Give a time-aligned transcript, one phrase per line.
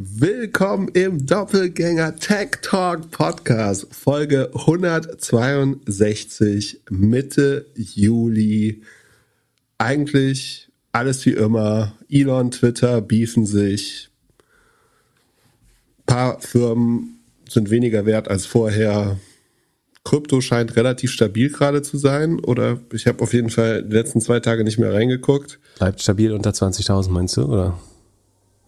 [0.00, 8.82] Willkommen im Doppelgänger Tech Talk Podcast, Folge 162, Mitte Juli.
[9.76, 11.94] Eigentlich alles wie immer.
[12.08, 14.08] Elon, Twitter beefen sich.
[15.98, 17.18] Ein paar Firmen
[17.48, 19.18] sind weniger wert als vorher.
[20.04, 22.38] Krypto scheint relativ stabil gerade zu sein.
[22.38, 25.58] Oder ich habe auf jeden Fall die letzten zwei Tage nicht mehr reingeguckt.
[25.78, 27.76] Bleibt stabil unter 20.000, meinst du, oder?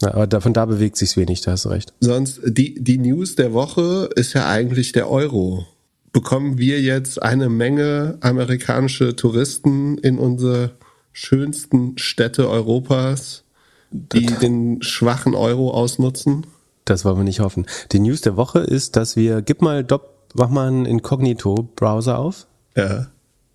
[0.03, 1.93] Ja, aber davon da bewegt sich wenig, da hast du recht.
[2.01, 5.67] Sonst, die, die News der Woche ist ja eigentlich der Euro.
[6.13, 10.73] Bekommen wir jetzt eine Menge amerikanische Touristen in unsere
[11.13, 13.45] schönsten Städte Europas,
[13.91, 16.47] die den schwachen Euro ausnutzen?
[16.85, 17.67] Das wollen wir nicht hoffen.
[17.93, 22.47] Die News der Woche ist, dass wir, gib mal Dopp mach mal einen Inkognito-Browser auf.
[22.77, 23.09] Ja.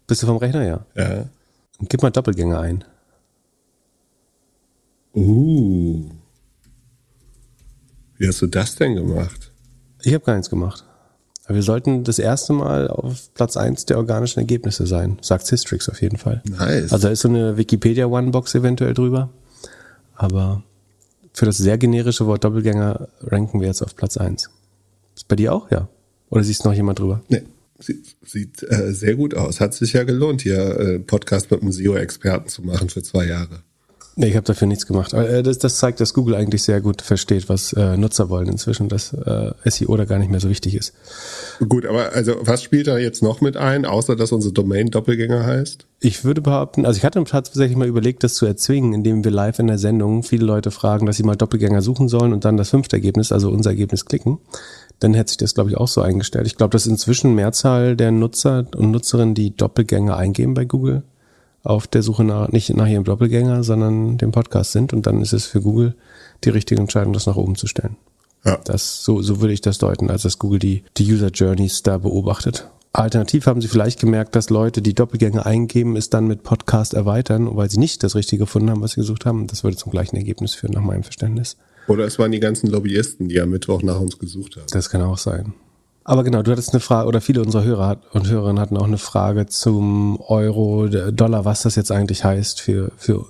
[0.07, 0.65] Bist du vom Rechner?
[0.65, 0.85] Ja.
[0.95, 1.25] Ja.
[1.79, 2.83] Und gib mal Doppelgänger ein.
[5.13, 6.09] Uh.
[8.17, 9.51] Wie hast du das denn gemacht?
[10.03, 10.83] Ich habe gar nichts gemacht.
[11.45, 15.89] Aber wir sollten das erste Mal auf Platz eins der organischen Ergebnisse sein, sagt Systrix
[15.89, 16.41] auf jeden Fall.
[16.47, 16.91] Nice.
[16.91, 19.29] Also da ist so eine Wikipedia One-Box eventuell drüber.
[20.15, 20.63] Aber
[21.33, 24.49] für das sehr generische Wort Doppelgänger ranken wir jetzt auf Platz eins.
[25.15, 25.87] Ist bei dir auch, ja?
[26.29, 27.21] Oder siehst noch jemand drüber?
[27.29, 27.43] Nee.
[27.77, 29.59] Sieht, sieht äh, sehr gut aus.
[29.59, 33.63] Hat sich ja gelohnt, hier äh, Podcast mit einem SEO-Experten zu machen für zwei Jahre.
[34.17, 35.13] Nee, ich habe dafür nichts gemacht.
[35.13, 38.47] Aber äh, das, das zeigt, dass Google eigentlich sehr gut versteht, was äh, Nutzer wollen
[38.47, 40.93] inzwischen, dass äh, SEO da gar nicht mehr so wichtig ist.
[41.67, 45.45] Gut, aber also was spielt da jetzt noch mit ein, außer dass unsere Domain Doppelgänger
[45.45, 45.85] heißt?
[45.99, 49.59] Ich würde behaupten, also ich hatte tatsächlich mal überlegt, das zu erzwingen, indem wir live
[49.59, 52.69] in der Sendung viele Leute fragen, dass sie mal Doppelgänger suchen sollen und dann das
[52.69, 54.37] fünfte Ergebnis, also unser Ergebnis klicken.
[54.99, 56.47] Dann hätte sich das, glaube ich, auch so eingestellt.
[56.47, 61.03] Ich glaube, dass inzwischen Mehrzahl der Nutzer und Nutzerinnen die Doppelgänger eingeben bei Google
[61.65, 64.93] auf der Suche nach, nicht nach ihrem Doppelgänger, sondern dem Podcast sind.
[64.93, 65.95] Und dann ist es für Google
[66.43, 67.97] die richtige Entscheidung, das nach oben zu stellen.
[68.45, 68.59] Ja.
[68.63, 71.97] Das, so, so würde ich das deuten, als dass Google die, die User Journeys da
[71.97, 72.69] beobachtet.
[72.93, 77.55] Alternativ haben sie vielleicht gemerkt, dass Leute, die Doppelgänger eingeben, es dann mit Podcast erweitern,
[77.55, 79.47] weil sie nicht das Richtige gefunden haben, was sie gesucht haben.
[79.47, 81.57] Das würde zum gleichen Ergebnis führen, nach meinem Verständnis.
[81.87, 84.65] Oder es waren die ganzen Lobbyisten, die am Mittwoch nach uns gesucht haben.
[84.71, 85.53] Das kann auch sein.
[86.07, 88.99] Aber genau, du hattest eine Frage, oder viele unserer Hörer und Hörerinnen hatten auch eine
[88.99, 93.25] Frage zum Euro, Dollar, was das jetzt eigentlich heißt für, für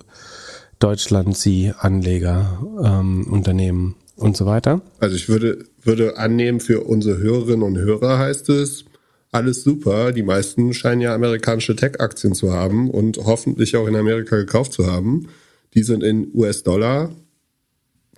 [0.78, 4.82] Deutschland, Sie, Anleger, ähm, Unternehmen und so weiter.
[4.98, 8.84] Also ich würde, würde annehmen, für unsere Hörerinnen und Hörer heißt es,
[9.32, 10.12] alles super.
[10.12, 14.86] Die meisten scheinen ja amerikanische Tech-Aktien zu haben und hoffentlich auch in Amerika gekauft zu
[14.86, 15.28] haben.
[15.72, 17.10] Die sind in US-Dollar.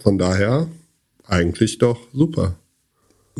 [0.00, 0.66] Von daher
[1.26, 2.56] eigentlich doch super.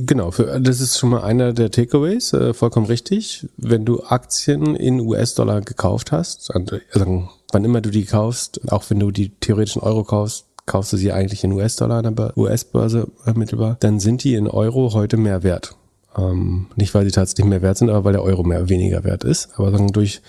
[0.00, 3.48] Genau, für, das ist schon mal einer der Takeaways, äh, vollkommen richtig.
[3.56, 9.00] Wenn du Aktien in US-Dollar gekauft hast, also wann immer du die kaufst, auch wenn
[9.00, 13.76] du die theoretischen Euro kaufst, kaufst du sie eigentlich in US-Dollar an der US-Börse mittelbar,
[13.80, 15.74] dann sind die in Euro heute mehr wert.
[16.16, 19.24] Ähm, nicht, weil sie tatsächlich mehr wert sind, aber weil der Euro mehr weniger wert
[19.24, 19.48] ist.
[19.56, 20.22] Aber sagen, durch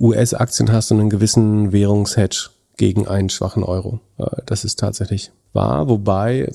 [0.00, 4.00] US-Aktien hast du einen gewissen Währungshedge gegen einen schwachen Euro.
[4.46, 6.50] Das ist tatsächlich wahr, wobei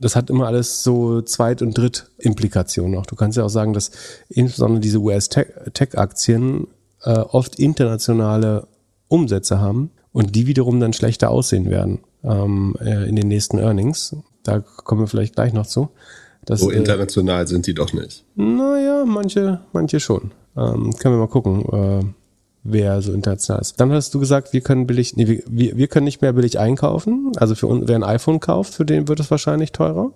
[0.00, 3.06] das hat immer alles so Zweit- und Dritt-Implikationen noch.
[3.06, 3.90] Du kannst ja auch sagen, dass
[4.28, 6.68] insbesondere diese US-Tech-Aktien
[7.02, 8.68] äh, oft internationale
[9.08, 14.16] Umsätze haben und die wiederum dann schlechter aussehen werden ähm, äh, in den nächsten Earnings.
[14.42, 15.90] Da kommen wir vielleicht gleich noch zu.
[16.44, 18.24] Dass, so international äh, sind die doch nicht.
[18.36, 20.30] Naja, manche, manche schon.
[20.56, 22.14] Ähm, können wir mal gucken.
[22.68, 23.80] Wer so international ist.
[23.80, 27.32] Dann hast du gesagt, wir können billig, nee, wir, wir können nicht mehr billig einkaufen.
[27.36, 30.12] Also für uns, wer ein iPhone kauft, für den wird es wahrscheinlich teurer.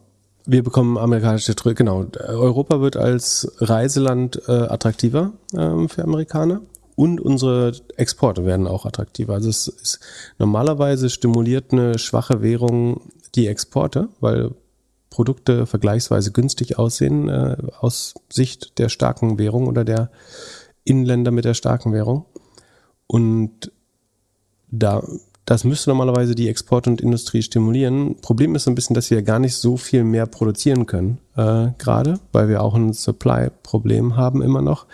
[0.47, 2.07] Wir bekommen amerikanische Tröte, genau.
[2.27, 6.63] Europa wird als Reiseland äh, attraktiver ähm, für Amerikaner.
[6.97, 9.35] Und unsere Exporte werden auch attraktiver.
[9.35, 10.01] Also es ist
[10.39, 13.01] normalerweise stimuliert eine schwache Währung
[13.35, 14.51] die Exporte, weil
[15.09, 20.11] Produkte vergleichsweise günstig aussehen äh, aus Sicht der starken Währung oder der
[20.85, 22.25] Inländer mit der starken Währung.
[23.07, 23.73] Und
[24.71, 25.03] da,
[25.45, 28.17] das müsste normalerweise die Export- und Industrie stimulieren.
[28.21, 31.69] Problem ist so ein bisschen, dass wir gar nicht so viel mehr produzieren können, äh,
[31.79, 34.87] gerade, weil wir auch ein Supply-Problem haben immer noch.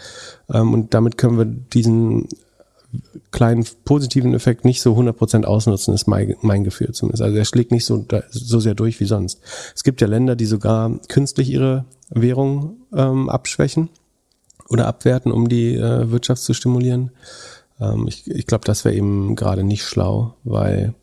[0.53, 2.29] Ähm, und damit können wir diesen
[3.31, 7.23] kleinen positiven Effekt nicht so 100% ausnutzen, ist mein, mein Gefühl zumindest.
[7.23, 9.41] Also er schlägt nicht so, so sehr durch wie sonst.
[9.75, 13.91] Es gibt ja Länder, die sogar künstlich ihre Währung ähm, abschwächen
[14.69, 17.11] oder abwerten, um die äh, Wirtschaft zu stimulieren.
[17.81, 20.95] Ähm, ich ich glaube, das wäre eben gerade nicht schlau, weil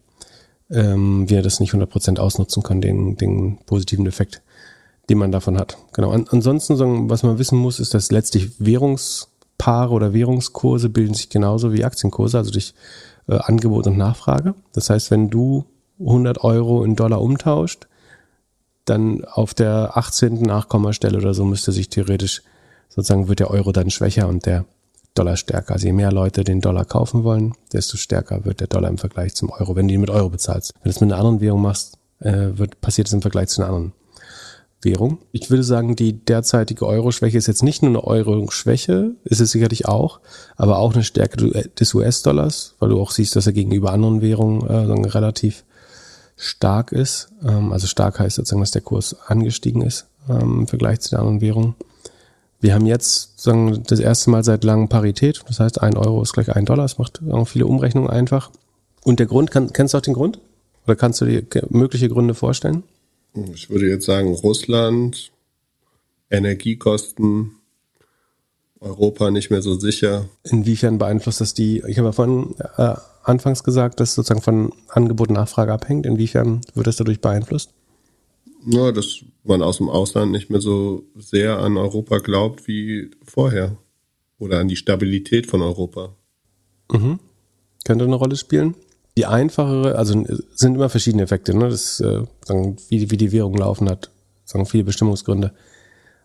[0.70, 4.42] ähm, wir das nicht 100% ausnutzen können, den, den positiven Effekt,
[5.10, 5.78] den man davon hat.
[5.94, 6.12] Genau.
[6.12, 11.74] An, ansonsten, was man wissen muss, ist, dass letztlich Währungspaare oder Währungskurse bilden sich genauso
[11.74, 12.74] wie Aktienkurse, also durch
[13.28, 14.56] äh, Angebot und Nachfrage.
[14.74, 15.66] Das heißt, wenn du
[16.00, 17.88] 100 Euro in Dollar umtauscht,
[18.86, 20.42] dann auf der 18.
[20.42, 22.42] Nachkommastelle oder so müsste sich theoretisch
[22.96, 24.66] sozusagen wird der Euro dann schwächer und der
[25.16, 25.74] Dollar stärker.
[25.74, 29.36] Also je mehr Leute den Dollar kaufen wollen, desto stärker wird der Dollar im Vergleich
[29.36, 30.74] zum Euro, wenn du ihn mit Euro bezahlst.
[30.76, 33.62] Wenn du es mit einer anderen Währung machst, äh, wird, passiert es im Vergleich zu
[33.62, 33.94] einer anderen
[34.82, 35.20] Währung.
[35.32, 39.88] Ich würde sagen, die derzeitige Euro-Schwäche ist jetzt nicht nur eine Euro-Schwäche, ist es sicherlich
[39.88, 40.20] auch,
[40.56, 41.38] aber auch eine Stärke
[41.80, 45.64] des US-Dollars, weil du auch siehst, dass er gegenüber anderen Währungen äh, relativ
[46.36, 47.30] stark ist.
[47.46, 51.20] Ähm, also stark heißt sozusagen, dass der Kurs angestiegen ist ähm, im Vergleich zu den
[51.20, 51.76] anderen Währungen.
[52.64, 55.44] Wir haben jetzt sagen, das erste Mal seit langem Parität.
[55.50, 56.86] Das heißt, ein Euro ist gleich ein Dollar.
[56.86, 58.52] Das macht viele Umrechnungen einfach.
[59.04, 60.40] Und der Grund, kann, kennst du auch den Grund?
[60.88, 62.84] Oder kannst du dir mögliche Gründe vorstellen?
[63.54, 65.34] Ich würde jetzt sagen, Russland,
[66.30, 67.58] Energiekosten,
[68.80, 70.30] Europa nicht mehr so sicher.
[70.44, 75.28] Inwiefern beeinflusst das die, ich habe ja vorhin äh, anfangs gesagt, dass sozusagen von Angebot
[75.28, 76.06] und Nachfrage abhängt.
[76.06, 77.74] Inwiefern wird das dadurch beeinflusst?
[78.66, 83.78] Ja, dass man aus dem Ausland nicht mehr so sehr an Europa glaubt wie vorher.
[84.40, 86.16] Oder an die Stabilität von Europa.
[86.92, 87.20] Mhm.
[87.86, 88.76] Könnte eine Rolle spielen.
[89.16, 90.26] Die einfachere, also
[90.56, 91.70] sind immer verschiedene Effekte, ne?
[91.70, 94.10] Das, äh, sagen, wie, wie die Währung laufen hat,
[94.44, 95.54] sagen viele Bestimmungsgründe.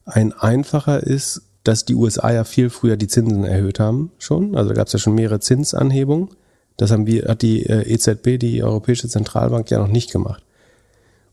[0.05, 4.57] Ein einfacher ist, dass die USA ja viel früher die Zinsen erhöht haben schon.
[4.57, 6.31] Also gab es ja schon mehrere Zinsanhebungen.
[6.79, 10.43] Das haben wir, hat die äh, EZB, die Europäische Zentralbank, ja noch nicht gemacht.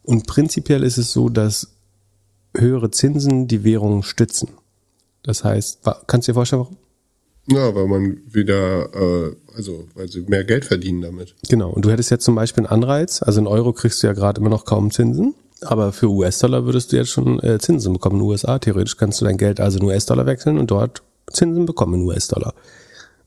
[0.06, 1.76] Und prinzipiell ist es so, dass
[2.56, 4.50] höhere Zinsen die Währung stützen.
[5.24, 6.78] Das heißt, kannst du dir vorstellen, warum?
[7.48, 11.36] Ja, weil man wieder, äh, also weil sie mehr Geld verdienen damit.
[11.48, 14.14] Genau, und du hättest jetzt zum Beispiel einen Anreiz, also in Euro kriegst du ja
[14.14, 18.16] gerade immer noch kaum Zinsen, aber für US-Dollar würdest du jetzt schon äh, Zinsen bekommen
[18.16, 18.58] in den USA.
[18.58, 22.54] Theoretisch kannst du dein Geld also in US-Dollar wechseln und dort Zinsen bekommen in US-Dollar.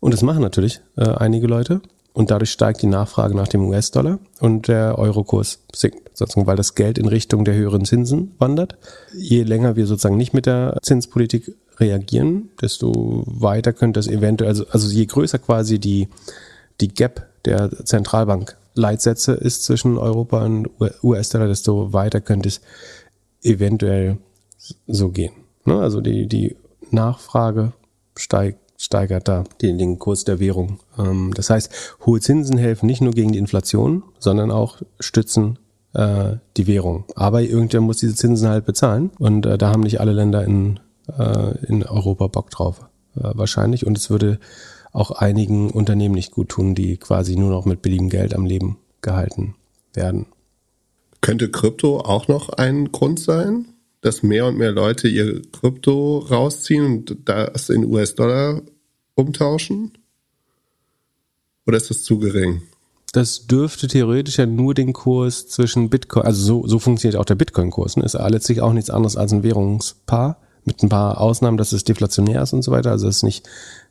[0.01, 1.81] Und das machen natürlich äh, einige Leute
[2.19, 6.75] und dadurch steigt die Nachfrage nach dem US-Dollar und der Eurokurs sinkt, sozusagen, weil das
[6.75, 8.77] Geld in Richtung der höheren Zinsen wandert.
[9.17, 14.67] Je länger wir sozusagen nicht mit der Zinspolitik reagieren, desto weiter könnte es eventuell, also,
[14.71, 16.09] also je größer quasi die,
[16.81, 20.71] die Gap der Zentralbank Leitsätze ist zwischen Europa und
[21.05, 22.61] US-Dollar, desto weiter könnte es
[23.43, 24.19] eventuell
[24.89, 25.35] so gehen.
[25.67, 25.79] Ne?
[25.79, 26.57] Also die, die
[26.91, 27.75] Nachfrage
[28.17, 30.79] steigt, steigert da den, den Kurs der Währung.
[30.99, 35.59] Ähm, das heißt, hohe Zinsen helfen nicht nur gegen die Inflation, sondern auch stützen
[35.93, 37.05] äh, die Währung.
[37.15, 40.81] Aber irgendwer muss diese Zinsen halt bezahlen und äh, da haben nicht alle Länder in
[41.17, 42.81] äh, in Europa Bock drauf,
[43.17, 43.87] äh, wahrscheinlich.
[43.87, 44.39] Und es würde
[44.93, 48.79] auch einigen Unternehmen nicht gut tun, die quasi nur noch mit billigem Geld am Leben
[49.01, 49.55] gehalten
[49.95, 50.27] werden.
[51.21, 53.67] Könnte Krypto auch noch ein Grund sein,
[54.01, 58.63] dass mehr und mehr Leute ihr Krypto rausziehen und das in US-Dollar
[59.15, 59.93] umtauschen?
[61.67, 62.63] Oder ist das zu gering?
[63.13, 67.35] Das dürfte theoretisch ja nur den Kurs zwischen Bitcoin, also so, so funktioniert auch der
[67.35, 68.05] Bitcoin-Kurs, ne?
[68.05, 72.43] ist letztlich auch nichts anderes als ein Währungspaar mit ein paar Ausnahmen, dass es deflationär
[72.43, 73.49] ist und so weiter, also dass nicht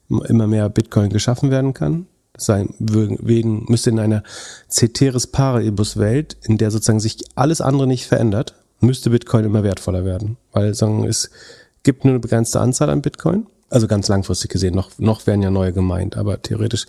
[0.09, 2.05] immer mehr Bitcoin geschaffen werden kann.
[2.37, 4.21] Sein, wegen, müsste in einer
[4.69, 10.05] Ceteris Paribus Welt, in der sozusagen sich alles andere nicht verändert, müsste Bitcoin immer wertvoller
[10.05, 10.37] werden.
[10.51, 11.29] Weil sagen, es
[11.83, 13.47] gibt nur eine begrenzte Anzahl an Bitcoin.
[13.69, 16.85] Also ganz langfristig gesehen, noch, noch werden ja neue gemeint, aber theoretisch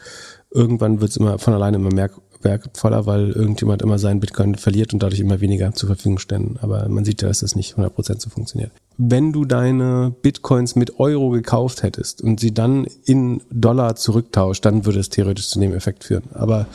[0.50, 2.08] irgendwann wird es immer von alleine immer mehr,
[2.42, 6.58] wertvoller, weil irgendjemand immer seinen Bitcoin verliert und dadurch immer weniger zur Verfügung stellen.
[6.60, 8.70] Aber man sieht ja, dass das nicht 100% so funktioniert.
[8.96, 14.84] Wenn du deine Bitcoins mit Euro gekauft hättest und sie dann in Dollar zurücktauscht, dann
[14.84, 16.24] würde es theoretisch zu dem Effekt führen.
[16.32, 16.66] Aber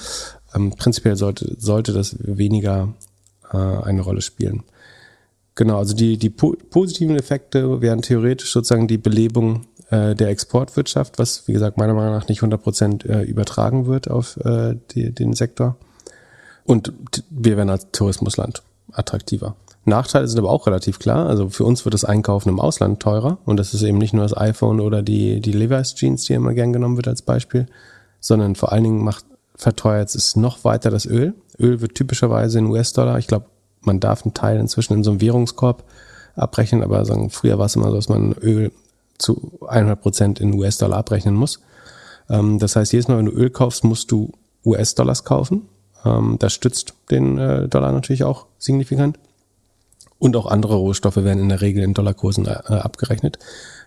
[0.56, 2.94] ähm, prinzipiell sollte, sollte das weniger
[3.52, 4.64] äh, eine Rolle spielen.
[5.56, 11.20] Genau, also die, die po positiven Effekte wären theoretisch sozusagen die Belebung äh, der Exportwirtschaft,
[11.20, 15.14] was, wie gesagt, meiner Meinung nach nicht 100 Prozent äh, übertragen wird auf äh, die,
[15.14, 15.78] den Sektor.
[16.66, 16.94] Und
[17.30, 19.56] wir werden als Tourismusland attraktiver.
[19.86, 21.28] Nachteile sind aber auch relativ klar.
[21.28, 23.38] Also für uns wird das Einkaufen im Ausland teurer.
[23.46, 26.54] Und das ist eben nicht nur das iPhone oder die, die Levi's Jeans, die immer
[26.54, 27.68] gern genommen wird als Beispiel,
[28.20, 31.34] sondern vor allen Dingen macht, verteuert es noch weiter das Öl.
[31.60, 33.48] Öl wird typischerweise in US-Dollar, ich glaube,
[33.86, 35.84] man darf einen Teil inzwischen in so einem Währungskorb
[36.36, 38.72] abrechnen, aber sagen, früher war es immer so, dass man Öl
[39.18, 41.60] zu 100 Prozent in US-Dollar abrechnen muss.
[42.30, 44.32] Ähm, das heißt, jedes Mal, wenn du Öl kaufst, musst du
[44.66, 45.68] US-Dollars kaufen.
[46.06, 49.20] Ähm, das stützt den äh, Dollar natürlich auch signifikant.
[50.20, 53.40] Und auch andere Rohstoffe werden in der Regel in Dollarkursen äh, abgerechnet.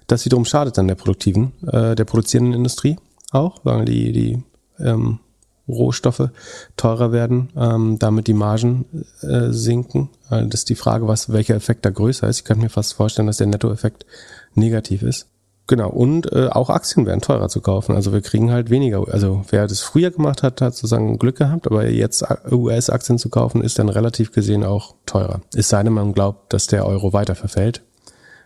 [0.06, 2.98] Das wiederum schadet dann der produktiven, äh, der produzierenden Industrie
[3.32, 4.42] auch, weil die, die
[4.78, 5.18] ähm,
[5.68, 6.30] Rohstoffe
[6.76, 8.84] teurer werden, ähm, damit die Margen
[9.22, 10.10] äh, sinken.
[10.30, 12.38] Äh, das ist die Frage, was welcher Effekt da größer ist.
[12.38, 14.06] Ich kann mir fast vorstellen, dass der Nettoeffekt
[14.54, 15.26] negativ ist.
[15.68, 17.96] Genau, und äh, auch Aktien wären teurer zu kaufen.
[17.96, 19.02] Also wir kriegen halt weniger.
[19.12, 23.62] Also wer das früher gemacht hat, hat sozusagen Glück gehabt, aber jetzt US-Aktien zu kaufen,
[23.62, 25.40] ist dann relativ gesehen auch teurer.
[25.54, 27.82] Es sei denn, man glaubt, dass der Euro weiter verfällt.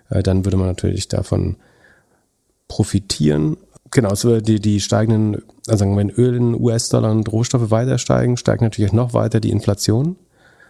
[0.09, 1.57] Äh, dann würde man natürlich davon
[2.69, 3.59] profitieren.
[3.93, 8.63] Genau, so die, die steigenden, also wenn Öl in US-Dollar und Rohstoffe weiter steigen, steigt
[8.63, 10.17] natürlich noch weiter die Inflation.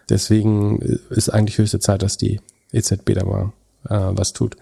[0.09, 0.79] Deswegen
[1.11, 2.41] ist eigentlich höchste Zeit, dass die
[2.73, 3.53] EZB da mal
[3.89, 4.57] äh, was tut.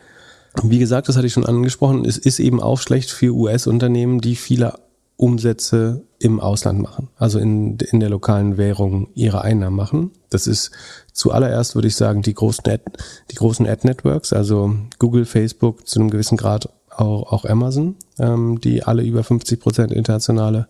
[0.62, 4.34] Wie gesagt, das hatte ich schon angesprochen, es ist eben auch schlecht für US-Unternehmen, die
[4.34, 4.74] viele
[5.16, 10.10] Umsätze im Ausland machen, also in, in der lokalen Währung ihre Einnahmen machen.
[10.30, 10.70] Das ist
[11.12, 12.82] zuallererst, würde ich sagen, die großen Ad,
[13.30, 18.82] die großen Ad-Networks, also Google, Facebook, zu einem gewissen Grad auch, auch Amazon, ähm, die
[18.82, 20.68] alle über 50 Prozent internationale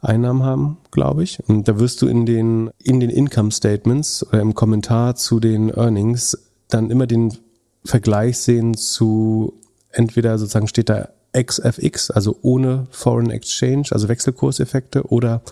[0.00, 1.40] Einnahmen haben, glaube ich.
[1.48, 5.70] Und da wirst du in den, in den Income Statements oder im Kommentar zu den
[5.70, 7.36] Earnings dann immer den
[7.84, 9.54] Vergleich sehen zu
[9.92, 15.42] entweder sozusagen steht da XFX, also ohne Foreign Exchange, also Wechselkurseffekte, oder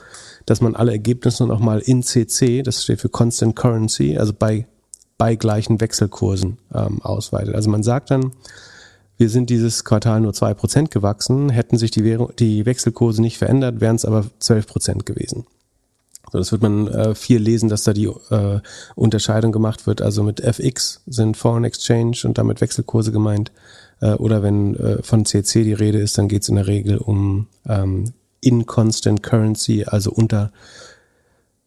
[0.47, 4.67] dass man alle Ergebnisse nochmal in CC, das steht für Constant Currency, also bei,
[5.19, 7.55] bei gleichen Wechselkursen ähm, ausweitet.
[7.55, 8.33] Also man sagt dann,
[9.17, 13.39] wir sind dieses Quartal nur zwei Prozent gewachsen, hätten sich die, Währung, die Wechselkurse nicht
[13.39, 15.47] verändert, wären es aber zwölf Prozent gewesen.
[16.33, 18.61] So, das wird man äh, viel lesen, dass da die äh,
[18.97, 20.03] Unterscheidung gemacht wird.
[20.03, 23.53] Also mit FX sind Foreign Exchange und damit Wechselkurse gemeint.
[24.01, 26.99] Äh, oder wenn äh, von CC die Rede ist, dann geht es in der Regel
[26.99, 30.53] um ähm, in Constant Currency, also unter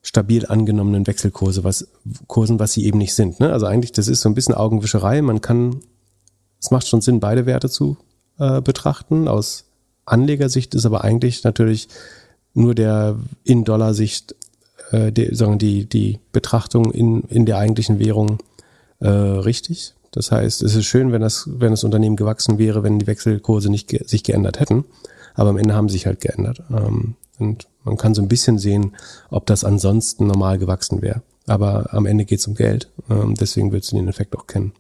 [0.04, 1.88] stabil angenommenen Wechselkurse, was
[2.28, 3.40] Kursen, was sie eben nicht sind.
[3.40, 3.52] Ne?
[3.52, 5.22] Also eigentlich, das ist so ein bisschen Augenwischerei.
[5.22, 5.82] Man kann,
[6.60, 7.98] es macht schon Sinn, beide Werte zu
[8.40, 9.28] äh, betrachten.
[9.28, 9.66] Aus
[10.06, 11.88] Anlegersicht ist aber eigentlich natürlich
[12.54, 14.36] nur der in Dollar-Sicht
[14.92, 18.40] äh, die, sagen die, die Betrachtung in, in der eigentlichen Währung
[19.00, 19.94] äh, richtig.
[20.12, 23.70] Das heißt, es ist schön, wenn das, wenn das Unternehmen gewachsen wäre, wenn die Wechselkurse
[23.70, 24.86] nicht ge sich geändert hätten.
[25.36, 26.64] Aber am Ende haben sie sich halt geändert.
[26.72, 28.96] Ähm, und man kann so ein bisschen sehen,
[29.30, 31.22] ob das ansonsten normal gewachsen wäre.
[31.46, 32.90] Aber am Ende geht es um Geld.
[33.10, 34.72] Ähm, deswegen willst du den Effekt auch kennen.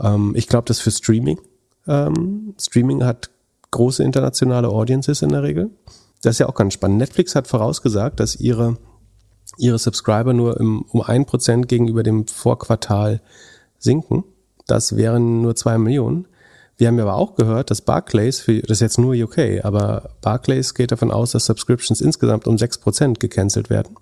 [0.00, 1.40] Ähm, ich glaube, das für Streaming.
[1.86, 3.30] Ähm, Streaming hat
[3.70, 5.70] große internationale Audiences in der Regel.
[6.22, 6.98] Das ist ja auch ganz spannend.
[6.98, 8.76] Netflix hat vorausgesagt, dass ihre
[9.58, 13.20] ihre Subscriber nur im, um ein Prozent gegenüber dem Vorquartal
[13.78, 14.24] sinken.
[14.66, 16.26] Das wären nur zwei Millionen.
[16.76, 20.74] Wir haben aber auch gehört, dass Barclays, für, das ist jetzt nur UK, aber Barclays
[20.74, 23.96] geht davon aus, dass Subscriptions insgesamt um sechs Prozent gecancelt werden.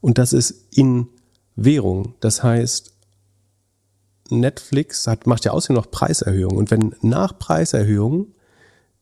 [0.00, 1.08] Und das ist in
[1.56, 2.14] Währung.
[2.20, 2.91] Das heißt,
[4.40, 6.58] Netflix hat, macht ja außerdem noch Preiserhöhungen.
[6.58, 8.34] Und wenn nach Preiserhöhungen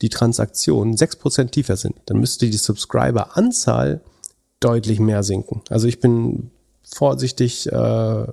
[0.02, 4.00] die Transaktionen sechs Prozent tiefer sind, dann müsste die Subscriber-Anzahl
[4.60, 5.62] deutlich mehr sinken.
[5.68, 6.50] Also ich bin
[6.82, 8.26] vorsichtig, äh,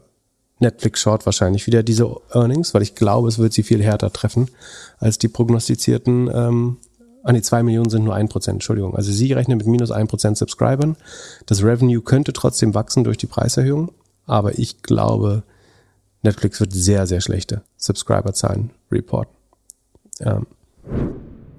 [0.60, 4.50] Netflix schaut wahrscheinlich wieder diese Earnings, weil ich glaube, es wird sie viel härter treffen
[4.98, 6.30] als die prognostizierten.
[6.34, 6.78] Ähm,
[7.24, 8.96] ah nee, zwei Millionen sind nur ein Prozent, Entschuldigung.
[8.96, 10.98] Also sie rechnen mit minus ein Prozent Subscribern.
[11.46, 13.92] Das Revenue könnte trotzdem wachsen durch die Preiserhöhung,
[14.26, 15.44] aber ich glaube,
[16.22, 19.36] Netflix wird sehr, sehr schlechte Subscriber-Zahlen reporten.
[20.22, 20.48] Ähm.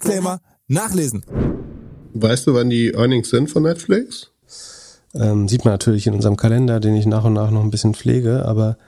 [0.00, 1.24] Disclaimer nachlesen.
[2.14, 4.30] Weißt du, wann die Earnings sind von Netflix?
[5.14, 7.94] Ähm, sieht man natürlich in unserem Kalender, den ich nach und nach noch ein bisschen
[7.94, 8.78] pflege, aber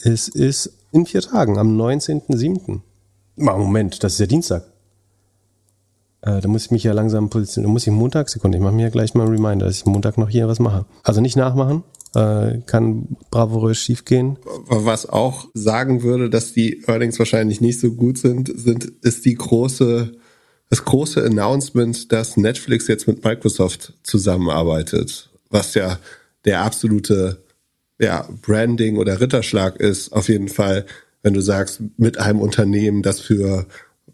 [0.00, 2.80] es ist in vier Tagen, am 19.07.
[3.36, 4.64] Moment, das ist ja Dienstag.
[6.20, 7.70] Äh, da muss ich mich ja langsam positionieren.
[7.70, 9.86] Da muss ich Montag, Sekunde, ich mache mir ja gleich mal einen Reminder, dass ich
[9.86, 10.86] Montag noch hier was mache.
[11.02, 14.38] Also nicht nachmachen, äh, kann bravourös schiefgehen.
[14.68, 19.34] Was auch sagen würde, dass die Earnings wahrscheinlich nicht so gut sind, sind ist die
[19.34, 20.12] große,
[20.70, 25.98] das große Announcement, dass Netflix jetzt mit Microsoft zusammenarbeitet, was ja
[26.44, 27.42] der absolute
[27.98, 30.86] ja, Branding oder Ritterschlag ist, auf jeden Fall,
[31.22, 33.66] wenn du sagst, mit einem Unternehmen, das für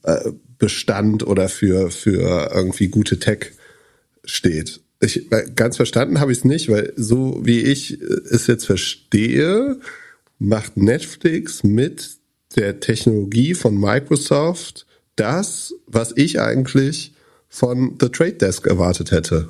[0.02, 3.52] äh, Bestand oder für, für irgendwie gute Tech
[4.24, 4.80] steht.
[5.00, 9.78] Ich, ganz verstanden habe ich es nicht, weil so wie ich es jetzt verstehe,
[10.38, 12.10] macht Netflix mit
[12.56, 17.14] der Technologie von Microsoft das, was ich eigentlich
[17.48, 19.48] von The Trade Desk erwartet hätte.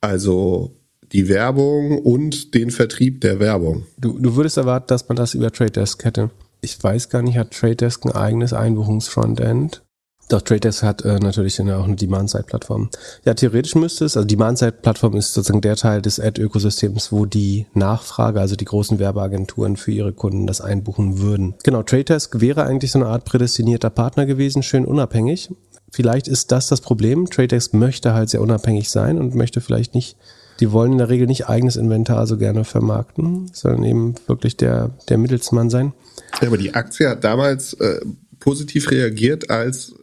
[0.00, 0.76] Also
[1.12, 3.86] die Werbung und den Vertrieb der Werbung.
[3.98, 6.30] Du, du würdest erwarten, dass man das über Trade Desk hätte.
[6.60, 9.83] Ich weiß gar nicht, hat Trade Desk ein eigenes Einbuchungsfrontend?
[10.28, 12.88] Doch, Trade hat äh, natürlich auch eine Demand-Side-Plattform.
[13.24, 18.40] Ja, theoretisch müsste es, also Demand-Side-Plattform ist sozusagen der Teil des Ad-Ökosystems, wo die Nachfrage,
[18.40, 21.54] also die großen Werbeagenturen für ihre Kunden das einbuchen würden.
[21.62, 25.50] Genau, Trade wäre eigentlich so eine Art prädestinierter Partner gewesen, schön unabhängig.
[25.92, 27.30] Vielleicht ist das das Problem.
[27.30, 30.16] Trade möchte halt sehr unabhängig sein und möchte vielleicht nicht,
[30.58, 34.90] die wollen in der Regel nicht eigenes Inventar so gerne vermarkten, sondern eben wirklich der,
[35.08, 35.92] der Mittelsmann sein.
[36.40, 38.00] Ja, aber die Aktie hat damals äh,
[38.40, 39.94] positiv reagiert, als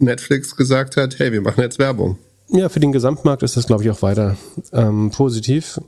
[0.00, 2.18] Netflix gesagt hat, hey, wir machen jetzt Werbung.
[2.48, 4.36] Ja, für den Gesamtmarkt ist das, glaube ich, auch weiter
[4.72, 5.80] ähm, positiv.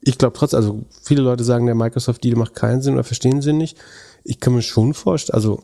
[0.00, 3.52] Ich glaube trotzdem, also viele Leute sagen, der Microsoft-Deal macht keinen Sinn oder verstehen sie
[3.52, 3.76] nicht.
[4.24, 5.62] Ich kann mir schon vorstellen, also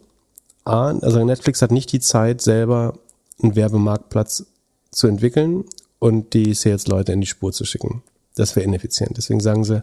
[0.64, 2.99] A, also Netflix hat nicht die Zeit, selber
[3.40, 4.47] einen Werbemarktplatz
[4.90, 5.64] zu entwickeln
[5.99, 8.02] und die Sales-Leute in die Spur zu schicken.
[8.35, 9.16] Das wäre ineffizient.
[9.16, 9.83] Deswegen sagen sie,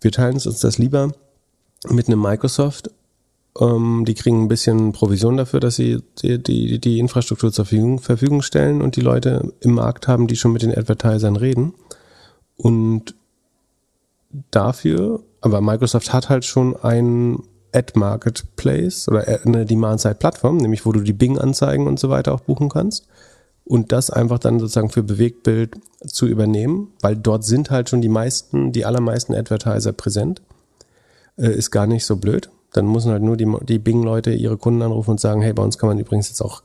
[0.00, 1.12] wir teilen uns das lieber
[1.88, 2.90] mit einem Microsoft
[3.60, 7.98] ähm, die kriegen ein bisschen Provision dafür, dass sie die, die, die Infrastruktur zur Verfügung,
[7.98, 11.74] Verfügung stellen und die Leute im Markt haben, die schon mit den Advertisern reden.
[12.56, 13.14] Und
[14.50, 17.42] dafür, aber Microsoft hat halt schon ein
[17.74, 22.68] Ad Marketplace oder eine Demand-Side-Plattform, nämlich wo du die Bing-Anzeigen und so weiter auch buchen
[22.68, 23.06] kannst.
[23.64, 28.08] Und das einfach dann sozusagen für Bewegtbild zu übernehmen, weil dort sind halt schon die
[28.08, 30.42] meisten, die allermeisten Advertiser präsent.
[31.36, 32.50] Äh, ist gar nicht so blöd.
[32.72, 35.78] Dann müssen halt nur die, die Bing-Leute ihre Kunden anrufen und sagen, hey, bei uns
[35.78, 36.62] kann man übrigens jetzt auch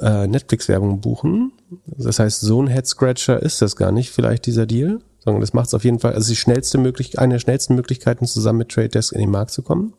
[0.00, 1.52] äh, Netflix-Werbung buchen.
[1.86, 5.68] Das heißt, so ein Head-Scratcher ist das gar nicht, vielleicht dieser Deal, sondern das macht
[5.68, 8.88] es auf jeden Fall, also die schnellste Möglichkeit, eine der schnellsten Möglichkeiten, zusammen mit Trade
[8.88, 9.92] Desk in den Markt zu kommen.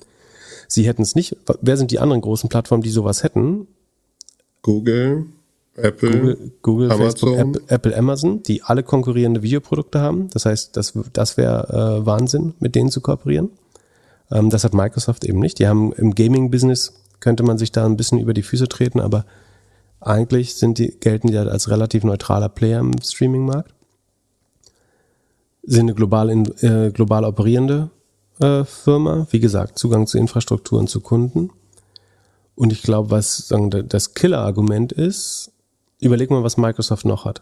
[0.67, 1.35] Sie hätten es nicht.
[1.61, 3.67] Wer sind die anderen großen Plattformen, die sowas hätten?
[4.61, 5.27] Google,
[5.75, 10.29] Apple, Google, Google Facebook, Apple, Apple, Amazon, die alle konkurrierende Videoprodukte haben.
[10.31, 13.51] Das heißt, das, das wäre äh, Wahnsinn, mit denen zu kooperieren.
[14.31, 15.59] Ähm, das hat Microsoft eben nicht.
[15.59, 19.25] Die haben im Gaming-Business könnte man sich da ein bisschen über die Füße treten, aber
[19.99, 23.73] eigentlich sind die, gelten die halt als relativ neutraler Player im Streaming-Markt.
[25.63, 27.89] Sind eine global, in, äh, global operierende
[28.39, 29.27] äh, Firma.
[29.31, 31.49] Wie gesagt, Zugang zu Infrastrukturen, zu Kunden.
[32.55, 35.51] Und ich glaube, was sagen, das Killer-Argument ist,
[35.99, 37.41] überleg mal, was Microsoft noch hat.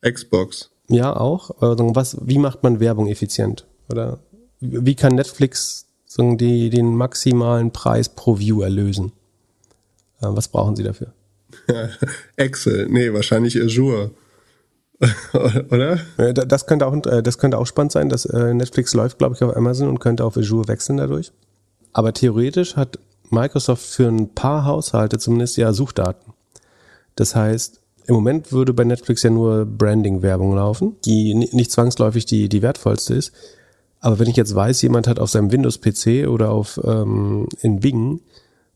[0.00, 0.70] Xbox.
[0.88, 1.50] Ja, auch.
[1.60, 3.66] Was, wie macht man Werbung effizient?
[3.90, 4.20] Oder
[4.60, 9.12] wie kann Netflix sagen, die, den maximalen Preis pro View erlösen?
[10.20, 11.12] Äh, was brauchen sie dafür?
[12.36, 14.10] Excel, nee, wahrscheinlich Azure.
[15.70, 16.00] Oder?
[16.32, 19.42] Das könnte auch, äh, das könnte auch spannend sein, dass äh, Netflix läuft, glaube ich,
[19.42, 21.32] auf Amazon und könnte auf Azure wechseln dadurch.
[21.92, 22.98] Aber theoretisch hat
[23.30, 26.32] Microsoft für ein paar Haushalte zumindest ja Suchdaten.
[27.14, 32.48] Das heißt, im Moment würde bei Netflix ja nur Branding-Werbung laufen, die nicht zwangsläufig die,
[32.48, 33.32] die wertvollste ist.
[34.00, 38.20] Aber wenn ich jetzt weiß, jemand hat auf seinem Windows-PC oder auf ähm, in Bing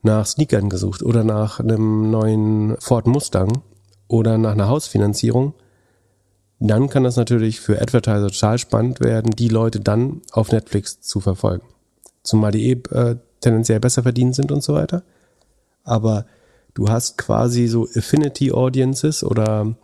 [0.03, 3.63] nach Sneakern gesucht oder nach einem neuen Ford Mustang
[4.09, 5.55] oder nach einer Hausfinanzierung,
[6.59, 11.21] dann kann das natürlich für Advertiser total spannend werden, die Leute dann auf Netflix zu
[11.21, 11.67] verfolgen.
[12.23, 15.03] Zumal die eh äh, tendenziell besser verdient sind und so weiter.
[15.85, 16.27] Aber
[16.75, 19.75] du hast quasi so Affinity Audiences oder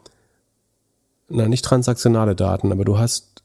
[1.29, 3.42] na nicht transaktionale Daten, aber du hast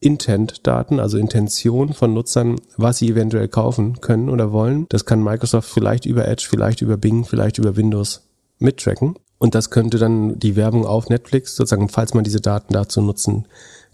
[0.00, 4.86] Intent-Daten, also Intention von Nutzern, was sie eventuell kaufen können oder wollen.
[4.90, 8.22] Das kann Microsoft vielleicht über Edge, vielleicht über Bing, vielleicht über Windows
[8.58, 9.16] mittracken.
[9.38, 13.46] Und das könnte dann die Werbung auf Netflix, sozusagen, falls man diese Daten dazu nutzen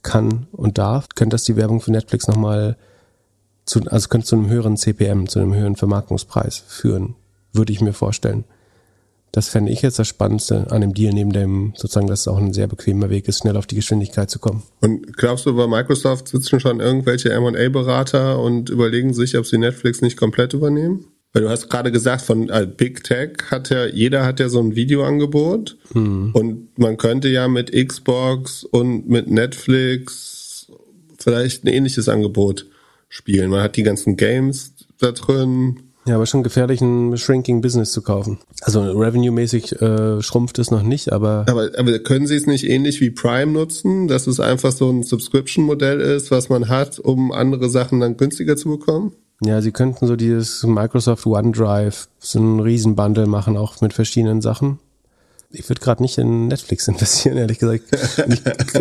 [0.02, 2.76] kann und darf, könnte das die Werbung für Netflix nochmal
[3.64, 7.14] zu, also könnte zu einem höheren CPM, zu einem höheren Vermarktungspreis führen,
[7.52, 8.44] würde ich mir vorstellen.
[9.34, 12.38] Das fände ich jetzt das Spannendste an dem Deal, neben dem sozusagen, dass es auch
[12.38, 14.62] ein sehr bequemer Weg ist, schnell auf die Geschwindigkeit zu kommen.
[14.80, 20.02] Und glaubst du, bei Microsoft sitzen schon irgendwelche M&A-Berater und überlegen sich, ob sie Netflix
[20.02, 21.06] nicht komplett übernehmen?
[21.32, 24.60] Weil du hast gerade gesagt, von äh, Big Tech hat ja, jeder hat ja so
[24.60, 26.30] ein Videoangebot hm.
[26.32, 30.68] und man könnte ja mit Xbox und mit Netflix
[31.18, 32.66] vielleicht ein ähnliches Angebot
[33.08, 33.50] spielen.
[33.50, 38.02] Man hat die ganzen Games da drin, ja, aber schon gefährlich, ein Shrinking Business zu
[38.02, 38.38] kaufen.
[38.60, 41.46] Also revenue-mäßig äh, schrumpft es noch nicht, aber.
[41.48, 45.02] Aber, aber können Sie es nicht ähnlich wie Prime nutzen, dass es einfach so ein
[45.02, 49.12] Subscription-Modell ist, was man hat, um andere Sachen dann günstiger zu bekommen?
[49.42, 54.78] Ja, Sie könnten so dieses Microsoft OneDrive, so ein Riesenbundle machen, auch mit verschiedenen Sachen.
[55.50, 57.84] Ich würde gerade nicht in Netflix investieren, ehrlich gesagt.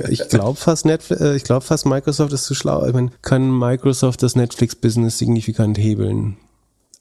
[0.09, 2.85] Ich, ich glaube fast Netflix, äh, ich glaube fast Microsoft ist zu schlau.
[2.85, 6.37] Ich meine, kann Microsoft das Netflix-Business signifikant hebeln?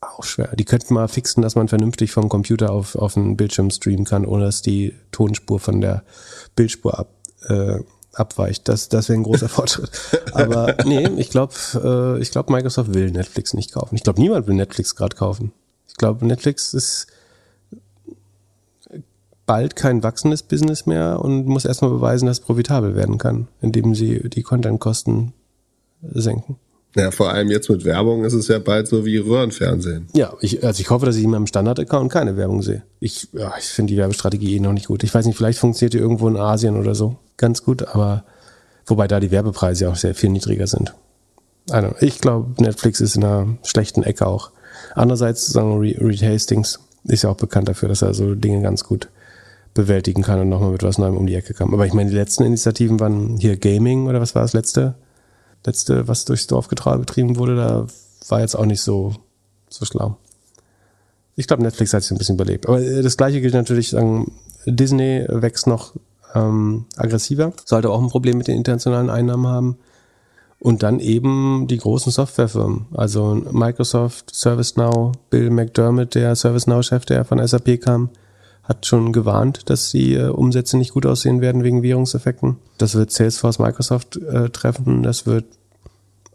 [0.03, 0.55] Auch schwer.
[0.57, 4.27] Die könnten mal fixen, dass man vernünftig vom Computer auf, auf einen Bildschirm streamen kann,
[4.27, 6.03] ohne dass die Tonspur von der
[6.57, 7.09] Bildspur ab,
[7.49, 7.79] äh,
[8.13, 8.69] abweicht.
[8.69, 9.91] Das, das wäre ein großer Fortschritt.
[10.33, 13.95] Aber nee, ich glaube, äh, ich glaube, Microsoft will Netflix nicht kaufen.
[13.95, 15.53] Ich glaube, niemand will Netflix gerade kaufen.
[15.89, 17.07] Ich glaube, Netflix ist
[19.47, 23.95] bald kein wachsendes Business mehr und muss erstmal beweisen, dass es profitabel werden kann, indem
[23.95, 25.33] sie die Content-Kosten
[26.03, 26.57] senken.
[26.95, 30.09] Ja, vor allem jetzt mit Werbung ist es ja bald so wie Röhrenfernsehen.
[30.15, 32.83] Ja, ich, also ich hoffe, dass ich in meinem Standard-Account keine Werbung sehe.
[33.01, 35.03] Ich, ja, ich finde die Werbestrategie eh noch nicht gut.
[35.03, 38.25] Ich weiß nicht, vielleicht funktioniert die irgendwo in Asien oder so ganz gut, aber
[38.87, 40.95] wobei da die Werbepreise auch sehr viel niedriger sind.
[41.71, 44.51] Also ich glaube, Netflix ist in einer schlechten Ecke auch.
[44.95, 49.09] Andererseits, sagen Reed Hastings ist ja auch bekannt dafür, dass er so Dinge ganz gut
[49.75, 51.73] bewältigen kann und nochmal mit was Neuem um die Ecke kam.
[51.73, 54.95] Aber ich meine, die letzten Initiativen waren hier Gaming oder was war das letzte?
[55.65, 57.87] Letzte, was durchs Dorf betrieben wurde, da
[58.29, 59.15] war jetzt auch nicht so,
[59.69, 60.17] so schlau.
[61.37, 62.67] Ich glaube, Netflix hat sich ein bisschen überlebt.
[62.69, 64.33] Aber äh, das gleiche gilt natürlich, sagen,
[64.67, 65.95] Disney wächst noch
[66.35, 69.79] ähm, aggressiver, sollte auch ein Problem mit den internationalen Einnahmen haben.
[70.59, 77.45] Und dann eben die großen Softwarefirmen, also Microsoft, ServiceNow, Bill McDermott, der ServiceNow-Chef, der von
[77.45, 78.11] SAP kam,
[78.63, 82.57] hat schon gewarnt, dass die äh, Umsätze nicht gut aussehen werden wegen Währungseffekten.
[82.79, 85.03] Das wird Salesforce, Microsoft äh, treffen.
[85.03, 85.45] Das wird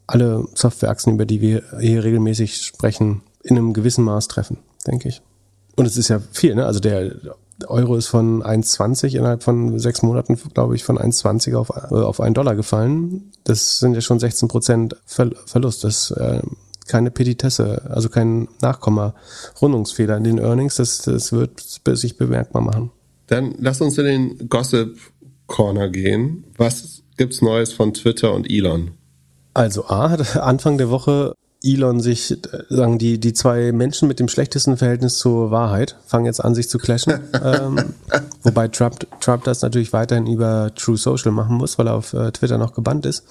[0.07, 5.21] alle Softwareachsen, über die wir hier regelmäßig sprechen, in einem gewissen Maß treffen, denke ich.
[5.75, 6.65] Und es ist ja viel, ne?
[6.65, 7.11] Also der
[7.67, 12.19] Euro ist von 1,20 innerhalb von sechs Monaten, glaube ich, von 1,20 auf, äh, auf
[12.19, 13.31] einen Dollar gefallen.
[13.43, 15.83] Das sind ja schon 16 Prozent Verlust.
[15.83, 16.41] Das äh,
[16.87, 19.13] keine Petitesse, also kein Nachkomma,
[19.61, 20.75] Rundungsfehler in den Earnings.
[20.75, 22.91] Das, das wird sich bemerkbar machen.
[23.27, 24.97] Dann lass uns in den Gossip
[25.47, 26.45] Corner gehen.
[26.57, 28.91] Was gibt's Neues von Twitter und Elon?
[29.53, 32.37] Also A hat Anfang der Woche Elon sich,
[32.69, 36.69] sagen die, die zwei Menschen mit dem schlechtesten Verhältnis zur Wahrheit fangen jetzt an, sich
[36.69, 37.13] zu clashen.
[37.43, 37.93] ähm,
[38.43, 42.31] wobei Trump, Trump das natürlich weiterhin über True Social machen muss, weil er auf äh,
[42.31, 43.23] Twitter noch gebannt ist.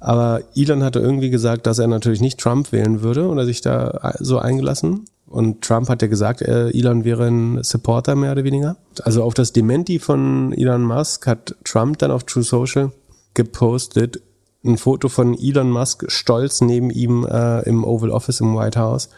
[0.00, 4.14] Aber Elon hatte irgendwie gesagt, dass er natürlich nicht Trump wählen würde oder sich da
[4.18, 5.06] so eingelassen.
[5.26, 8.76] Und Trump hat ja gesagt, äh, Elon wäre ein Supporter mehr oder weniger.
[9.02, 12.92] Also auf das Dementi von Elon Musk hat Trump dann auf True Social
[13.34, 14.20] gepostet
[14.66, 19.08] ein Foto von Elon Musk stolz neben ihm äh, im Oval Office im White House.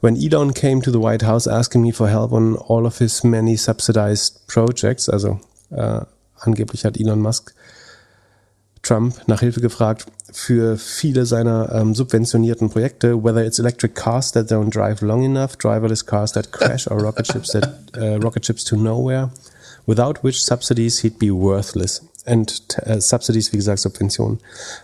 [0.00, 3.22] When Elon came to the White House asking me for help on all of his
[3.24, 6.00] many subsidized projects, also äh,
[6.38, 7.54] angeblich hat Elon Musk
[8.86, 14.50] Trump nach Hilfe gefragt für viele seiner ähm, subventionierten Projekte, whether it's electric cars that
[14.50, 18.64] don't drive long enough, driverless cars that crash or rocket ships that uh, rocket ships
[18.64, 19.30] to nowhere,
[19.86, 22.02] without which subsidies he'd be worthless.
[22.28, 22.52] And
[22.84, 24.40] uh, subsidies, wie gesagt, Subventionen.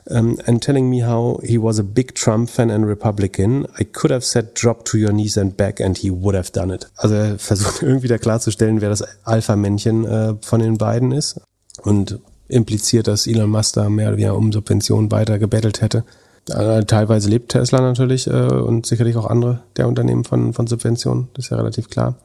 [0.08, 3.66] Um, and telling me how he was a big Trump fan and Republican.
[3.80, 6.72] I could have said drop to your knees and back and he would have done
[6.72, 6.86] it.
[6.96, 11.40] Also er versucht irgendwie da klarzustellen, wer das Alpha-Männchen äh, von den beiden ist.
[11.82, 12.20] Und
[12.52, 16.04] impliziert, dass Elon Musk da mehr oder weniger um Subventionen weiter gebettelt hätte.
[16.48, 21.28] Äh, teilweise lebt Tesla natürlich äh, und sicherlich auch andere der Unternehmen von, von Subventionen,
[21.34, 22.16] das ist ja relativ klar.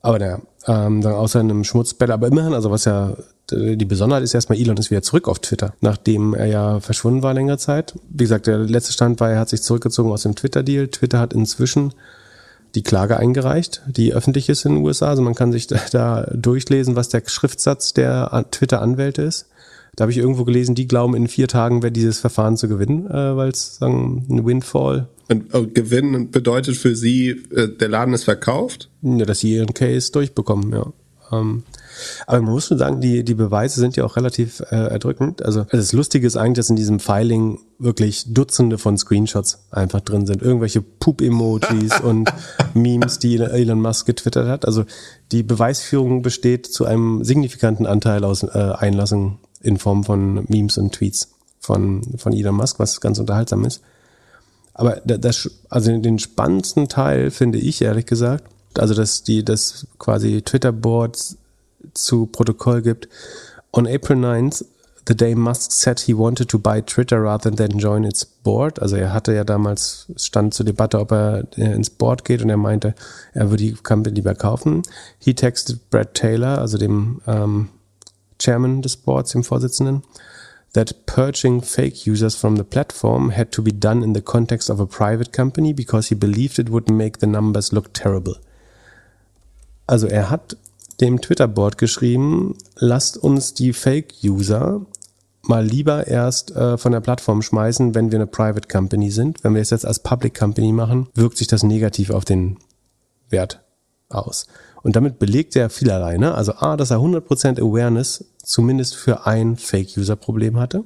[0.00, 3.16] Aber naja, ähm, dann außer einem Schmutzbett, aber immerhin, also was ja
[3.50, 7.32] die Besonderheit ist erstmal, Elon ist wieder zurück auf Twitter, nachdem er ja verschwunden war
[7.32, 7.94] längere Zeit.
[8.10, 10.88] Wie gesagt, der letzte Stand war, er hat sich zurückgezogen aus dem Twitter-Deal.
[10.88, 11.94] Twitter hat inzwischen
[12.78, 15.08] die Klage eingereicht, die öffentlich ist in den USA.
[15.08, 19.46] Also man kann sich da, da durchlesen, was der Schriftsatz der Twitter-Anwälte ist.
[19.96, 23.10] Da habe ich irgendwo gelesen, die glauben, in vier Tagen wäre dieses Verfahren zu gewinnen,
[23.10, 25.08] äh, weil es sagen ein Windfall.
[25.28, 28.90] Und, und Gewinn bedeutet für Sie, äh, der Laden ist verkauft?
[29.02, 30.92] Ja, dass sie ihren Case durchbekommen, ja.
[31.32, 31.64] Ähm,
[32.26, 35.44] aber man muss schon sagen, die, die Beweise sind ja auch relativ äh, erdrückend.
[35.44, 40.26] Also das Lustige ist eigentlich, dass in diesem Filing wirklich Dutzende von Screenshots einfach drin
[40.26, 40.42] sind.
[40.42, 42.32] Irgendwelche Poop-Emojis und
[42.74, 44.66] Memes, die Elon Musk getwittert hat.
[44.66, 44.84] Also
[45.32, 50.92] die Beweisführung besteht zu einem signifikanten Anteil aus äh, Einlassungen in Form von Memes und
[50.92, 51.28] Tweets
[51.60, 53.82] von, von Elon Musk, was ganz unterhaltsam ist.
[54.78, 58.44] Aber das, also den spannendsten Teil finde ich ehrlich gesagt,
[58.78, 61.36] also dass die, das quasi Twitter-Boards
[61.94, 63.08] zu Protokoll gibt.
[63.72, 64.64] On April 9th,
[65.08, 68.80] the day Musk said he wanted to buy Twitter rather than join its board.
[68.80, 72.56] Also er hatte ja damals, stand zur Debatte, ob er ins Board geht und er
[72.56, 72.94] meinte,
[73.32, 74.82] er würde die Company lieber kaufen.
[75.18, 77.70] He texted Brad Taylor, also dem ähm,
[78.38, 80.02] Chairman des Boards, dem Vorsitzenden,
[80.74, 84.78] that purging fake users from the platform had to be done in the context of
[84.78, 88.36] a private company because he believed it would make the numbers look terrible.
[89.86, 90.56] Also er hat
[91.00, 94.82] dem Twitter-Board geschrieben, lasst uns die Fake-User
[95.42, 99.42] mal lieber erst äh, von der Plattform schmeißen, wenn wir eine Private Company sind.
[99.42, 102.58] Wenn wir es jetzt als Public Company machen, wirkt sich das negativ auf den
[103.30, 103.62] Wert
[104.08, 104.46] aus.
[104.82, 106.18] Und damit belegt er vielerlei.
[106.18, 106.34] Ne?
[106.34, 110.84] Also A, dass er 100% Awareness zumindest für ein Fake-User-Problem hatte.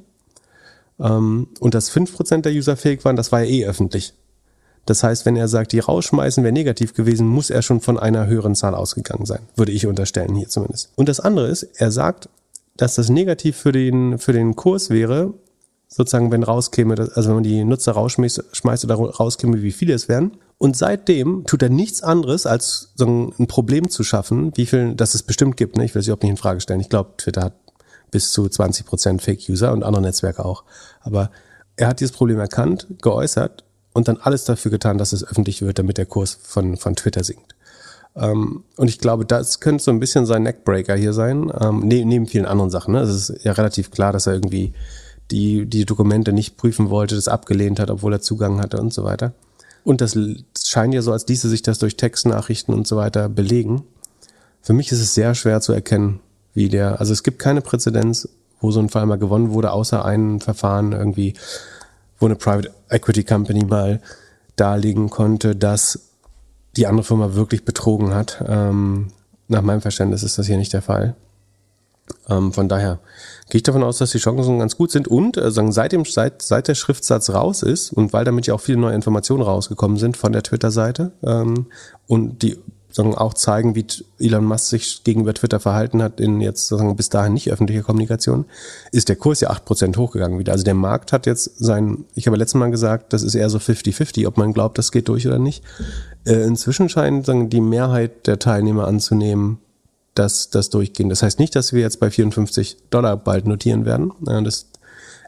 [1.01, 4.14] Ähm, und dass 5% der User fake waren, das war ja eh öffentlich.
[4.87, 8.27] Das heißt, wenn er sagt, die rausschmeißen wäre negativ gewesen, muss er schon von einer
[8.27, 9.40] höheren Zahl ausgegangen sein.
[9.55, 10.90] Würde ich unterstellen, hier zumindest.
[10.97, 12.29] Und das andere ist, er sagt,
[12.77, 15.35] dass das negativ für den, für den Kurs wäre,
[15.87, 20.09] sozusagen, wenn rauskäme, also wenn man die Nutzer rausschmeißt schmeißt oder rauskäme, wie viele es
[20.09, 20.33] wären.
[20.59, 25.14] Und seitdem tut er nichts anderes, als so ein Problem zu schaffen, wie viel, dass
[25.14, 25.77] es bestimmt gibt.
[25.77, 25.85] Ne?
[25.85, 26.81] Ich will es überhaupt nicht in Frage stellen.
[26.81, 27.55] Ich glaube, Twitter hat
[28.11, 30.64] bis zu 20 Prozent Fake-User und andere Netzwerke auch.
[31.01, 31.31] Aber
[31.77, 35.78] er hat dieses Problem erkannt, geäußert und dann alles dafür getan, dass es öffentlich wird,
[35.78, 37.55] damit der Kurs von, von Twitter sinkt.
[38.16, 42.09] Ähm, und ich glaube, das könnte so ein bisschen sein Neckbreaker hier sein, ähm, neben,
[42.09, 42.94] neben vielen anderen Sachen.
[42.94, 43.00] Ne?
[43.00, 44.72] Es ist ja relativ klar, dass er irgendwie
[45.31, 49.05] die, die Dokumente nicht prüfen wollte, das abgelehnt hat, obwohl er Zugang hatte und so
[49.05, 49.33] weiter.
[49.85, 50.16] Und das
[50.64, 53.83] scheint ja so, als ließe sich das durch Textnachrichten und so weiter belegen.
[54.61, 56.20] Für mich ist es sehr schwer zu erkennen,
[56.55, 58.28] wie der, also es gibt keine Präzedenz,
[58.61, 61.35] wo so ein Fall mal gewonnen wurde, außer ein Verfahren irgendwie,
[62.22, 64.00] wo eine Private Equity Company mal
[64.56, 66.11] darlegen konnte, dass
[66.76, 68.42] die andere Firma wirklich betrogen hat.
[68.46, 69.08] Ähm,
[69.48, 71.14] nach meinem Verständnis ist das hier nicht der Fall.
[72.28, 73.00] Ähm, von daher
[73.50, 76.42] gehe ich davon aus, dass die Chancen ganz gut sind und äh, seit, dem, seit,
[76.42, 80.16] seit der Schriftsatz raus ist und weil damit ja auch viele neue Informationen rausgekommen sind
[80.16, 81.66] von der Twitter-Seite ähm,
[82.06, 82.58] und die
[82.92, 83.87] sagen, auch zeigen, wie
[84.18, 88.44] Elon Musk sich gegenüber Twitter verhalten hat in jetzt sagen, bis dahin nicht öffentlicher Kommunikation,
[88.90, 90.52] ist der Kurs ja acht Prozent hochgegangen wieder.
[90.52, 93.59] Also der Markt hat jetzt sein, ich habe letztes Mal gesagt, das ist eher so
[93.59, 95.62] 50-50, ob man glaubt, das geht durch oder nicht.
[96.24, 99.59] Äh, inzwischen scheint sagen, die Mehrheit der Teilnehmer anzunehmen,
[100.14, 101.09] dass das durchgehen.
[101.09, 104.12] Das heißt nicht, dass wir jetzt bei 54 Dollar bald notieren werden.
[104.20, 104.66] Das,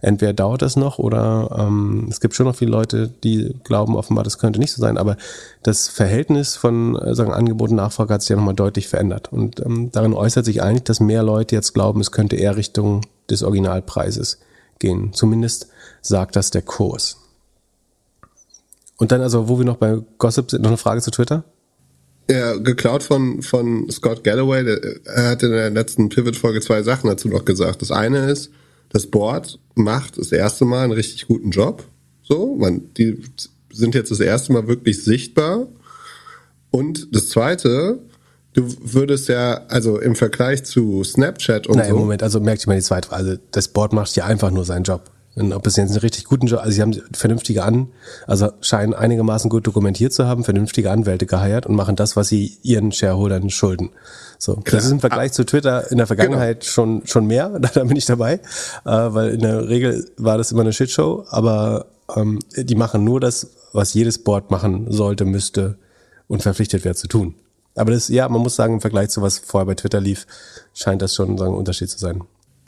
[0.02, 4.24] entweder dauert das noch oder ähm, es gibt schon noch viele Leute, die glauben offenbar,
[4.24, 4.98] das könnte nicht so sein.
[4.98, 5.16] Aber
[5.62, 9.32] das Verhältnis von äh, sagen Angebot und Nachfrage hat sich ja nochmal deutlich verändert.
[9.32, 13.02] Und ähm, darin äußert sich eigentlich, dass mehr Leute jetzt glauben, es könnte eher Richtung
[13.30, 14.38] des Originalpreises
[14.78, 15.12] gehen.
[15.12, 15.68] Zumindest
[16.02, 17.16] sagt das der Kurs.
[18.96, 21.44] Und dann also, wo wir noch bei Gossip sind, noch eine Frage zu Twitter?
[22.30, 24.64] Ja, geklaut von, von Scott Galloway.
[24.64, 27.82] Der, er hat in der letzten Pivot-Folge zwei Sachen dazu noch gesagt.
[27.82, 28.50] Das eine ist,
[28.94, 31.84] das Board macht das erste Mal einen richtig guten Job.
[32.22, 33.20] So, man, die
[33.72, 35.66] sind jetzt das erste Mal wirklich sichtbar.
[36.70, 37.98] Und das zweite,
[38.52, 41.98] du würdest ja, also im Vergleich zu Snapchat und naja, so.
[41.98, 43.30] Moment, also merkt ihr mal die zweite Frage.
[43.30, 45.10] Also das Board macht ja einfach nur seinen Job.
[45.36, 47.88] Und ob es jetzt einen richtig guten Job, also sie haben vernünftige An,
[48.26, 52.56] also scheinen einigermaßen gut dokumentiert zu haben, vernünftige Anwälte geheiert und machen das, was sie
[52.62, 53.90] ihren Shareholdern schulden.
[54.38, 54.76] So, Klar.
[54.76, 56.70] das ist im Vergleich zu Twitter in der Vergangenheit genau.
[56.70, 57.48] schon schon mehr.
[57.58, 58.40] Da, da bin ich dabei, äh,
[58.84, 61.24] weil in der Regel war das immer eine Shitshow.
[61.28, 65.78] Aber ähm, die machen nur das, was jedes Board machen sollte, müsste
[66.28, 67.34] und verpflichtet wäre zu tun.
[67.74, 70.26] Aber das, ja, man muss sagen, im Vergleich zu was vorher bei Twitter lief,
[70.74, 72.22] scheint das schon sagen, ein Unterschied zu sein.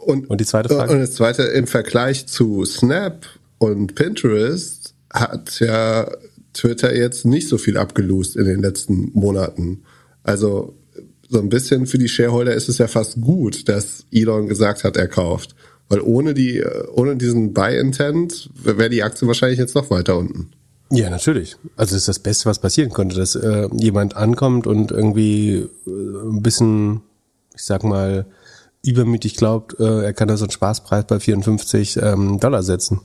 [0.06, 0.92] Und, und die zweite Frage?
[0.92, 3.26] Und das zweite, im Vergleich zu Snap
[3.58, 6.08] und Pinterest hat ja
[6.52, 9.82] Twitter jetzt nicht so viel abgelost in den letzten Monaten.
[10.22, 10.74] Also
[11.28, 14.96] so ein bisschen für die Shareholder ist es ja fast gut, dass Elon gesagt hat,
[14.96, 15.56] er kauft.
[15.88, 16.64] Weil ohne die,
[16.94, 20.50] ohne diesen Buy-Intent wäre die Aktie wahrscheinlich jetzt noch weiter unten.
[20.90, 21.56] Ja, natürlich.
[21.76, 25.90] Also das ist das Beste, was passieren konnte, dass äh, jemand ankommt und irgendwie äh,
[26.30, 27.00] ein bisschen,
[27.56, 28.26] ich sag mal,
[28.86, 33.00] übermütig glaubt, äh, er kann da so einen Spaßpreis bei 54 ähm, Dollar setzen.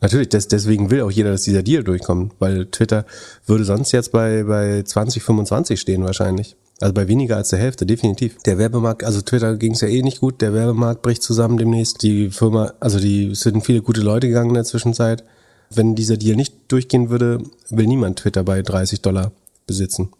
[0.00, 3.04] Natürlich, des, deswegen will auch jeder, dass dieser Deal durchkommt, weil Twitter
[3.46, 6.56] würde sonst jetzt bei, bei 20, 25 stehen wahrscheinlich.
[6.80, 8.38] Also bei weniger als der Hälfte, definitiv.
[8.44, 12.02] Der Werbemarkt, also Twitter ging es ja eh nicht gut, der Werbemarkt bricht zusammen demnächst.
[12.02, 15.24] Die Firma, also die sind viele gute Leute gegangen in der Zwischenzeit.
[15.70, 19.32] Wenn dieser Deal nicht durchgehen würde, will niemand Twitter bei 30 Dollar
[19.66, 20.10] besitzen.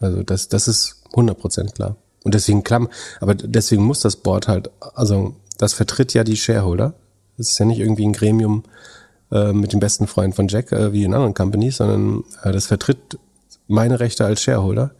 [0.00, 1.96] Also das, das ist 100% klar.
[2.26, 2.88] Und deswegen klamm,
[3.20, 6.94] aber deswegen muss das Board halt, also das vertritt ja die Shareholder.
[7.38, 8.64] Das ist ja nicht irgendwie ein Gremium
[9.30, 12.66] äh, mit dem besten Freund von Jack äh, wie in anderen Companies, sondern äh, das
[12.66, 13.20] vertritt
[13.68, 14.90] meine Rechte als Shareholder.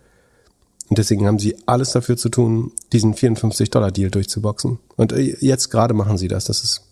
[0.88, 4.78] Und deswegen haben sie alles dafür zu tun, diesen 54-Dollar-Deal durchzuboxen.
[4.94, 6.44] Und äh, jetzt gerade machen sie das.
[6.44, 6.82] Das ist,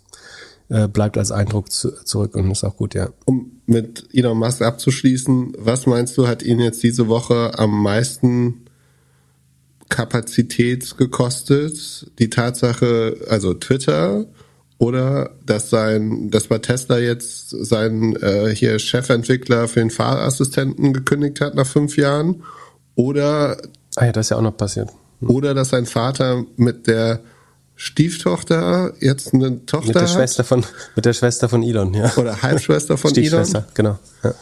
[0.68, 3.10] äh, bleibt als Eindruck zu, zurück und ist auch gut, ja.
[3.24, 8.63] Um mit Elon Musk abzuschließen, was meinst du, hat ihn jetzt diese Woche am meisten
[9.88, 12.06] Kapazität gekostet.
[12.18, 14.26] Die Tatsache, also Twitter
[14.78, 21.40] oder dass sein, dass bei Tesla jetzt sein äh, hier Chefentwickler für den Fahrassistenten gekündigt
[21.40, 22.42] hat nach fünf Jahren
[22.96, 23.56] oder
[23.96, 24.90] ah ja, das ist ja auch noch passiert.
[25.20, 25.30] Hm.
[25.30, 27.20] Oder dass sein Vater mit der
[27.76, 30.10] Stieftochter jetzt eine Tochter mit der hat.
[30.10, 30.64] Schwester von
[30.96, 32.12] mit der Schwester von Elon, ja.
[32.16, 33.46] Oder Halbschwester von Elon.
[33.74, 33.98] genau.
[34.22, 34.34] Ja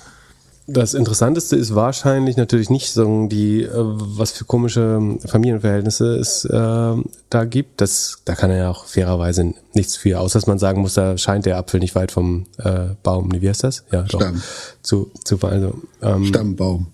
[0.69, 6.95] Das Interessanteste ist wahrscheinlich natürlich nicht so die, äh, was für komische Familienverhältnisse es äh,
[7.31, 7.81] da gibt.
[7.81, 11.19] Das, da kann er ja auch fairerweise nichts für, außer dass man sagen muss, da
[11.19, 13.31] scheint der Apfel nicht weit vom äh, Baum.
[13.33, 13.85] Wie heißt das?
[13.91, 14.21] Ja, doch.
[14.21, 14.43] Stamm.
[14.83, 16.87] Zu, zu also, ähm, Stammbaum.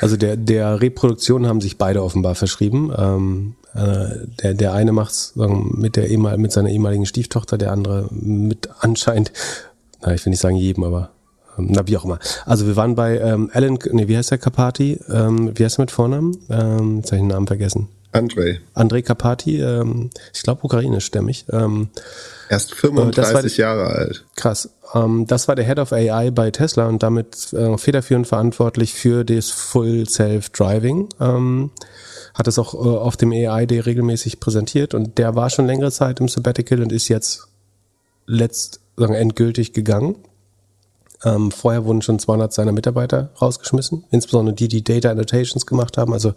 [0.00, 2.92] also der, der Reproduktion haben sich beide offenbar verschrieben.
[2.94, 7.72] Ähm, äh, der, der eine macht's sagen, mit der ehemal, mit seiner ehemaligen Stieftochter, der
[7.72, 9.32] andere mit anscheinend,
[10.02, 11.13] na, ich will nicht sagen jedem, aber ähm,
[11.56, 12.18] na, wie auch immer.
[12.46, 15.00] Also wir waren bei ähm, Alan, nee, wie heißt der Kapati?
[15.08, 16.36] Ähm, wie heißt er mit Vornamen?
[16.50, 17.88] Ähm, jetzt habe ich den Namen vergessen.
[18.12, 18.58] André.
[18.74, 21.46] Andrei Kapati, ähm, ich glaube ukrainischstämmig.
[21.50, 21.88] Ähm,
[22.48, 24.24] Erst Äh, das war 35 Jahre alt.
[24.36, 24.70] krass.
[24.94, 29.24] Ähm, das war der Head of AI bei Tesla und damit äh, federführend verantwortlich für
[29.24, 31.08] das Full Self-Driving.
[31.20, 31.70] Ähm,
[32.34, 35.90] hat es auch äh, auf dem AI Day regelmäßig präsentiert und der war schon längere
[35.90, 37.48] Zeit im Sabbatical und ist jetzt
[38.26, 40.16] letzt sagen, endgültig gegangen.
[41.24, 46.12] Ähm, vorher wurden schon 200 seiner Mitarbeiter rausgeschmissen, insbesondere die, die Data Annotations gemacht haben,
[46.12, 46.34] also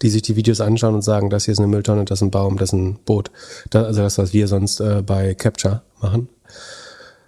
[0.00, 2.30] die sich die Videos anschauen und sagen, das hier ist eine Mülltonne, das ist ein
[2.30, 3.30] Baum, das ist ein Boot.
[3.70, 6.28] Da, also das, was wir sonst äh, bei Capture machen.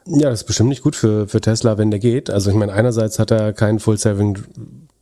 [0.06, 2.28] Ja, das ist bestimmt nicht gut für, für Tesla, wenn der geht.
[2.30, 4.20] Also ich meine, einerseits hat er kein Full Self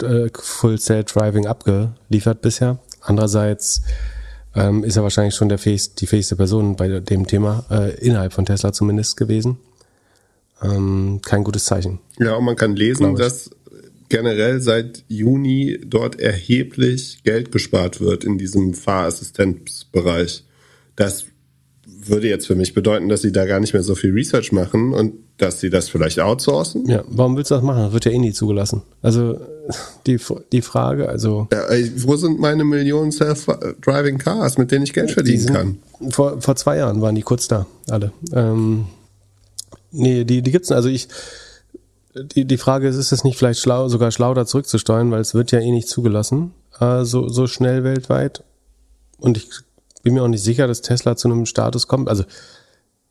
[0.02, 2.78] äh, Full Self Driving abgeliefert bisher.
[3.00, 3.82] Andererseits
[4.54, 8.32] ähm, ist er wahrscheinlich schon der fähigst, die fähigste Person bei dem Thema, äh, innerhalb
[8.32, 9.58] von Tesla zumindest gewesen.
[10.62, 11.98] Ähm, kein gutes Zeichen.
[12.18, 13.50] Ja, und man kann lesen, dass
[14.08, 20.44] generell seit Juni dort erheblich Geld gespart wird in diesem Fahrassistenzbereich.
[20.96, 21.24] Das
[21.86, 24.92] würde jetzt für mich bedeuten, dass sie da gar nicht mehr so viel Research machen
[24.92, 26.86] und dass sie das vielleicht outsourcen.
[26.86, 27.84] Ja, warum willst du das machen?
[27.84, 28.82] Das wird ja eh nie zugelassen.
[29.00, 29.40] Also
[30.06, 30.18] die,
[30.52, 31.62] die Frage, also Ja,
[31.96, 35.78] wo sind meine Millionen Self-Driving Cars, mit denen ich Geld die verdienen sind, kann?
[36.10, 38.12] vor, vor zwei Jahren waren die kurz da, alle.
[38.32, 38.86] Ähm,
[39.92, 40.72] nee, die, die gibt's.
[40.72, 41.08] Also ich,
[42.14, 45.34] die, die Frage ist, ist es nicht vielleicht schlau, sogar schlau, da zurückzusteuern, weil es
[45.34, 48.44] wird ja eh nicht zugelassen, äh, so, so schnell weltweit.
[49.18, 49.48] Und ich
[50.02, 52.08] bin mir auch nicht sicher, dass Tesla zu einem Status kommt.
[52.08, 52.24] Also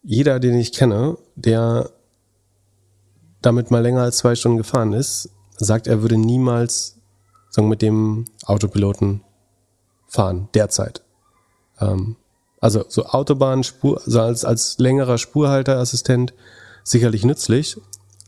[0.04, 1.90] jeder, den ich kenne, der
[3.42, 6.98] damit mal länger als zwei Stunden gefahren ist, sagt, er würde niemals
[7.50, 9.22] sagen, mit dem Autopiloten
[10.08, 11.02] fahren, derzeit.
[11.80, 12.18] Ähm,
[12.60, 16.34] also so Autobahnspur, also als, als längerer Spurhalterassistent
[16.84, 17.78] sicherlich nützlich,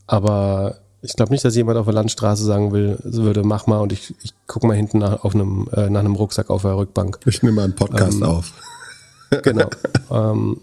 [0.07, 3.91] aber ich glaube nicht, dass jemand auf der Landstraße sagen will, würde, mach mal und
[3.91, 7.19] ich, ich guck mal hinten nach, auf einem, äh, nach einem Rucksack auf der Rückbank.
[7.25, 8.53] Ich nehme mal einen Podcast Ähm, auf.
[9.41, 9.67] Genau.
[10.11, 10.61] ähm,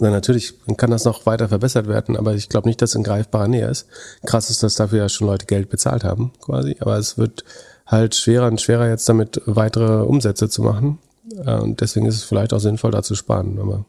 [0.00, 3.02] na, natürlich kann das noch weiter verbessert werden, aber ich glaube nicht, dass es in
[3.04, 3.86] greifbarer Nähe ist.
[4.24, 6.76] Krass ist, dass dafür ja schon Leute Geld bezahlt haben, quasi.
[6.80, 7.44] Aber es wird
[7.86, 10.98] halt schwerer und schwerer, jetzt damit weitere Umsätze zu machen.
[11.44, 13.58] Äh, und deswegen ist es vielleicht auch sinnvoll, da zu sparen.
[13.60, 13.84] Aber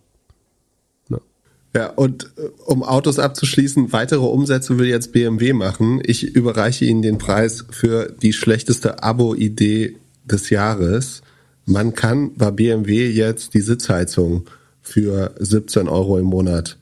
[1.76, 6.02] Ja, und äh, um Autos abzuschließen, weitere Umsätze will jetzt BMW machen.
[6.06, 11.22] Ich überreiche Ihnen den Preis für die schlechteste Abo-Idee des Jahres.
[11.66, 14.46] Man kann bei BMW jetzt die Sitzheizung
[14.82, 16.78] für 17 Euro im Monat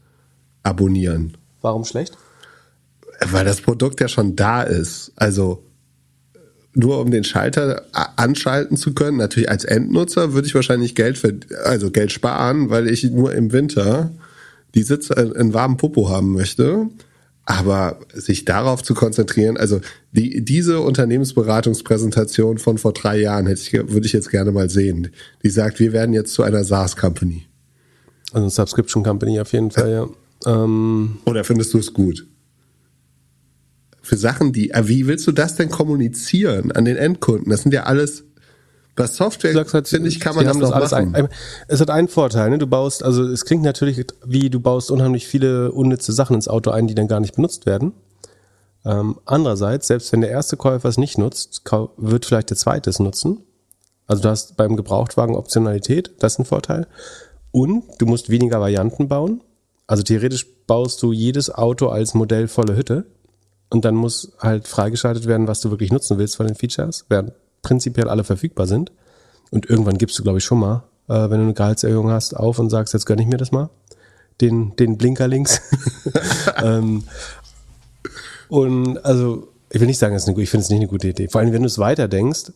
[0.62, 2.16] abonnieren, warum schlecht?
[3.32, 5.14] weil das Produkt ja schon da ist.
[5.16, 5.64] Also
[6.74, 11.18] nur um den Schalter a- anschalten zu können, natürlich als Endnutzer würde ich wahrscheinlich Geld
[11.18, 14.12] für, also Geld sparen, weil ich nur im Winter
[14.76, 16.88] die Sitze in, warmen Popo haben möchte.
[17.46, 19.82] Aber sich darauf zu konzentrieren, also
[20.14, 25.10] die, diese Unternehmensberatungspräsentation von vor drei Jahren hätte ich, würde ich jetzt gerne mal sehen.
[25.44, 27.46] Die sagt, wir werden jetzt zu einer SaaS-Company.
[28.32, 30.08] Also Subscription Company auf jeden Fall, ja.
[30.46, 32.28] Ähm, Oder findest du es gut?
[34.02, 37.50] Für Sachen, die, äh, wie willst du das denn kommunizieren an den Endkunden?
[37.50, 38.26] Das sind ja alles,
[38.96, 41.16] bei Software, halt, finde ich, kann man das noch alles machen.
[41.16, 41.30] Ein,
[41.68, 42.60] es hat einen Vorteil, ne?
[42.60, 46.70] Du baust, also es klingt natürlich wie du baust unheimlich viele unnütze Sachen ins Auto
[46.70, 47.94] ein, die dann gar nicht benutzt werden.
[48.86, 51.64] Ähm, andererseits, selbst wenn der erste Käufer es nicht nutzt,
[51.98, 53.40] wird vielleicht der zweite es nutzen.
[54.06, 56.88] Also du hast beim Gebrauchtwagen Optionalität, das ist ein Vorteil.
[57.52, 59.42] Und du musst weniger Varianten bauen.
[59.88, 63.06] Also theoretisch baust du jedes Auto als modellvolle Hütte
[63.70, 67.34] und dann muss halt freigeschaltet werden, was du wirklich nutzen willst von den Features, während
[67.64, 68.92] prinzipiell alle verfügbar sind.
[69.50, 72.60] Und irgendwann gibst du, glaube ich, schon mal, äh, wenn du eine Gehaltserhöhung hast, auf
[72.60, 73.70] und sagst, jetzt gönne ich mir das mal.
[74.42, 75.62] Den, den Blinker links.
[76.64, 77.04] ähm,
[78.50, 80.88] und also, ich will nicht sagen, das ist eine, gu- ich finde es nicht eine
[80.88, 81.28] gute Idee.
[81.28, 82.52] Vor allem, wenn du es weiterdenkst,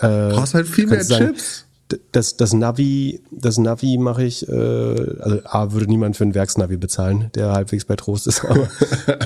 [0.00, 1.64] Du brauchst halt viel mehr sagen, Chips.
[2.12, 6.76] das, das Navi, das Navi mache ich, äh, also A, würde niemand für ein Werksnavi
[6.76, 8.68] bezahlen, der halbwegs bei Trost ist, aber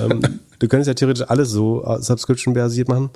[0.00, 0.22] ähm,
[0.60, 3.10] du könntest ja theoretisch alles so äh, Subscription-basiert machen.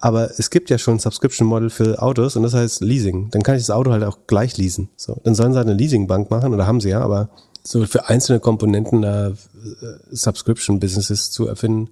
[0.00, 3.30] Aber es gibt ja schon ein Subscription-Model für Autos und das heißt Leasing.
[3.30, 4.88] Dann kann ich das Auto halt auch gleich leasen.
[4.96, 7.28] So, dann sollen sie halt eine Leasingbank machen oder haben sie ja, aber
[7.62, 9.34] so für einzelne Komponenten da äh,
[10.10, 11.90] Subscription-Businesses zu erfinden,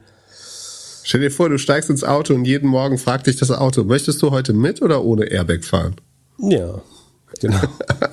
[1.08, 4.20] Stell dir vor, du steigst ins Auto und jeden Morgen fragt dich das Auto, möchtest
[4.20, 5.96] du heute mit oder ohne Airbag fahren?
[6.38, 6.82] Ja,
[7.40, 7.60] genau.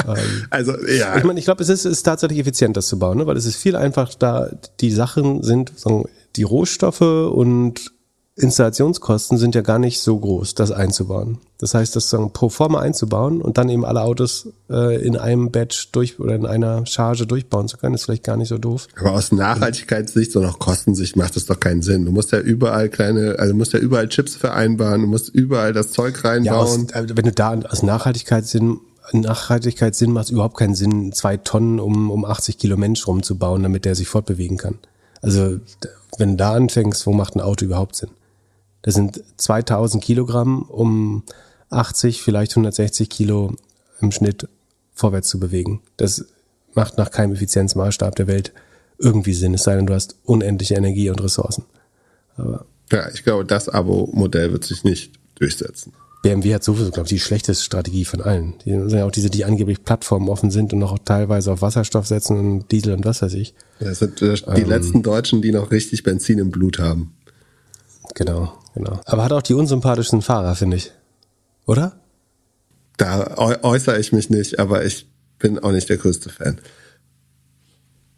[0.50, 1.18] Also, ja.
[1.18, 3.28] Ich meine, ich glaube, es ist, ist tatsächlich effizient, das zu bauen, ne?
[3.28, 6.06] weil es ist viel einfach da, die Sachen sind, sagen,
[6.38, 7.92] die Rohstoffe und
[8.38, 11.38] Installationskosten sind ja gar nicht so groß, das einzubauen.
[11.58, 15.52] Das heißt, das sagen, pro forma einzubauen und dann eben alle Autos äh, in einem
[15.52, 18.88] Batch durch oder in einer Charge durchbauen zu können, ist vielleicht gar nicht so doof.
[19.00, 22.04] Aber aus Nachhaltigkeitssicht und auch Kostensicht macht das doch keinen Sinn.
[22.06, 25.72] Du musst ja überall kleine, also du musst ja überall Chips vereinbaren, du musst überall
[25.72, 26.90] das Zeug Ja, aus, reinbauen.
[27.10, 28.80] äh, wenn du da aus Nachhaltigkeitssinn
[29.14, 33.86] Nachhaltigkeitssinn macht es überhaupt keinen Sinn, zwei Tonnen um, um 80 Kilo Mensch rumzubauen, damit
[33.86, 34.80] der sich fortbewegen kann.
[35.22, 35.60] Also
[36.18, 38.10] wenn du da anfängst, wo macht ein Auto überhaupt Sinn?
[38.86, 41.24] Das sind 2000 Kilogramm, um
[41.72, 43.56] 80, vielleicht 160 Kilo
[44.00, 44.48] im Schnitt
[44.94, 45.82] vorwärts zu bewegen.
[45.98, 46.24] Das
[46.76, 48.54] macht nach keinem Effizienzmaßstab der Welt
[49.00, 51.66] irgendwie Sinn, es sei denn, du hast unendliche Energie und Ressourcen.
[52.92, 55.94] ja, ich glaube, das Abo-Modell wird sich nicht durchsetzen.
[56.22, 58.54] BMW hat sowieso, glaube ich, die schlechteste Strategie von allen.
[58.66, 62.38] Die sind ja auch diese, die angeblich plattformoffen sind und noch teilweise auf Wasserstoff setzen
[62.38, 63.56] und Diesel und was weiß ich.
[63.80, 64.70] Das sind äh, die Ähm.
[64.70, 67.16] letzten Deutschen, die noch richtig Benzin im Blut haben.
[68.14, 69.00] Genau, genau.
[69.06, 70.92] Aber hat auch die unsympathischsten Fahrer, finde ich.
[71.66, 71.94] Oder?
[72.98, 75.08] Da äu äußere ich mich nicht, aber ich
[75.40, 76.60] bin auch nicht der größte Fan.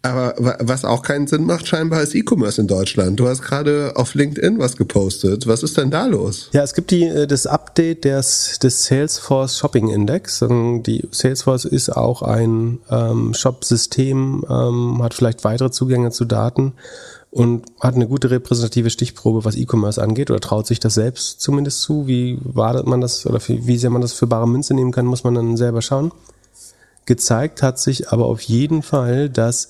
[0.02, 3.18] Aber wa- was auch keinen Sinn macht, scheinbar ist E-Commerce in Deutschland.
[3.18, 5.48] Du hast gerade auf LinkedIn was gepostet.
[5.48, 6.50] Was ist denn da los?
[6.52, 10.40] Ja, es gibt die, äh, das Update des, des Salesforce Shopping Index.
[10.42, 16.74] Ähm, Die Salesforce ist auch ein ähm, Shop-System, ähm, hat vielleicht weitere Zugänge zu Daten
[17.30, 21.82] und hat eine gute repräsentative Stichprobe, was E-Commerce angeht, oder traut sich das selbst zumindest
[21.82, 22.06] zu.
[22.06, 25.24] Wie wartet man das oder wie, sehr man das für bare Münze nehmen kann, muss
[25.24, 26.12] man dann selber schauen.
[27.04, 29.68] Gezeigt hat sich aber auf jeden Fall, dass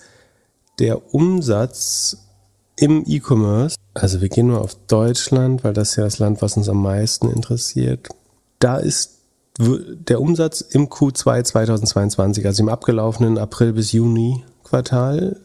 [0.78, 2.18] der Umsatz
[2.76, 6.68] im E-Commerce, also wir gehen nur auf Deutschland, weil das ja das Land, was uns
[6.68, 8.08] am meisten interessiert.
[8.60, 9.18] Da ist
[9.58, 15.40] der Umsatz im Q2 2022, also im abgelaufenen April bis Juni Quartal,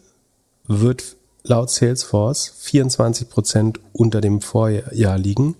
[0.68, 5.56] wird laut Salesforce 24 Prozent unter dem Vorjahr liegen,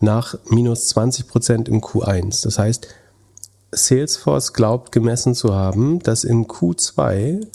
[0.00, 2.44] nach minus 20 Prozent im Q1.
[2.44, 2.88] Das heißt,
[3.72, 7.46] Salesforce glaubt gemessen zu haben, dass im Q2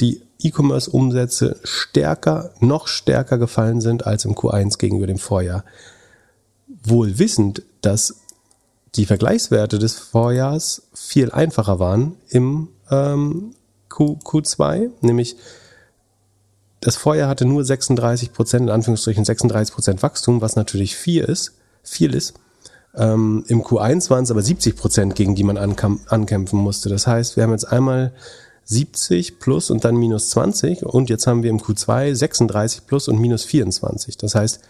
[0.00, 5.64] die E-Commerce-Umsätze stärker, noch stärker gefallen sind als im Q1 gegenüber dem Vorjahr.
[6.84, 8.20] Wohl wissend, dass
[8.94, 13.54] die Vergleichswerte des Vorjahrs viel einfacher waren im ähm,
[13.88, 15.36] Q, Q2, nämlich
[16.80, 21.54] das Vorjahr hatte nur 36 Prozent, in Anführungsstrichen 36 Prozent Wachstum, was natürlich viel ist,
[21.82, 22.34] viel ist.
[22.94, 26.88] Ähm, Im Q1 waren es aber 70 Prozent, gegen die man ankämpfen musste.
[26.88, 28.12] Das heißt, wir haben jetzt einmal
[28.64, 33.18] 70 plus und dann minus 20 und jetzt haben wir im Q2 36 plus und
[33.18, 34.16] minus 24.
[34.18, 34.60] Das heißt,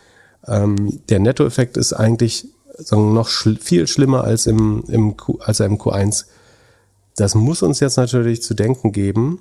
[0.46, 2.46] ähm, der Nettoeffekt ist eigentlich
[2.76, 6.26] sagen, noch schl viel schlimmer als im, im Q, als im Q1.
[7.16, 9.40] Das muss uns jetzt natürlich zu denken geben,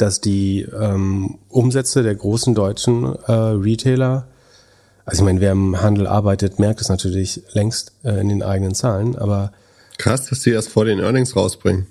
[0.00, 4.28] dass die ähm, Umsätze der großen deutschen äh, Retailer,
[5.04, 8.74] also ich meine, wer im Handel arbeitet, merkt es natürlich längst äh, in den eigenen
[8.74, 9.52] Zahlen, aber
[9.98, 11.86] Krass, dass die erst vor den Earnings rausbringen.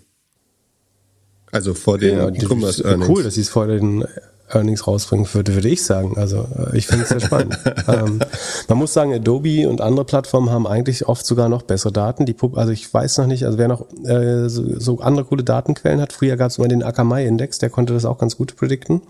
[1.51, 3.09] Also vor den Ja, E-Commerce Earnings.
[3.09, 4.05] Cool, dass sie es vor den
[4.49, 6.17] Earnings rausbringen würde, würde ich sagen.
[6.17, 7.57] Also äh, ich finde es sehr spannend.
[7.87, 8.19] ähm,
[8.67, 12.25] man muss sagen, Adobe und andere Plattformen haben eigentlich oft sogar noch bessere Daten.
[12.25, 16.01] Die, also ich weiß noch nicht, also wer noch äh, so, so andere coole Datenquellen
[16.01, 16.13] hat.
[16.13, 19.01] Früher gab es immer den Akamai-Index, der konnte das auch ganz gut predikten.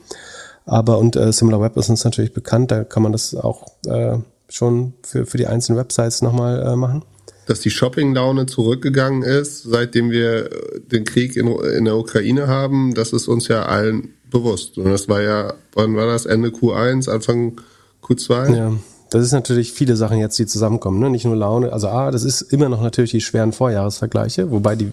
[0.66, 4.18] Aber und äh, SimilarWeb ist uns natürlich bekannt, da kann man das auch äh,
[4.50, 7.04] schon für, für die einzelnen Websites nochmal äh, machen.
[7.48, 12.94] dass die Shopping-Laune zurückgegangen ist, seitdem wir äh, den Krieg in, in der Ukraine haben,
[12.94, 14.78] das ist uns ja allen bewusst.
[14.78, 16.26] Und das war ja, wann war das?
[16.26, 17.60] Ende Q1, Anfang
[18.04, 18.56] Q2?
[18.56, 18.74] Ja,
[19.10, 21.00] das ist natürlich viele Sachen jetzt, die zusammenkommen.
[21.00, 21.10] Ne?
[21.10, 21.74] Nicht nur Laune.
[21.74, 24.92] Also A, das ist immer noch natürlich die schweren Vorjahresvergleiche, wobei die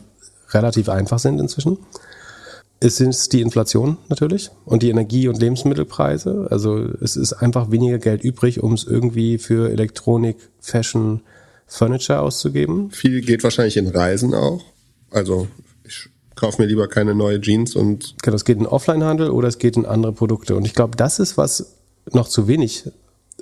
[0.51, 1.79] relativ einfach sind inzwischen.
[2.79, 6.49] Es ist die Inflation natürlich und die Energie- und Lebensmittelpreise.
[6.51, 11.23] Also es ist einfach weniger Geld übrig, um es irgendwie für Elektronik, Fashion,
[11.67, 12.91] Furniture auszugeben.
[12.91, 14.63] Viel geht wahrscheinlich in Reisen auch.
[15.11, 15.49] Also
[16.37, 19.57] ich kaufe mir lieber keine neue Jeans und Genau, es geht in Offline-Handel oder es
[19.57, 20.55] geht in andere Produkte.
[20.55, 21.77] Und ich glaube, das ist, was
[22.13, 22.91] noch zu wenig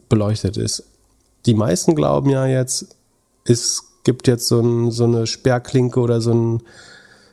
[0.09, 0.85] beleuchtet ist.
[1.45, 2.95] Die meisten glauben ja jetzt,
[3.45, 6.63] es gibt jetzt so, ein, so eine Sperrklinke oder so ein,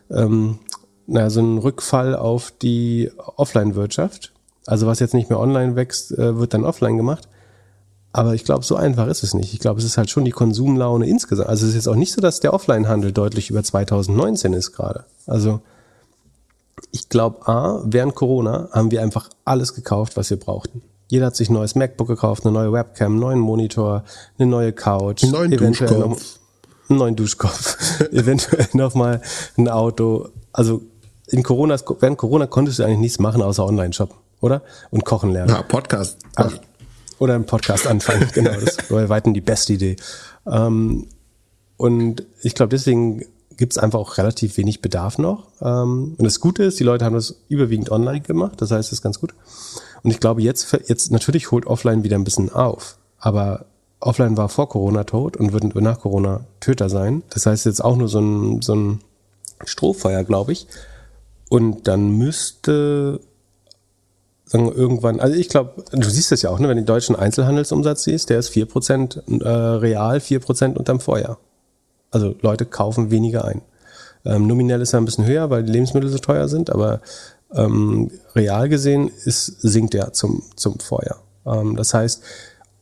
[0.09, 0.57] ähm,
[1.05, 4.33] naja, so ein Rückfall auf die Offline-Wirtschaft.
[4.65, 7.29] Also was jetzt nicht mehr online wächst, äh, wird dann offline gemacht.
[8.13, 9.53] Aber ich glaube, so einfach ist es nicht.
[9.53, 11.47] Ich glaube, es ist halt schon die Konsumlaune insgesamt.
[11.49, 15.05] Also es ist jetzt auch nicht so, dass der Offline-Handel deutlich über 2019 ist gerade.
[15.27, 15.61] Also
[16.91, 20.81] ich glaube, A, während Corona haben wir einfach alles gekauft, was wir brauchten.
[21.07, 24.03] Jeder hat sich ein neues MacBook gekauft, eine neue Webcam, einen neuen Monitor,
[24.37, 26.39] eine neue Couch, Einen neuen eventuell noch, Duschkopf.
[26.89, 29.21] einen neuen Duschkopf, eventuell noch mal
[29.57, 30.29] ein Auto.
[30.53, 30.81] Also
[31.27, 34.61] in Corona, während Corona konntest du eigentlich nichts machen außer Online-Shoppen, oder?
[34.89, 35.49] Und kochen lernen.
[35.49, 36.17] Ja, Podcast.
[36.35, 36.51] Ach,
[37.21, 38.59] oder einen Podcast anfangen, genau.
[38.59, 39.95] Das war bei weitem die beste Idee.
[40.47, 41.07] Ähm,
[41.77, 43.23] und ich glaube, deswegen
[43.57, 45.49] gibt es einfach auch relativ wenig Bedarf noch.
[45.61, 48.93] Ähm, und das Gute ist, die Leute haben das überwiegend online gemacht, das heißt, das
[48.93, 49.35] ist ganz gut.
[50.01, 52.97] Und ich glaube, jetzt, jetzt natürlich holt offline wieder ein bisschen auf.
[53.19, 53.67] Aber
[53.99, 57.21] offline war vor Corona tot und wird nach Corona Töter sein.
[57.29, 58.99] Das heißt jetzt auch nur so ein, so ein
[59.63, 60.65] Strohfeuer, glaube ich.
[61.49, 63.19] Und dann müsste
[64.51, 67.15] sagen irgendwann, also ich glaube, du siehst es ja auch, ne, wenn du den deutschen
[67.15, 71.37] Einzelhandelsumsatz siehst, der ist 4% äh, real, 4% unterm Vorjahr.
[72.11, 73.61] Also Leute kaufen weniger ein.
[74.25, 77.01] Ähm, nominell ist er ein bisschen höher, weil die Lebensmittel so teuer sind, aber
[77.53, 81.21] ähm, real gesehen ist, sinkt er zum, zum Vorjahr.
[81.45, 82.21] Ähm, das heißt,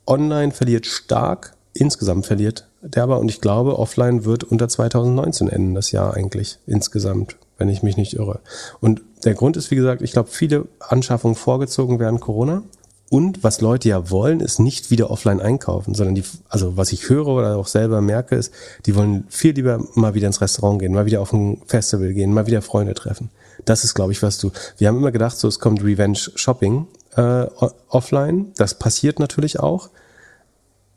[0.06, 5.76] online verliert stark, insgesamt verliert der aber und ich glaube, offline wird unter 2019 enden,
[5.76, 8.40] das Jahr eigentlich insgesamt, wenn ich mich nicht irre.
[8.80, 12.64] Und der Grund ist, wie gesagt, ich glaube, viele Anschaffungen vorgezogen während Corona.
[13.12, 17.10] Und was Leute ja wollen, ist nicht wieder offline einkaufen, sondern die, also was ich
[17.10, 18.54] höre oder auch selber merke, ist,
[18.86, 22.34] die wollen viel lieber mal wieder ins Restaurant gehen, mal wieder auf ein Festival gehen,
[22.34, 23.30] mal wieder Freunde treffen.
[23.66, 24.52] Das ist, glaube ich, was du.
[24.78, 27.48] Wir haben immer gedacht, so es kommt Revenge Shopping äh,
[27.90, 28.54] offline.
[28.58, 29.90] Das passiert natürlich auch.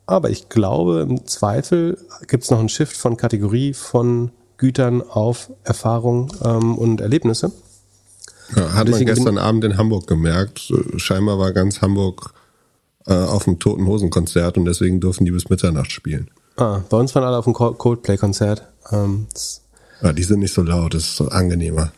[0.05, 1.97] Aber ich glaube, im Zweifel
[2.27, 4.31] gibt es noch einen Shift von Kategorie von
[4.63, 7.51] Gütern auf Erfahrung ähm, und Erlebnisse.
[8.55, 10.73] Ja, hat man gestern Abend in Hamburg gemerkt.
[10.99, 12.33] Scheinbar war ganz Hamburg
[13.07, 16.31] äh, auf dem Toten Hosen Konzert und deswegen durften die bis Mitternacht spielen.
[16.57, 18.63] Ah, bei uns waren alle auf dem Col- Coldplay-Konzert.
[18.93, 19.27] Ähm,
[20.01, 21.93] Ja, die sind nicht so laut, das ist so angenehmer.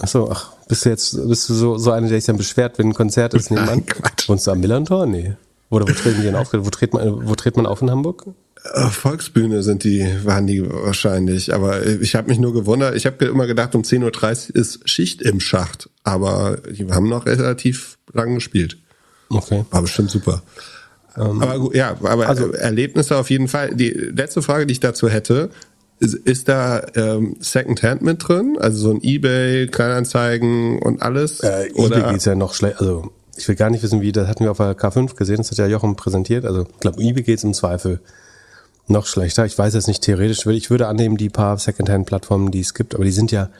[0.00, 2.78] ach so, ach, bist du jetzt, bist du so, so einer, der sich dann beschwert,
[2.78, 3.50] wenn ein Konzert ist?
[3.52, 4.28] Nein, Quatsch.
[4.28, 5.06] Wohnst du am Millantor?
[5.06, 5.34] Nee.
[5.70, 6.48] Oder wo treten die denn auf?
[6.52, 8.24] Wo tritt man, wo tritt man auf in Hamburg?
[8.64, 11.54] Äh, Volksbühne sind die, waren die wahrscheinlich.
[11.54, 12.94] Aber ich habe mich nur gewundert.
[12.94, 15.90] Ich habe immer gedacht, um 10.30 Uhr ist Schicht im Schacht.
[16.04, 18.78] Aber die haben noch relativ lang gespielt.
[19.28, 19.64] Okay.
[19.70, 20.42] War bestimmt super.
[21.14, 23.74] aber gut, ja, aber also, Erlebnisse auf jeden Fall.
[23.74, 25.50] Die letzte Frage, die ich dazu hätte,
[25.98, 28.56] ist, ist da ähm, Secondhand mit drin?
[28.60, 31.40] Also so ein Ebay, Kleinanzeigen und alles?
[31.40, 32.80] Äh, eBay geht's ja noch schlecht.
[32.80, 35.50] Also ich will gar nicht wissen, wie, das hatten wir auf der K5 gesehen, das
[35.50, 36.44] hat ja Jochen präsentiert.
[36.44, 38.00] Also ich glaube, eBay geht's im Zweifel
[38.86, 39.46] noch schlechter.
[39.46, 43.04] Ich weiß jetzt nicht theoretisch, ich würde annehmen, die paar Secondhand-Plattformen, die es gibt, aber
[43.04, 43.50] die sind ja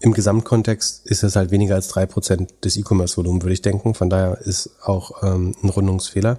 [0.00, 3.94] im Gesamtkontext ist das halt weniger als drei Prozent des E-Commerce-Volumens, würde ich denken.
[3.94, 6.38] Von daher ist auch ähm, ein Rundungsfehler.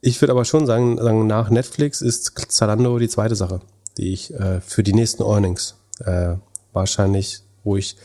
[0.00, 3.60] Ich würde aber schon sagen, sagen, nach Netflix ist Zalando die zweite Sache,
[3.98, 6.34] die ich äh, für die nächsten Earnings äh,
[6.72, 7.96] wahrscheinlich, wo ich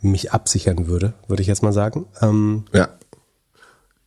[0.00, 2.06] mich absichern würde, würde ich jetzt mal sagen.
[2.22, 2.88] Ähm, ja.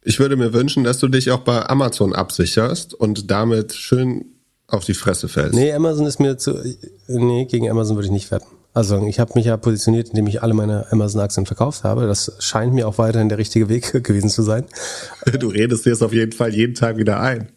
[0.01, 4.32] Ich würde mir wünschen, dass du dich auch bei Amazon absicherst und damit schön
[4.73, 5.53] auf die Fresse fällst.
[5.53, 6.59] nee, Amazon ist mir zu.
[7.07, 8.47] Nee, gegen Amazon würde ich nicht wetten.
[8.73, 12.07] Also ich habe mich ja positioniert, indem ich alle meine Amazon-Aktien verkauft habe.
[12.07, 14.65] Das scheint mir auch weiterhin der richtige Weg gewesen zu sein.
[15.39, 17.49] Du redest dir das auf jeden Fall jeden Tag wieder ein.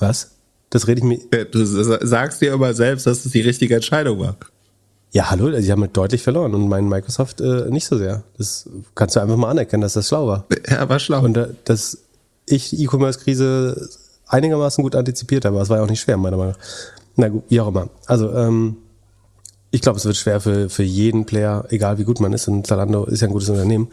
[0.00, 0.32] Was?
[0.70, 1.44] Das rede ich mir.
[1.44, 4.36] Du sagst dir aber selbst, dass es die richtige Entscheidung war.
[5.12, 8.24] Ja, hallo, sie haben halt deutlich verloren und mein Microsoft äh, nicht so sehr.
[8.38, 10.46] Das kannst du einfach mal anerkennen, dass das schlau war.
[10.68, 11.22] Ja, war schlau.
[11.22, 11.98] Und äh, dass
[12.46, 13.90] ich die E-Commerce-Krise
[14.32, 16.60] einigermaßen gut antizipiert aber es war ja auch nicht schwer, meiner Meinung nach.
[17.16, 17.88] Na gut, wie auch immer.
[18.06, 18.76] Also, ähm,
[19.70, 22.66] ich glaube, es wird schwer für, für jeden Player, egal wie gut man ist, und
[22.66, 23.88] Zalando ist ja ein gutes Unternehmen,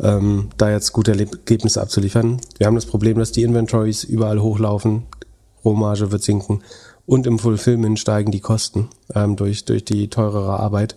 [0.00, 2.40] ähm, da jetzt gute Ergebnisse abzuliefern.
[2.58, 5.04] Wir haben das Problem, dass die Inventories überall hochlaufen,
[5.64, 6.62] Rohmarge wird sinken
[7.06, 10.96] und im Fulfillment steigen die Kosten ähm, durch, durch die teurere Arbeit.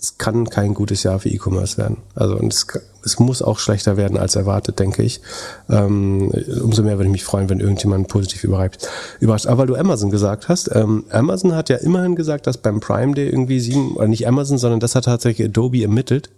[0.00, 1.98] Es kann kein gutes Jahr für E-Commerce werden.
[2.14, 2.66] Also und es,
[3.04, 5.20] es muss auch schlechter werden als erwartet, denke ich.
[5.68, 6.30] Ähm,
[6.62, 8.86] umso mehr würde ich mich freuen, wenn irgendjemand positiv überrascht.
[9.20, 9.46] überrascht.
[9.46, 13.14] Aber weil du Amazon gesagt hast, ähm, Amazon hat ja immerhin gesagt, dass beim Prime
[13.14, 16.30] Day irgendwie sieben, oder nicht Amazon, sondern das hat tatsächlich Adobe ermittelt,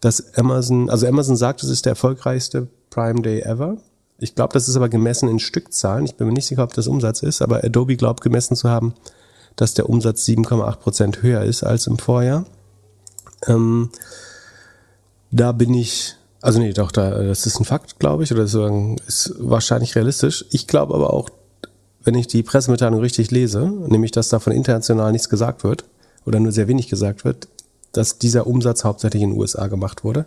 [0.00, 3.78] dass Amazon, also Amazon sagt, es ist der erfolgreichste Prime Day ever.
[4.18, 6.04] Ich glaube, das ist aber gemessen in Stückzahlen.
[6.04, 8.94] Ich bin mir nicht sicher, ob das Umsatz ist, aber Adobe glaubt gemessen zu haben,
[9.56, 12.44] dass der Umsatz 7,8 Prozent höher ist als im Vorjahr.
[13.46, 13.90] Ähm,
[15.30, 18.96] da bin ich, also nee, doch, da, das ist ein Fakt, glaube ich, oder so,
[19.06, 20.44] ist wahrscheinlich realistisch.
[20.50, 21.28] Ich glaube aber auch,
[22.04, 25.84] wenn ich die Pressemitteilung richtig lese, nämlich, dass davon international nichts gesagt wird
[26.24, 27.48] oder nur sehr wenig gesagt wird,
[27.92, 30.26] dass dieser Umsatz hauptsächlich in den USA gemacht wurde.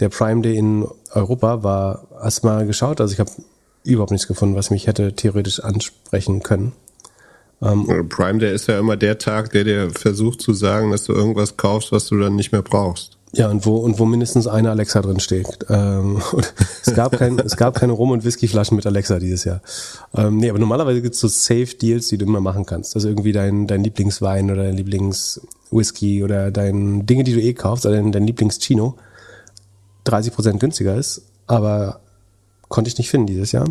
[0.00, 3.30] Der Prime Day in Europa war erstmal geschaut, also ich habe
[3.84, 6.72] überhaupt nichts gefunden, was mich hätte theoretisch ansprechen können.
[7.64, 11.12] Ähm, Prime Day ist ja immer der Tag, der dir versucht zu sagen, dass du
[11.12, 13.16] irgendwas kaufst, was du dann nicht mehr brauchst.
[13.36, 15.66] Ja, und wo, und wo mindestens eine Alexa drin steht.
[15.68, 16.22] Ähm,
[16.86, 19.60] es gab kein, es gab keine Rum- und Whiskyflaschen mit Alexa dieses Jahr.
[20.14, 22.94] Ähm, nee, aber normalerweise gibt's so Safe-Deals, die du immer machen kannst.
[22.94, 27.86] Also irgendwie dein, dein Lieblingswein oder dein Lieblingswhisky oder dein Dinge, die du eh kaufst,
[27.86, 28.96] oder dein, dein Lieblingschino
[30.06, 32.00] 30% günstiger ist, aber
[32.68, 33.66] konnte ich nicht finden dieses Jahr.